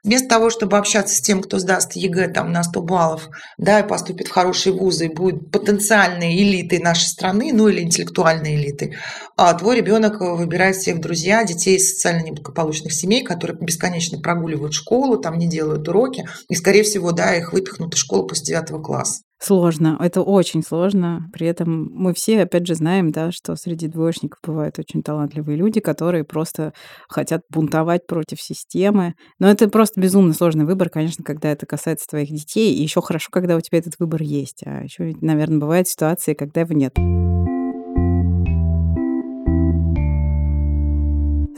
Вместо 0.02 0.28
того, 0.28 0.50
чтобы 0.50 0.78
общаться 0.78 1.14
с 1.14 1.20
тем, 1.20 1.42
кто 1.42 1.58
сдаст 1.58 1.92
ЕГЭ 1.94 2.28
там, 2.28 2.52
на 2.52 2.62
100 2.62 2.82
баллов, 2.82 3.28
да, 3.58 3.80
и 3.80 3.86
поступит 3.86 4.28
в 4.28 4.32
хорошие 4.32 4.72
вузы, 4.72 5.06
и 5.06 5.14
будет 5.14 5.50
потенциальной 5.50 6.36
элитой 6.36 6.78
нашей 6.78 7.06
страны, 7.06 7.52
ну 7.52 7.68
или 7.68 7.82
интеллектуальной 7.82 8.56
элитой, 8.56 8.96
а 9.36 9.52
твой 9.54 9.76
ребенок 9.76 10.20
выбирает 10.20 10.76
всех 10.76 11.00
друзья, 11.00 11.44
детей 11.44 11.76
из 11.76 11.90
социально 11.90 12.22
неблагополучных 12.22 12.92
семей, 12.92 13.22
которые 13.24 13.58
бесконечно 13.58 14.20
прогуливают 14.20 14.74
школу, 14.74 15.18
там 15.18 15.38
не 15.38 15.48
делают 15.48 15.88
уроки, 15.88 16.26
и, 16.48 16.54
скорее 16.54 16.82
всего, 16.82 17.12
да, 17.12 17.34
их 17.36 17.52
выпихнут 17.52 17.94
из 17.94 18.00
школы 18.00 18.26
после 18.26 18.46
9 18.46 18.82
класса. 18.82 19.22
Сложно, 19.42 19.96
это 19.98 20.20
очень 20.20 20.62
сложно. 20.62 21.30
При 21.32 21.46
этом 21.46 21.90
мы 21.94 22.12
все, 22.12 22.42
опять 22.42 22.66
же, 22.66 22.74
знаем, 22.74 23.10
да, 23.10 23.32
что 23.32 23.56
среди 23.56 23.88
двоечников 23.88 24.38
бывают 24.46 24.78
очень 24.78 25.02
талантливые 25.02 25.56
люди, 25.56 25.80
которые 25.80 26.24
просто 26.24 26.74
хотят 27.08 27.40
бунтовать 27.48 28.06
против 28.06 28.42
системы. 28.42 29.14
Но 29.38 29.50
это 29.50 29.68
просто 29.70 29.98
безумно 29.98 30.34
сложный 30.34 30.66
выбор, 30.66 30.90
конечно, 30.90 31.24
когда 31.24 31.50
это 31.50 31.64
касается 31.64 32.06
твоих 32.06 32.28
детей. 32.28 32.74
И 32.74 32.82
еще 32.82 33.00
хорошо, 33.00 33.28
когда 33.32 33.56
у 33.56 33.60
тебя 33.60 33.78
этот 33.78 33.94
выбор 33.98 34.20
есть. 34.20 34.62
А 34.66 34.82
еще, 34.82 35.14
наверное, 35.22 35.58
бывают 35.58 35.88
ситуации, 35.88 36.34
когда 36.34 36.60
его 36.60 36.74
нет. 36.74 36.98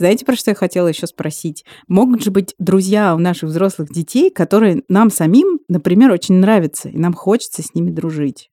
Знаете, 0.03 0.25
про 0.25 0.35
что 0.35 0.51
я 0.51 0.57
хотела 0.57 0.89
еще 0.89 1.07
спросить? 1.07 1.65
Могут 1.87 2.25
же 2.25 2.33
быть 2.33 2.57
друзья 2.59 3.15
у 3.15 3.19
наших 3.19 3.51
взрослых 3.51 3.89
детей, 3.89 4.31
которые 4.31 4.83
нам 4.89 5.13
самим, 5.13 5.61
например, 5.69 6.11
очень 6.11 6.35
нравятся, 6.35 6.89
и 6.89 6.99
нам 6.99 7.13
хочется 7.13 7.63
с 7.63 7.73
ними 7.73 7.93
дружить. 7.93 8.51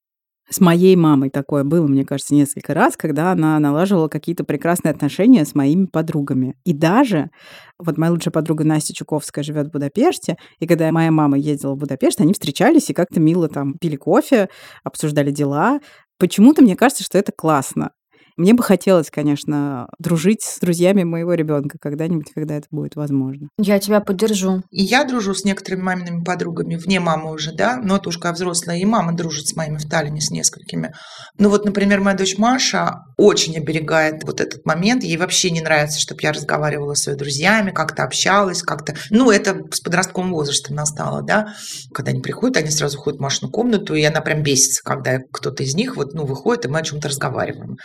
С 0.48 0.60
моей 0.60 0.96
мамой 0.96 1.32
такое 1.32 1.64
было, 1.64 1.88
мне 1.88 2.06
кажется, 2.06 2.36
несколько 2.36 2.76
раз, 2.76 2.96
когда 2.96 3.32
она 3.32 3.58
налаживала 3.58 4.10
какие-то 4.10 4.44
прекрасные 4.44 4.92
отношения 4.92 5.44
с 5.44 5.56
моими 5.56 5.88
подругами. 5.88 6.54
И 6.66 6.74
даже, 6.74 7.32
вот 7.80 7.98
моя 7.98 8.12
лучшая 8.12 8.32
подруга 8.32 8.64
Настя 8.64 8.94
Чуковская 8.94 9.44
живет 9.44 9.70
в 9.70 9.72
Будапеште, 9.72 10.38
и 10.60 10.68
когда 10.68 10.92
моя 10.92 11.10
мама 11.10 11.36
ездила 11.36 11.74
в 11.74 11.78
Будапешт, 11.78 12.22
они 12.22 12.34
встречались 12.34 12.92
и 12.92 12.94
как-то 12.94 13.20
мило 13.20 13.48
там 13.48 13.74
пили 13.82 13.96
кофе, 13.96 14.50
обсуждали 14.84 15.32
дела. 15.32 15.80
Почему-то 16.20 16.62
мне 16.62 16.76
кажется, 16.76 17.04
что 17.04 17.18
это 17.18 17.32
классно. 17.32 17.90
Мне 18.40 18.54
бы 18.54 18.64
хотелось, 18.64 19.10
конечно, 19.12 19.90
дружить 20.00 20.44
с 20.44 20.60
друзьями 20.62 21.04
моего 21.04 21.34
ребенка 21.34 21.78
когда-нибудь, 21.78 22.32
когда 22.34 22.56
это 22.56 22.68
будет 22.72 22.96
возможно. 22.96 23.50
Я 23.58 23.80
тебя 23.80 24.00
поддержу. 24.00 24.64
И 24.72 24.82
я 24.82 25.04
дружу 25.04 25.34
с 25.34 25.44
некоторыми 25.44 25.82
мамиными 25.82 26.24
подругами, 26.24 26.78
вне 26.78 27.02
мамы 27.02 27.34
уже, 27.34 27.52
да, 27.52 27.76
но 27.84 27.98
это 27.98 28.08
уж 28.08 28.18
как 28.18 28.36
взрослая, 28.36 28.78
и 28.78 28.86
мама 28.86 29.12
дружит 29.12 29.50
с 29.50 29.58
моими 29.58 29.76
в 29.76 29.90
Таллине 29.90 30.22
с 30.22 30.32
несколькими. 30.32 30.94
Ну 31.38 31.50
вот, 31.50 31.66
например, 31.66 32.00
моя 32.00 32.16
дочь 32.16 32.38
Маша 32.38 33.02
очень 33.18 33.58
оберегает 33.58 34.24
вот 34.24 34.40
этот 34.40 34.66
момент, 34.66 35.04
ей 35.04 35.18
вообще 35.18 35.52
не 35.52 35.60
нравится, 35.60 36.00
чтобы 36.00 36.22
я 36.24 36.32
разговаривала 36.32 36.94
с 36.94 37.08
ее 37.08 37.18
друзьями, 37.18 37.72
как-то 37.72 38.06
общалась, 38.06 38.62
как-то, 38.62 38.96
ну 39.10 39.32
это 39.32 39.64
с 39.70 39.82
подростковым 39.82 40.32
возрастом 40.32 40.78
настало, 40.78 41.24
да, 41.24 41.56
когда 41.94 42.12
они 42.12 42.22
приходят, 42.22 42.56
они 42.56 42.70
сразу 42.70 43.00
ходят 43.00 43.20
в 43.20 43.22
Машину 43.22 43.52
комнату, 43.52 43.96
и 43.96 44.04
она 44.04 44.22
прям 44.22 44.44
бесится, 44.44 44.82
когда 44.82 45.20
кто-то 45.34 45.64
из 45.64 45.76
них 45.76 45.98
вот, 45.98 46.14
ну, 46.14 46.26
выходит, 46.26 46.64
и 46.64 46.68
мы 46.70 46.80
о 46.80 46.84
чем-то 46.84 47.10
разговариваем. 47.10 47.76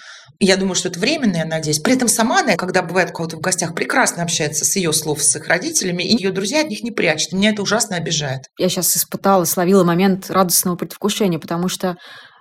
Я 0.44 0.56
думаю, 0.56 0.74
что 0.74 0.88
это 0.88 0.98
временно, 0.98 1.36
я 1.36 1.44
надеюсь. 1.44 1.78
При 1.78 1.94
этом 1.94 2.08
сама 2.08 2.40
она, 2.40 2.56
когда 2.56 2.82
бывает 2.82 3.10
у 3.10 3.12
кого-то 3.14 3.36
в 3.36 3.40
гостях, 3.40 3.74
прекрасно 3.74 4.22
общается 4.22 4.64
с 4.64 4.76
ее 4.76 4.92
слов, 4.92 5.22
с 5.22 5.34
их 5.36 5.48
родителями, 5.48 6.02
и 6.02 6.16
ее 6.16 6.32
друзья 6.32 6.60
от 6.60 6.68
них 6.68 6.82
не 6.82 6.90
прячут. 6.90 7.32
Меня 7.32 7.50
это 7.50 7.62
ужасно 7.62 7.96
обижает. 7.96 8.42
Я 8.58 8.68
сейчас 8.68 8.96
испытала, 8.96 9.44
словила 9.44 9.84
момент 9.84 10.30
радостного 10.30 10.76
предвкушения, 10.76 11.38
потому 11.38 11.68
что 11.68 11.96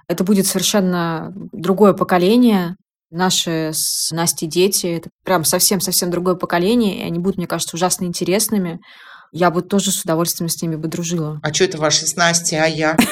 это 0.08 0.24
будет 0.24 0.48
совершенно 0.48 1.32
другое 1.52 1.94
поколение, 1.94 2.76
Наши 3.16 3.70
с 3.74 4.10
Настей 4.10 4.48
дети– 4.48 4.88
это 4.98 5.12
прям 5.24 5.44
совсем-совсем 5.44 6.10
другое 6.10 6.34
поколение, 6.34 6.98
и 6.98 7.04
они 7.04 7.20
будут, 7.20 7.38
мне 7.38 7.46
кажется, 7.46 7.76
ужасно 7.76 8.06
интересными. 8.06 8.80
Я 9.34 9.50
бы 9.50 9.64
тоже 9.64 9.92
с 9.92 10.04
удовольствием 10.04 10.48
с 10.48 10.62
ними 10.62 10.76
бы 10.76 10.88
дружила. 10.88 11.40
А 11.42 11.52
что 11.52 11.64
это 11.64 11.80
ваши 11.80 12.06
с 12.06 12.16
Настей, 12.16 12.62
а 12.62 12.68
я? 12.68 12.96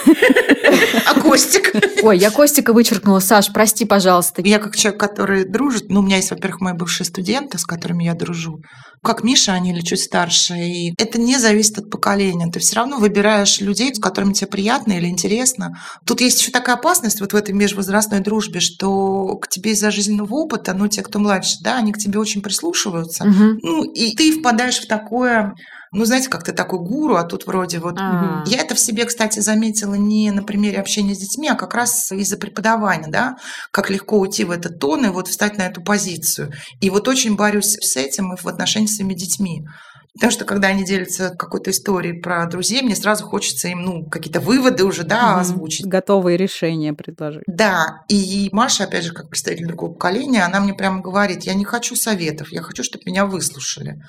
А 1.06 1.20
Костик? 1.20 1.74
Ой, 2.04 2.18
я 2.18 2.30
Костика 2.30 2.74
вычеркнула. 2.74 3.20
Саш, 3.20 3.52
прости, 3.52 3.86
пожалуйста. 3.86 4.42
Я 4.44 4.60
как 4.60 4.76
человек, 4.76 5.00
который 5.00 5.46
дружит, 5.46 5.90
ну, 5.90 6.00
у 6.00 6.04
меня 6.04 6.18
есть, 6.18 6.32
во-первых, 6.32 6.62
мои 6.62 6.74
бывшие 6.74 7.06
студенты, 7.06 7.58
с 7.58 7.66
которыми 7.66 8.04
я 8.04 8.14
дружу. 8.14 8.62
Как 9.04 9.24
Миша, 9.24 9.54
они 9.54 9.72
или 9.72 9.82
чуть 9.82 10.02
старше. 10.02 10.54
И 10.54 10.94
это 10.98 11.20
не 11.20 11.38
зависит 11.38 11.80
от 11.80 11.90
поколения. 11.90 12.50
Ты 12.52 12.60
все 12.60 12.76
равно 12.76 12.98
выбираешь 12.98 13.60
людей, 13.60 13.94
с 13.94 14.00
которыми 14.00 14.34
тебе 14.34 14.48
приятно 14.48 14.94
или 14.94 15.08
интересно. 15.08 15.78
Тут 16.06 16.22
есть 16.22 16.40
еще 16.40 16.52
такая 16.52 16.76
опасность 16.76 17.20
вот 17.20 17.34
в 17.34 17.36
этой 17.36 17.54
межвозрастной 17.54 18.20
дружбе, 18.20 18.60
что 18.60 19.38
к 19.38 19.48
тебе 19.48 19.72
из-за 19.72 19.92
жизненного 19.92 20.34
опыта, 20.34 20.74
ну, 20.74 20.88
те, 20.88 21.02
кто 21.02 21.20
младше, 21.20 21.58
да, 21.62 21.78
они 21.78 21.92
к 21.92 21.98
тебе 21.98 22.20
очень 22.20 22.42
прислушиваются. 22.42 23.24
Угу. 23.24 23.60
Ну, 23.64 23.84
и 23.84 24.16
ты 24.16 24.40
впадаешь 24.40 24.80
в 24.80 24.88
такое 24.88 25.54
ну, 25.92 26.06
знаете, 26.06 26.30
как 26.30 26.44
ты 26.44 26.54
такой 26.54 26.80
гуру, 26.80 27.16
а 27.16 27.24
тут 27.24 27.46
вроде 27.46 27.80
вот... 27.80 27.98
А-а-а. 27.98 28.44
Я 28.48 28.62
это 28.62 28.76
в 28.76 28.80
себе, 28.80 29.06
кстати, 29.06 29.40
заметила 29.40 29.96
не 29.96 30.32
на 30.32 30.42
примере 30.42 30.80
общения 30.80 31.14
с 31.14 31.20
детьми, 31.20 31.50
а 31.50 31.56
как 31.56 31.74
раз 31.74 32.12
из-за 32.12 32.38
преподавания, 32.38 33.10
да, 33.10 33.36
как 33.72 33.90
легко 33.90 34.18
уйти 34.20 34.46
в 34.46 34.52
этот 34.52 34.80
тон 34.80 35.06
и 35.06 35.10
вот 35.10 35.28
встать 35.28 35.58
на 35.58 35.64
эту 35.64 35.82
позицию. 35.82 36.54
И 36.80 36.90
вот 36.90 37.08
очень 37.08 37.36
борюсь 37.36 37.78
с 37.82 37.98
этим 37.98 38.34
и 38.34 38.38
в 38.38 38.46
отношении 38.48 38.88
с 38.88 38.96
своими 38.96 39.14
детьми. 39.14 39.66
Потому 40.14 40.32
что 40.32 40.44
когда 40.46 40.70
они 40.70 40.84
делятся 40.84 41.30
какой-то 41.30 41.72
историей 41.72 42.20
про 42.20 42.46
друзей, 42.46 42.82
мне 42.82 42.96
сразу 42.96 43.26
хочется 43.26 43.70
им, 43.70 43.82
ну, 43.82 44.06
какие-то 44.10 44.42
выводы 44.42 44.84
уже, 44.84 45.04
да, 45.04 45.32
Мгм. 45.32 45.40
озвучить. 45.40 45.86
Готовые 45.86 46.38
решения 46.38 46.94
предложить. 46.94 47.44
Да, 47.48 48.02
и 48.10 48.50
Маша, 48.52 48.84
опять 48.84 49.06
же, 49.06 49.14
как 49.14 49.30
представитель 49.30 49.68
другого 49.68 49.94
поколения, 49.94 50.44
она 50.44 50.60
мне 50.60 50.74
прямо 50.74 51.02
говорит, 51.02 51.44
я 51.44 51.54
не 51.54 51.64
хочу 51.64 51.96
советов, 51.96 52.52
я 52.52 52.62
хочу, 52.62 52.84
чтобы 52.84 53.04
меня 53.06 53.26
выслушали. 53.26 54.02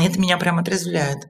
И 0.00 0.04
это 0.04 0.18
меня 0.18 0.38
прямо 0.38 0.60
отрезвляет. 0.60 1.28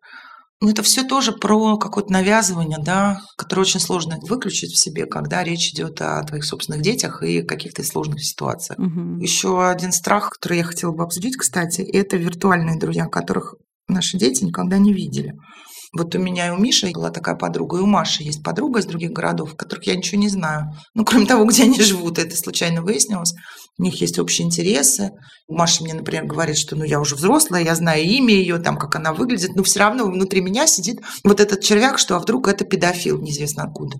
Ну, 0.60 0.70
это 0.70 0.84
все 0.84 1.02
тоже 1.02 1.32
про 1.32 1.76
какое-то 1.76 2.12
навязывание, 2.12 2.78
да, 2.80 3.20
которое 3.36 3.62
очень 3.62 3.80
сложно 3.80 4.20
выключить 4.22 4.72
в 4.72 4.78
себе, 4.78 5.06
когда 5.06 5.42
речь 5.42 5.70
идет 5.70 6.00
о 6.00 6.22
твоих 6.22 6.44
собственных 6.44 6.82
детях 6.82 7.24
и 7.24 7.42
каких-то 7.42 7.82
сложных 7.82 8.22
ситуациях. 8.24 8.78
Мгм. 8.78 9.18
Еще 9.18 9.66
один 9.66 9.90
страх, 9.90 10.30
который 10.30 10.58
я 10.58 10.64
хотела 10.64 10.92
бы 10.92 11.02
обсудить, 11.02 11.36
кстати, 11.36 11.80
это 11.80 12.16
виртуальные 12.16 12.78
друзья, 12.78 13.06
которых 13.06 13.56
наши 13.88 14.16
дети 14.18 14.44
никогда 14.44 14.78
не 14.78 14.92
видели. 14.92 15.34
Вот 15.94 16.14
у 16.14 16.18
меня 16.18 16.48
и 16.48 16.50
у 16.50 16.56
Миши 16.56 16.90
была 16.90 17.10
такая 17.10 17.34
подруга, 17.34 17.76
и 17.76 17.80
у 17.80 17.86
Маши 17.86 18.22
есть 18.22 18.42
подруга 18.42 18.80
из 18.80 18.86
других 18.86 19.12
городов, 19.12 19.56
которых 19.56 19.86
я 19.86 19.94
ничего 19.94 20.18
не 20.18 20.28
знаю. 20.28 20.72
Ну, 20.94 21.04
кроме 21.04 21.26
того, 21.26 21.44
где 21.44 21.64
они 21.64 21.80
живут, 21.80 22.18
это 22.18 22.34
случайно 22.34 22.80
выяснилось. 22.80 23.34
У 23.78 23.82
них 23.82 24.00
есть 24.00 24.18
общие 24.18 24.46
интересы. 24.46 25.10
Маша 25.48 25.84
мне, 25.84 25.92
например, 25.92 26.24
говорит, 26.24 26.56
что 26.56 26.76
ну 26.76 26.84
я 26.84 26.98
уже 26.98 27.14
взрослая, 27.14 27.62
я 27.62 27.74
знаю 27.74 28.04
имя 28.04 28.34
ее, 28.34 28.58
там, 28.58 28.78
как 28.78 28.96
она 28.96 29.12
выглядит, 29.12 29.54
но 29.54 29.62
все 29.62 29.80
равно 29.80 30.06
внутри 30.06 30.40
меня 30.40 30.66
сидит 30.66 31.00
вот 31.24 31.40
этот 31.40 31.60
червяк, 31.60 31.98
что 31.98 32.16
а 32.16 32.18
вдруг 32.20 32.48
это 32.48 32.64
педофил, 32.64 33.20
неизвестно 33.20 33.64
откуда 33.64 33.98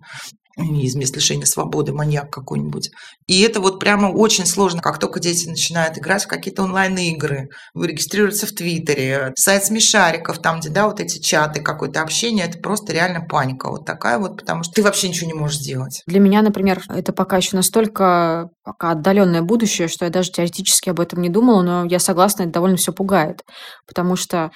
из 0.57 0.95
мест 0.95 1.15
лишения 1.17 1.47
свободы, 1.47 1.93
маньяк 1.93 2.31
какой-нибудь. 2.31 2.91
И 3.27 3.41
это 3.41 3.61
вот 3.61 3.81
прямо 3.81 4.09
очень 4.09 4.47
сложно, 4.47 4.83
как 4.83 4.99
только 4.99 5.21
дети 5.21 5.49
начинают 5.49 5.99
играть 5.99 6.25
в 6.25 6.29
какие-то 6.29 6.65
онлайн-игры, 6.65 7.49
регистрируются 7.75 8.47
в 8.47 8.53
Твиттере, 8.53 9.33
сайт 9.37 9.65
смешариков, 9.65 10.39
там, 10.39 10.61
где, 10.61 10.69
да, 10.69 10.87
вот 10.87 11.01
эти 11.01 11.19
чаты, 11.19 11.61
какое-то 11.61 12.03
общение, 12.03 12.47
это 12.47 12.59
просто 12.59 12.93
реально 12.93 13.21
паника 13.23 13.71
вот 13.71 13.87
такая 13.87 14.19
вот, 14.19 14.39
потому 14.39 14.63
что 14.63 14.73
ты 14.75 14.83
вообще 14.83 15.09
ничего 15.09 15.29
не 15.29 15.39
можешь 15.39 15.59
сделать. 15.59 16.03
Для 16.07 16.21
меня, 16.21 16.43
например, 16.43 16.83
это 16.89 17.13
пока 17.13 17.39
еще 17.39 17.57
настолько 17.57 18.51
пока 18.65 18.93
отдаленное 18.93 19.43
будущее, 19.43 19.89
что 19.89 20.05
я 20.05 20.11
даже 20.11 20.31
теоретически 20.31 20.91
об 20.91 21.01
этом 21.01 21.21
не 21.21 21.29
думала, 21.29 21.63
но 21.63 21.85
я 21.87 21.99
согласна, 21.99 22.43
это 22.43 22.53
довольно 22.53 22.77
все 22.77 22.93
пугает, 22.93 23.43
потому 23.87 24.17
что 24.17 24.51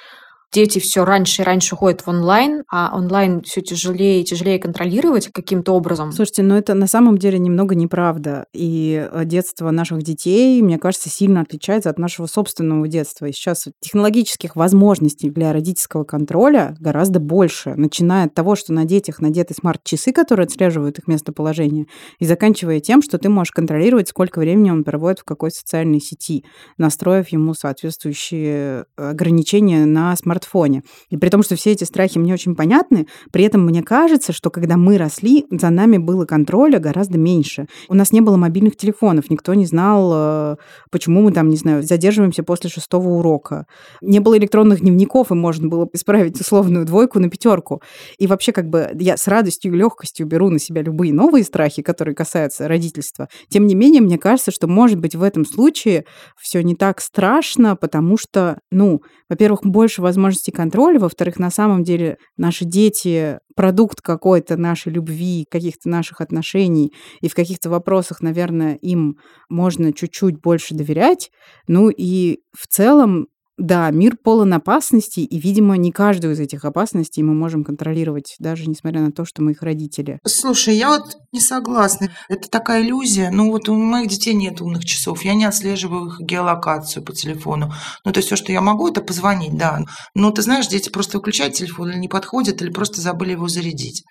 дети 0.57 0.79
все 0.79 1.05
раньше 1.05 1.43
и 1.43 1.45
раньше 1.45 1.77
ходят 1.77 2.01
в 2.01 2.09
онлайн, 2.09 2.65
а 2.73 2.91
онлайн 2.97 3.43
все 3.43 3.61
тяжелее 3.61 4.23
и 4.23 4.25
тяжелее 4.25 4.59
контролировать 4.59 5.29
каким-то 5.29 5.73
образом. 5.73 6.13
Слушайте, 6.13 6.43
ну 6.45 6.55
это 6.55 6.73
на 6.73 6.87
самом 6.87 7.19
деле 7.19 7.39
немного 7.39 7.75
неправда. 7.75 8.47
И 8.55 9.07
э, 9.13 9.25
детство 9.27 9.71
наших 9.71 10.03
детей, 10.03 10.63
мне 10.63 10.79
кажется, 10.79 11.11
сильно 11.11 11.43
отличается 11.43 11.91
от 11.91 11.99
нашего 11.99 12.27
собственного 12.27 12.89
детства. 12.89 13.27
И 13.27 13.33
сейчас 13.33 13.69
технологических 13.81 14.57
возможностей 14.57 15.29
для 15.29 15.53
родительского 15.53 16.05
контроля 16.05 16.75
гораздо 16.81 17.21
больше, 17.21 17.75
начиная 17.77 18.25
от 18.25 18.35
того, 18.35 18.57
что 18.57 18.73
на 18.73 18.87
детях 18.87 19.21
надеты 19.21 19.53
смарт-часы, 19.53 20.13
которые 20.13 20.45
отслеживают 20.45 20.99
их 20.99 21.07
местоположение, 21.07 21.85
и 22.19 22.25
заканчивая 22.25 22.81
тем, 22.81 23.03
что 23.03 23.19
ты 23.19 23.29
можешь 23.29 23.51
контролировать, 23.51 24.09
сколько 24.09 24.39
времени 24.39 24.71
он 24.71 24.85
проводит 24.85 25.19
в 25.19 25.25
какой 25.25 25.51
социальной 25.51 26.01
сети, 26.01 26.47
настроив 26.79 27.29
ему 27.29 27.53
соответствующие 27.53 28.87
ограничения 28.97 29.85
на 29.85 30.17
смартфоне. 30.47 30.83
И 31.11 31.17
при 31.17 31.29
том, 31.29 31.43
что 31.43 31.57
все 31.57 31.73
эти 31.73 31.85
страхи 31.85 32.19
мне 32.19 32.33
очень 32.33 32.55
понятны, 32.55 33.07
при 33.33 33.45
этом 33.45 33.65
мне 33.65 33.83
кажется, 33.83 34.33
что 34.33 34.51
когда 34.51 34.77
мы 34.77 34.99
росли, 34.99 35.45
за 35.51 35.71
нами 35.71 35.99
было 35.99 36.25
контроля 36.25 36.79
гораздо 36.79 37.19
меньше. 37.19 37.67
У 37.89 37.95
нас 37.95 38.13
не 38.13 38.21
было 38.21 38.37
мобильных 38.37 38.77
телефонов, 38.77 39.31
никто 39.31 39.55
не 39.55 39.67
знал, 39.67 40.13
э, 40.15 40.57
почему 40.91 41.23
мы 41.23 41.33
там, 41.33 41.49
не 41.49 41.57
знаю, 41.57 41.83
задерживаемся 41.83 42.43
после 42.43 42.71
шестого 42.71 43.09
урока. 43.09 43.67
Не 44.01 44.21
было 44.21 44.39
электронных 44.39 44.81
дневников, 44.81 45.31
и 45.31 45.35
можно 45.35 45.69
было 45.69 45.89
исправить 45.93 46.41
условную 46.41 46.85
двойку 46.85 47.19
на 47.19 47.29
пятерку. 47.29 47.83
И 48.19 48.27
вообще, 48.27 48.53
как 48.53 48.69
бы, 48.69 48.91
я 48.99 49.17
с 49.17 49.29
радостью 49.29 49.73
и 49.73 49.77
легкостью 49.77 50.27
беру 50.27 50.51
на 50.51 50.59
себя 50.59 50.83
любые 50.83 51.13
новые 51.13 51.45
страхи, 51.45 51.83
которые 51.83 52.15
касаются 52.15 52.69
родительства. 52.69 53.29
Тем 53.49 53.67
не 53.67 53.75
менее, 53.75 54.01
мне 54.01 54.19
кажется, 54.19 54.51
что, 54.51 54.67
может 54.67 54.99
быть, 54.99 55.15
в 55.15 55.23
этом 55.23 55.45
случае 55.45 56.05
все 56.41 56.63
не 56.63 56.75
так 56.75 57.01
страшно, 57.01 57.77
потому 57.77 58.17
что, 58.17 58.59
ну, 58.71 59.01
во-первых, 59.29 59.61
больше 59.65 60.03
возможностей 60.03 60.26
контроля, 60.53 60.99
во-вторых, 60.99 61.39
на 61.39 61.51
самом 61.51 61.85
деле 61.85 62.19
наши 62.37 62.65
дети 62.65 63.39
продукт 63.55 64.01
какой-то 64.01 64.57
нашей 64.57 64.93
любви, 64.93 65.47
каких-то 65.51 65.89
наших 65.89 66.21
отношений, 66.21 66.93
и 67.21 67.29
в 67.29 67.35
каких-то 67.35 67.71
вопросах, 67.71 68.21
наверное, 68.21 68.75
им 68.77 69.19
можно 69.49 69.93
чуть-чуть 69.93 70.41
больше 70.41 70.75
доверять. 70.75 71.31
Ну 71.67 71.89
и 71.89 72.41
в 72.53 72.67
целом 72.67 73.29
да, 73.59 73.91
мир 73.91 74.17
полон 74.23 74.53
опасностей, 74.53 75.25
и, 75.25 75.39
видимо, 75.39 75.77
не 75.77 75.91
каждую 75.91 76.35
из 76.35 76.41
этих 76.41 76.65
опасностей 76.65 77.23
мы 77.23 77.33
можем 77.33 77.65
контролировать, 77.65 78.37
даже 78.39 78.69
несмотря 78.69 79.01
на 79.01 79.13
то, 79.13 79.25
что 79.25 79.43
мы 79.43 79.53
их 79.53 79.63
родители. 79.63 80.19
Слушай, 80.27 80.77
я 80.77 80.91
вот 80.91 81.17
не 81.33 81.41
согласна. 81.41 82.11
Это 82.29 82.51
такая 82.51 82.83
иллюзия. 82.83 83.31
Ну 83.31 83.51
вот 83.51 83.69
у 83.69 83.75
моих 83.75 84.09
детей 84.09 84.35
нет 84.35 84.61
умных 84.61 84.85
часов. 84.85 85.25
Я 85.25 85.35
не 85.35 85.47
отслеживаю 85.47 86.09
их 86.09 86.21
геолокацию 86.21 87.03
по 87.03 87.15
телефону. 87.15 87.73
Ну 88.05 88.13
то 88.13 88.19
есть 88.19 88.27
все, 88.27 88.37
что 88.37 88.53
я 88.53 88.61
могу, 88.61 88.89
это 88.89 89.01
позвонить, 89.01 89.57
да. 89.57 89.81
Но 90.15 90.31
ты 90.31 90.43
знаешь, 90.43 90.69
дети 90.69 90.91
просто 90.91 91.17
выключают 91.19 91.55
телефон 91.55 91.91
или 91.91 91.99
не 91.99 92.09
подходят, 92.09 92.61
или 92.61 92.71
просто 92.71 93.01
забыли 93.01 93.33
его 93.33 93.49
зарядить. 93.49 94.05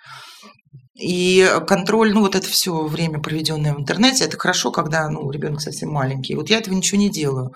И 0.99 1.47
контроль, 1.67 2.13
ну 2.13 2.21
вот 2.21 2.35
это 2.35 2.47
все 2.47 2.83
время, 2.85 3.19
проведенное 3.19 3.73
в 3.73 3.79
интернете, 3.79 4.23
это 4.23 4.37
хорошо, 4.37 4.71
когда 4.71 5.09
ну, 5.09 5.29
ребенок 5.29 5.61
совсем 5.61 5.89
маленький. 5.91 6.35
Вот 6.35 6.49
я 6.49 6.57
этого 6.57 6.73
ничего 6.73 6.99
не 6.99 7.09
делаю. 7.09 7.51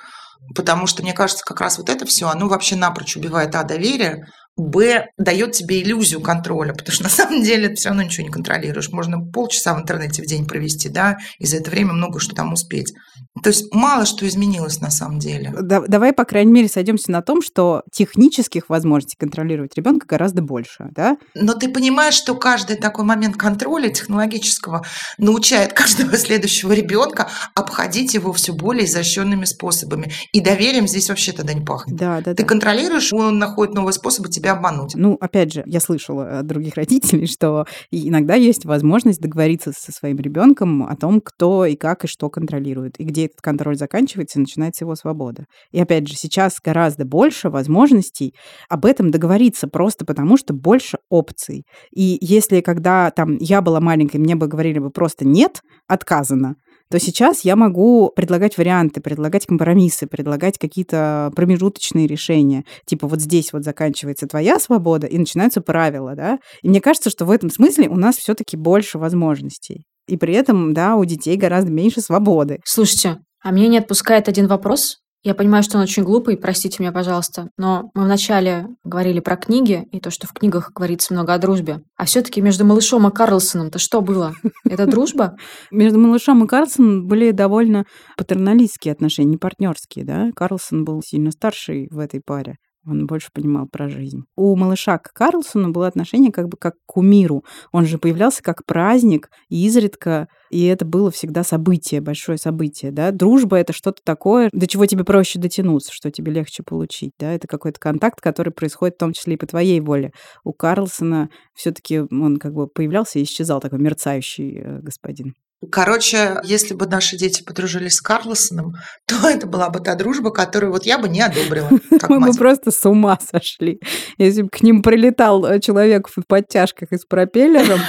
Потому 0.55 0.87
что, 0.87 1.03
мне 1.03 1.13
кажется, 1.13 1.43
как 1.45 1.61
раз 1.61 1.77
вот 1.77 1.89
это 1.89 2.05
все, 2.05 2.27
оно 2.29 2.47
вообще 2.47 2.75
напрочь 2.75 3.15
убивает 3.15 3.55
А 3.55 3.63
доверие, 3.63 4.25
Б 4.57 5.07
дает 5.17 5.53
тебе 5.53 5.81
иллюзию 5.81 6.21
контроля, 6.21 6.73
потому 6.73 6.91
что 6.93 7.03
на 7.03 7.09
самом 7.09 7.43
деле 7.43 7.69
ты 7.69 7.75
все 7.75 7.89
равно 7.89 8.03
ничего 8.03 8.25
не 8.25 8.31
контролируешь. 8.31 8.89
Можно 8.89 9.19
полчаса 9.19 9.73
в 9.73 9.81
интернете 9.81 10.21
в 10.21 10.25
день 10.25 10.45
провести, 10.45 10.89
да, 10.89 11.17
и 11.37 11.45
за 11.45 11.57
это 11.57 11.71
время 11.71 11.93
много 11.93 12.19
что 12.19 12.35
там 12.35 12.53
успеть. 12.53 12.93
То 13.41 13.49
есть 13.49 13.73
мало 13.73 14.05
что 14.05 14.27
изменилось 14.27 14.81
на 14.81 14.89
самом 14.89 15.19
деле. 15.19 15.53
Да, 15.61 15.81
давай, 15.87 16.11
по 16.13 16.25
крайней 16.25 16.51
мере, 16.51 16.67
сойдемся 16.67 17.11
на 17.11 17.21
том, 17.21 17.41
что 17.41 17.83
технических 17.93 18.69
возможностей 18.69 19.15
контролировать 19.17 19.75
ребенка 19.75 20.05
гораздо 20.07 20.41
больше, 20.41 20.89
да? 20.91 21.17
Но 21.35 21.53
ты 21.53 21.69
понимаешь, 21.69 22.15
что 22.15 22.35
каждый 22.35 22.75
такой 22.75 23.05
момент 23.05 23.37
контроля 23.37 23.89
технологического 23.89 24.85
научает 25.17 25.73
каждого 25.73 26.17
следующего 26.17 26.73
ребенка 26.73 27.29
обходить 27.55 28.13
его 28.13 28.33
все 28.33 28.53
более 28.53 28.85
изощренными 28.85 29.45
способами. 29.45 30.11
И 30.33 30.41
доверием 30.41 30.87
здесь 30.87 31.09
вообще 31.09 31.31
тогда 31.31 31.53
не 31.53 31.63
пахнет. 31.63 31.97
Да, 31.97 32.17
да, 32.21 32.33
Ты 32.33 32.43
да. 32.43 32.47
контролируешь, 32.47 33.13
он 33.13 33.39
находит 33.39 33.73
новые 33.73 33.93
способы 33.93 34.29
тебя 34.39 34.53
обмануть. 34.53 34.93
Ну, 34.95 35.17
опять 35.19 35.53
же, 35.53 35.63
я 35.65 35.79
слышала 35.79 36.39
от 36.39 36.47
других 36.47 36.73
родителей, 36.75 37.27
что 37.27 37.65
иногда 37.91 38.35
есть 38.35 38.65
возможность 38.65 39.21
договориться 39.21 39.71
со 39.75 39.91
своим 39.91 40.17
ребенком 40.17 40.83
о 40.83 40.95
том, 40.95 41.21
кто 41.21 41.65
и 41.65 41.75
как 41.75 42.05
и 42.05 42.07
что 42.07 42.29
контролирует, 42.29 42.99
и 42.99 43.03
где 43.03 43.25
этот 43.25 43.41
контроль 43.41 43.75
заканчивается 43.75 44.39
начинается 44.39 44.85
его 44.85 44.95
свобода. 44.95 45.45
И 45.71 45.79
опять 45.79 46.07
же, 46.07 46.15
сейчас 46.15 46.57
гораздо 46.63 47.05
больше 47.05 47.49
возможностей 47.49 48.33
об 48.69 48.85
этом 48.85 49.11
договориться, 49.11 49.67
просто 49.67 50.05
потому 50.05 50.37
что 50.37 50.53
больше 50.53 50.97
опций. 51.09 51.65
И 51.91 52.17
если 52.21 52.61
когда 52.61 53.11
там 53.11 53.37
я 53.39 53.61
была 53.61 53.79
маленькой, 53.79 54.17
мне 54.17 54.35
бы 54.35 54.47
говорили 54.47 54.79
бы 54.79 54.89
просто 54.89 55.25
нет, 55.25 55.61
отказано, 55.87 56.55
то 56.91 56.99
сейчас 56.99 57.41
я 57.41 57.55
могу 57.55 58.11
предлагать 58.15 58.57
варианты, 58.57 59.01
предлагать 59.01 59.45
компромиссы, 59.45 60.07
предлагать 60.07 60.57
какие-то 60.57 61.31
промежуточные 61.35 62.07
решения. 62.07 62.65
Типа 62.85 63.07
вот 63.07 63.21
здесь 63.21 63.53
вот 63.53 63.63
заканчивается 63.63 64.27
твоя 64.27 64.59
свобода 64.59 65.05
и 65.05 65.17
начинаются 65.17 65.61
правила, 65.61 66.15
да? 66.15 66.39
И 66.63 66.69
мне 66.69 66.81
кажется, 66.81 67.09
что 67.09 67.25
в 67.25 67.31
этом 67.31 67.49
смысле 67.51 67.89
у 67.89 67.95
нас 67.95 68.17
все-таки 68.17 68.57
больше 68.57 68.97
возможностей. 68.97 69.85
И 70.07 70.17
при 70.17 70.33
этом, 70.33 70.73
да, 70.73 70.95
у 70.95 71.05
детей 71.05 71.37
гораздо 71.37 71.71
меньше 71.71 72.01
свободы. 72.01 72.59
Слушайте, 72.65 73.19
а 73.41 73.51
меня 73.51 73.67
не 73.67 73.77
отпускает 73.77 74.27
один 74.27 74.47
вопрос. 74.47 74.97
Я 75.21 75.35
понимаю, 75.35 75.63
что 75.63 75.77
он 75.77 75.83
очень 75.83 76.03
глупый, 76.03 76.37
простите 76.37 76.77
меня, 76.79 76.93
пожалуйста, 76.93 77.49
но 77.57 77.91
мы 77.93 78.03
вначале 78.05 78.67
говорили 78.85 79.19
про 79.19 79.35
книги 79.35 79.85
и 79.91 79.99
то, 79.99 80.11
что 80.11 80.27
в 80.27 80.33
книгах 80.33 80.71
говорится 80.73 81.13
много 81.13 81.33
о 81.33 81.37
дружбе. 81.37 81.81
А 81.97 82.05
все-таки 82.05 82.41
между 82.41 82.63
малышом 82.65 83.05
и 83.05 83.11
Карлсоном-то 83.11 83.79
что 83.79 83.99
было? 83.99 84.33
Это 84.63 84.85
дружба? 84.85 85.35
Между 85.71 85.99
малышом 85.99 86.43
и 86.45 86.47
Карлсоном 86.47 87.05
были 87.07 87.31
довольно 87.31 87.85
патерналистские 88.15 88.93
отношения, 88.93 89.31
не 89.31 89.37
партнерские, 89.37 90.05
да? 90.05 90.29
Карлсон 90.33 90.85
был 90.85 91.01
сильно 91.01 91.31
старший 91.31 91.89
в 91.91 91.99
этой 91.99 92.21
паре. 92.25 92.55
Он 92.85 93.07
больше 93.07 93.29
понимал 93.33 93.67
про 93.67 93.89
жизнь. 93.89 94.23
У 94.35 94.55
малыша 94.55 94.97
к 94.97 95.11
Карлсону 95.13 95.71
было 95.71 95.87
отношение 95.87 96.31
как 96.31 96.47
бы 96.47 96.57
как 96.57 96.75
к 96.75 96.85
кумиру. 96.85 97.43
Он 97.71 97.85
же 97.85 97.97
появлялся 97.97 98.41
как 98.41 98.65
праздник, 98.65 99.29
и 99.49 99.65
изредка, 99.65 100.27
и 100.49 100.65
это 100.65 100.85
было 100.85 101.11
всегда 101.11 101.43
событие, 101.43 102.01
большое 102.01 102.37
событие, 102.37 102.91
да. 102.91 103.11
Дружба— 103.11 103.57
это 103.59 103.73
что-то 103.73 104.01
такое, 104.03 104.49
до 104.53 104.65
чего 104.65 104.85
тебе 104.85 105.03
проще 105.03 105.39
дотянуться, 105.39 105.91
что 105.93 106.09
тебе 106.09 106.31
легче 106.31 106.63
получить, 106.63 107.11
да. 107.19 107.33
Это 107.33 107.47
какой-то 107.47 107.79
контакт, 107.79 108.21
который 108.21 108.53
происходит 108.53 108.95
в 108.95 108.99
том 108.99 109.13
числе 109.13 109.33
и 109.33 109.37
по 109.37 109.45
твоей 109.45 109.79
воле. 109.81 110.11
У 110.43 110.53
Карлсона 110.53 111.29
все 111.53 111.71
таки 111.71 111.99
он 111.99 112.37
как 112.37 112.53
бы 112.53 112.67
появлялся 112.67 113.19
и 113.19 113.23
исчезал, 113.23 113.59
такой 113.59 113.79
мерцающий 113.79 114.57
э, 114.57 114.79
господин. 114.79 115.33
Короче, 115.71 116.39
если 116.43 116.73
бы 116.73 116.87
наши 116.87 117.17
дети 117.17 117.43
подружились 117.43 117.95
с 117.95 118.01
Карлосоном, 118.01 118.75
то 119.05 119.27
это 119.27 119.45
была 119.45 119.69
бы 119.69 119.79
та 119.79 119.95
дружба, 119.95 120.31
которую 120.31 120.71
вот 120.71 120.85
я 120.85 120.97
бы 120.97 121.09
не 121.09 121.21
одобрила. 121.21 121.69
Мы 122.09 122.19
бы 122.19 122.33
просто 122.33 122.71
с 122.71 122.85
ума 122.85 123.19
сошли. 123.19 123.79
Если 124.17 124.43
бы 124.43 124.49
к 124.49 124.61
ним 124.61 124.81
прилетал 124.81 125.45
э, 125.45 125.59
человек 125.59 126.07
в 126.07 126.23
подтяжках 126.27 126.91
и 126.91 126.97
с 126.97 127.05
пропеллером, 127.05 127.79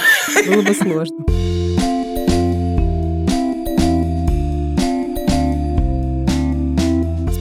было 0.47 0.61
бы 0.61 0.73
сложно. 0.73 1.40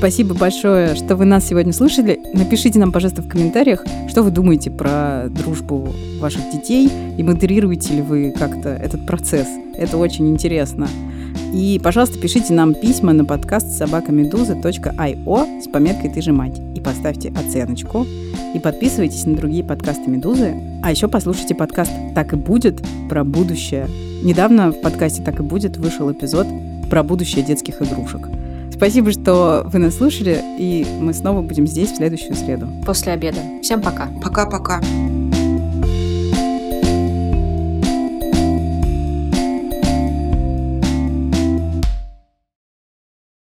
Спасибо 0.00 0.34
большое, 0.34 0.94
что 0.94 1.14
вы 1.14 1.26
нас 1.26 1.46
сегодня 1.46 1.74
слушали. 1.74 2.18
Напишите 2.32 2.78
нам, 2.78 2.90
пожалуйста, 2.90 3.20
в 3.20 3.28
комментариях, 3.28 3.84
что 4.08 4.22
вы 4.22 4.30
думаете 4.30 4.70
про 4.70 5.26
дружбу 5.28 5.90
ваших 6.18 6.40
детей 6.50 6.90
и 7.18 7.22
модерируете 7.22 7.96
ли 7.96 8.00
вы 8.00 8.34
как-то 8.34 8.70
этот 8.70 9.04
процесс. 9.04 9.46
Это 9.74 9.98
очень 9.98 10.30
интересно. 10.30 10.88
И, 11.52 11.78
пожалуйста, 11.84 12.18
пишите 12.18 12.54
нам 12.54 12.72
письма 12.72 13.12
на 13.12 13.26
подкаст 13.26 13.72
собакамедуза.io 13.72 15.62
с 15.62 15.68
пометкой 15.68 16.08
«Ты 16.08 16.22
же 16.22 16.32
мать». 16.32 16.58
И 16.74 16.80
поставьте 16.80 17.30
оценочку. 17.36 18.06
И 18.54 18.58
подписывайтесь 18.58 19.26
на 19.26 19.36
другие 19.36 19.64
подкасты 19.64 20.08
«Медузы». 20.08 20.54
А 20.82 20.92
еще 20.92 21.08
послушайте 21.08 21.54
подкаст 21.54 21.92
«Так 22.14 22.32
и 22.32 22.36
будет» 22.36 22.82
про 23.10 23.22
будущее. 23.22 23.86
Недавно 24.22 24.72
в 24.72 24.80
подкасте 24.80 25.22
«Так 25.22 25.40
и 25.40 25.42
будет» 25.42 25.76
вышел 25.76 26.10
эпизод 26.10 26.46
про 26.88 27.02
будущее 27.02 27.44
детских 27.44 27.82
игрушек. 27.82 28.22
Спасибо, 28.80 29.12
что 29.12 29.60
вы 29.66 29.78
нас 29.78 29.98
слушали, 29.98 30.42
и 30.58 30.86
мы 31.02 31.12
снова 31.12 31.42
будем 31.42 31.66
здесь 31.66 31.92
в 31.92 31.96
следующую 31.96 32.34
среду. 32.34 32.66
После 32.86 33.12
обеда. 33.12 33.36
Всем 33.62 33.82
пока. 33.82 34.08
Пока-пока. 34.22 34.80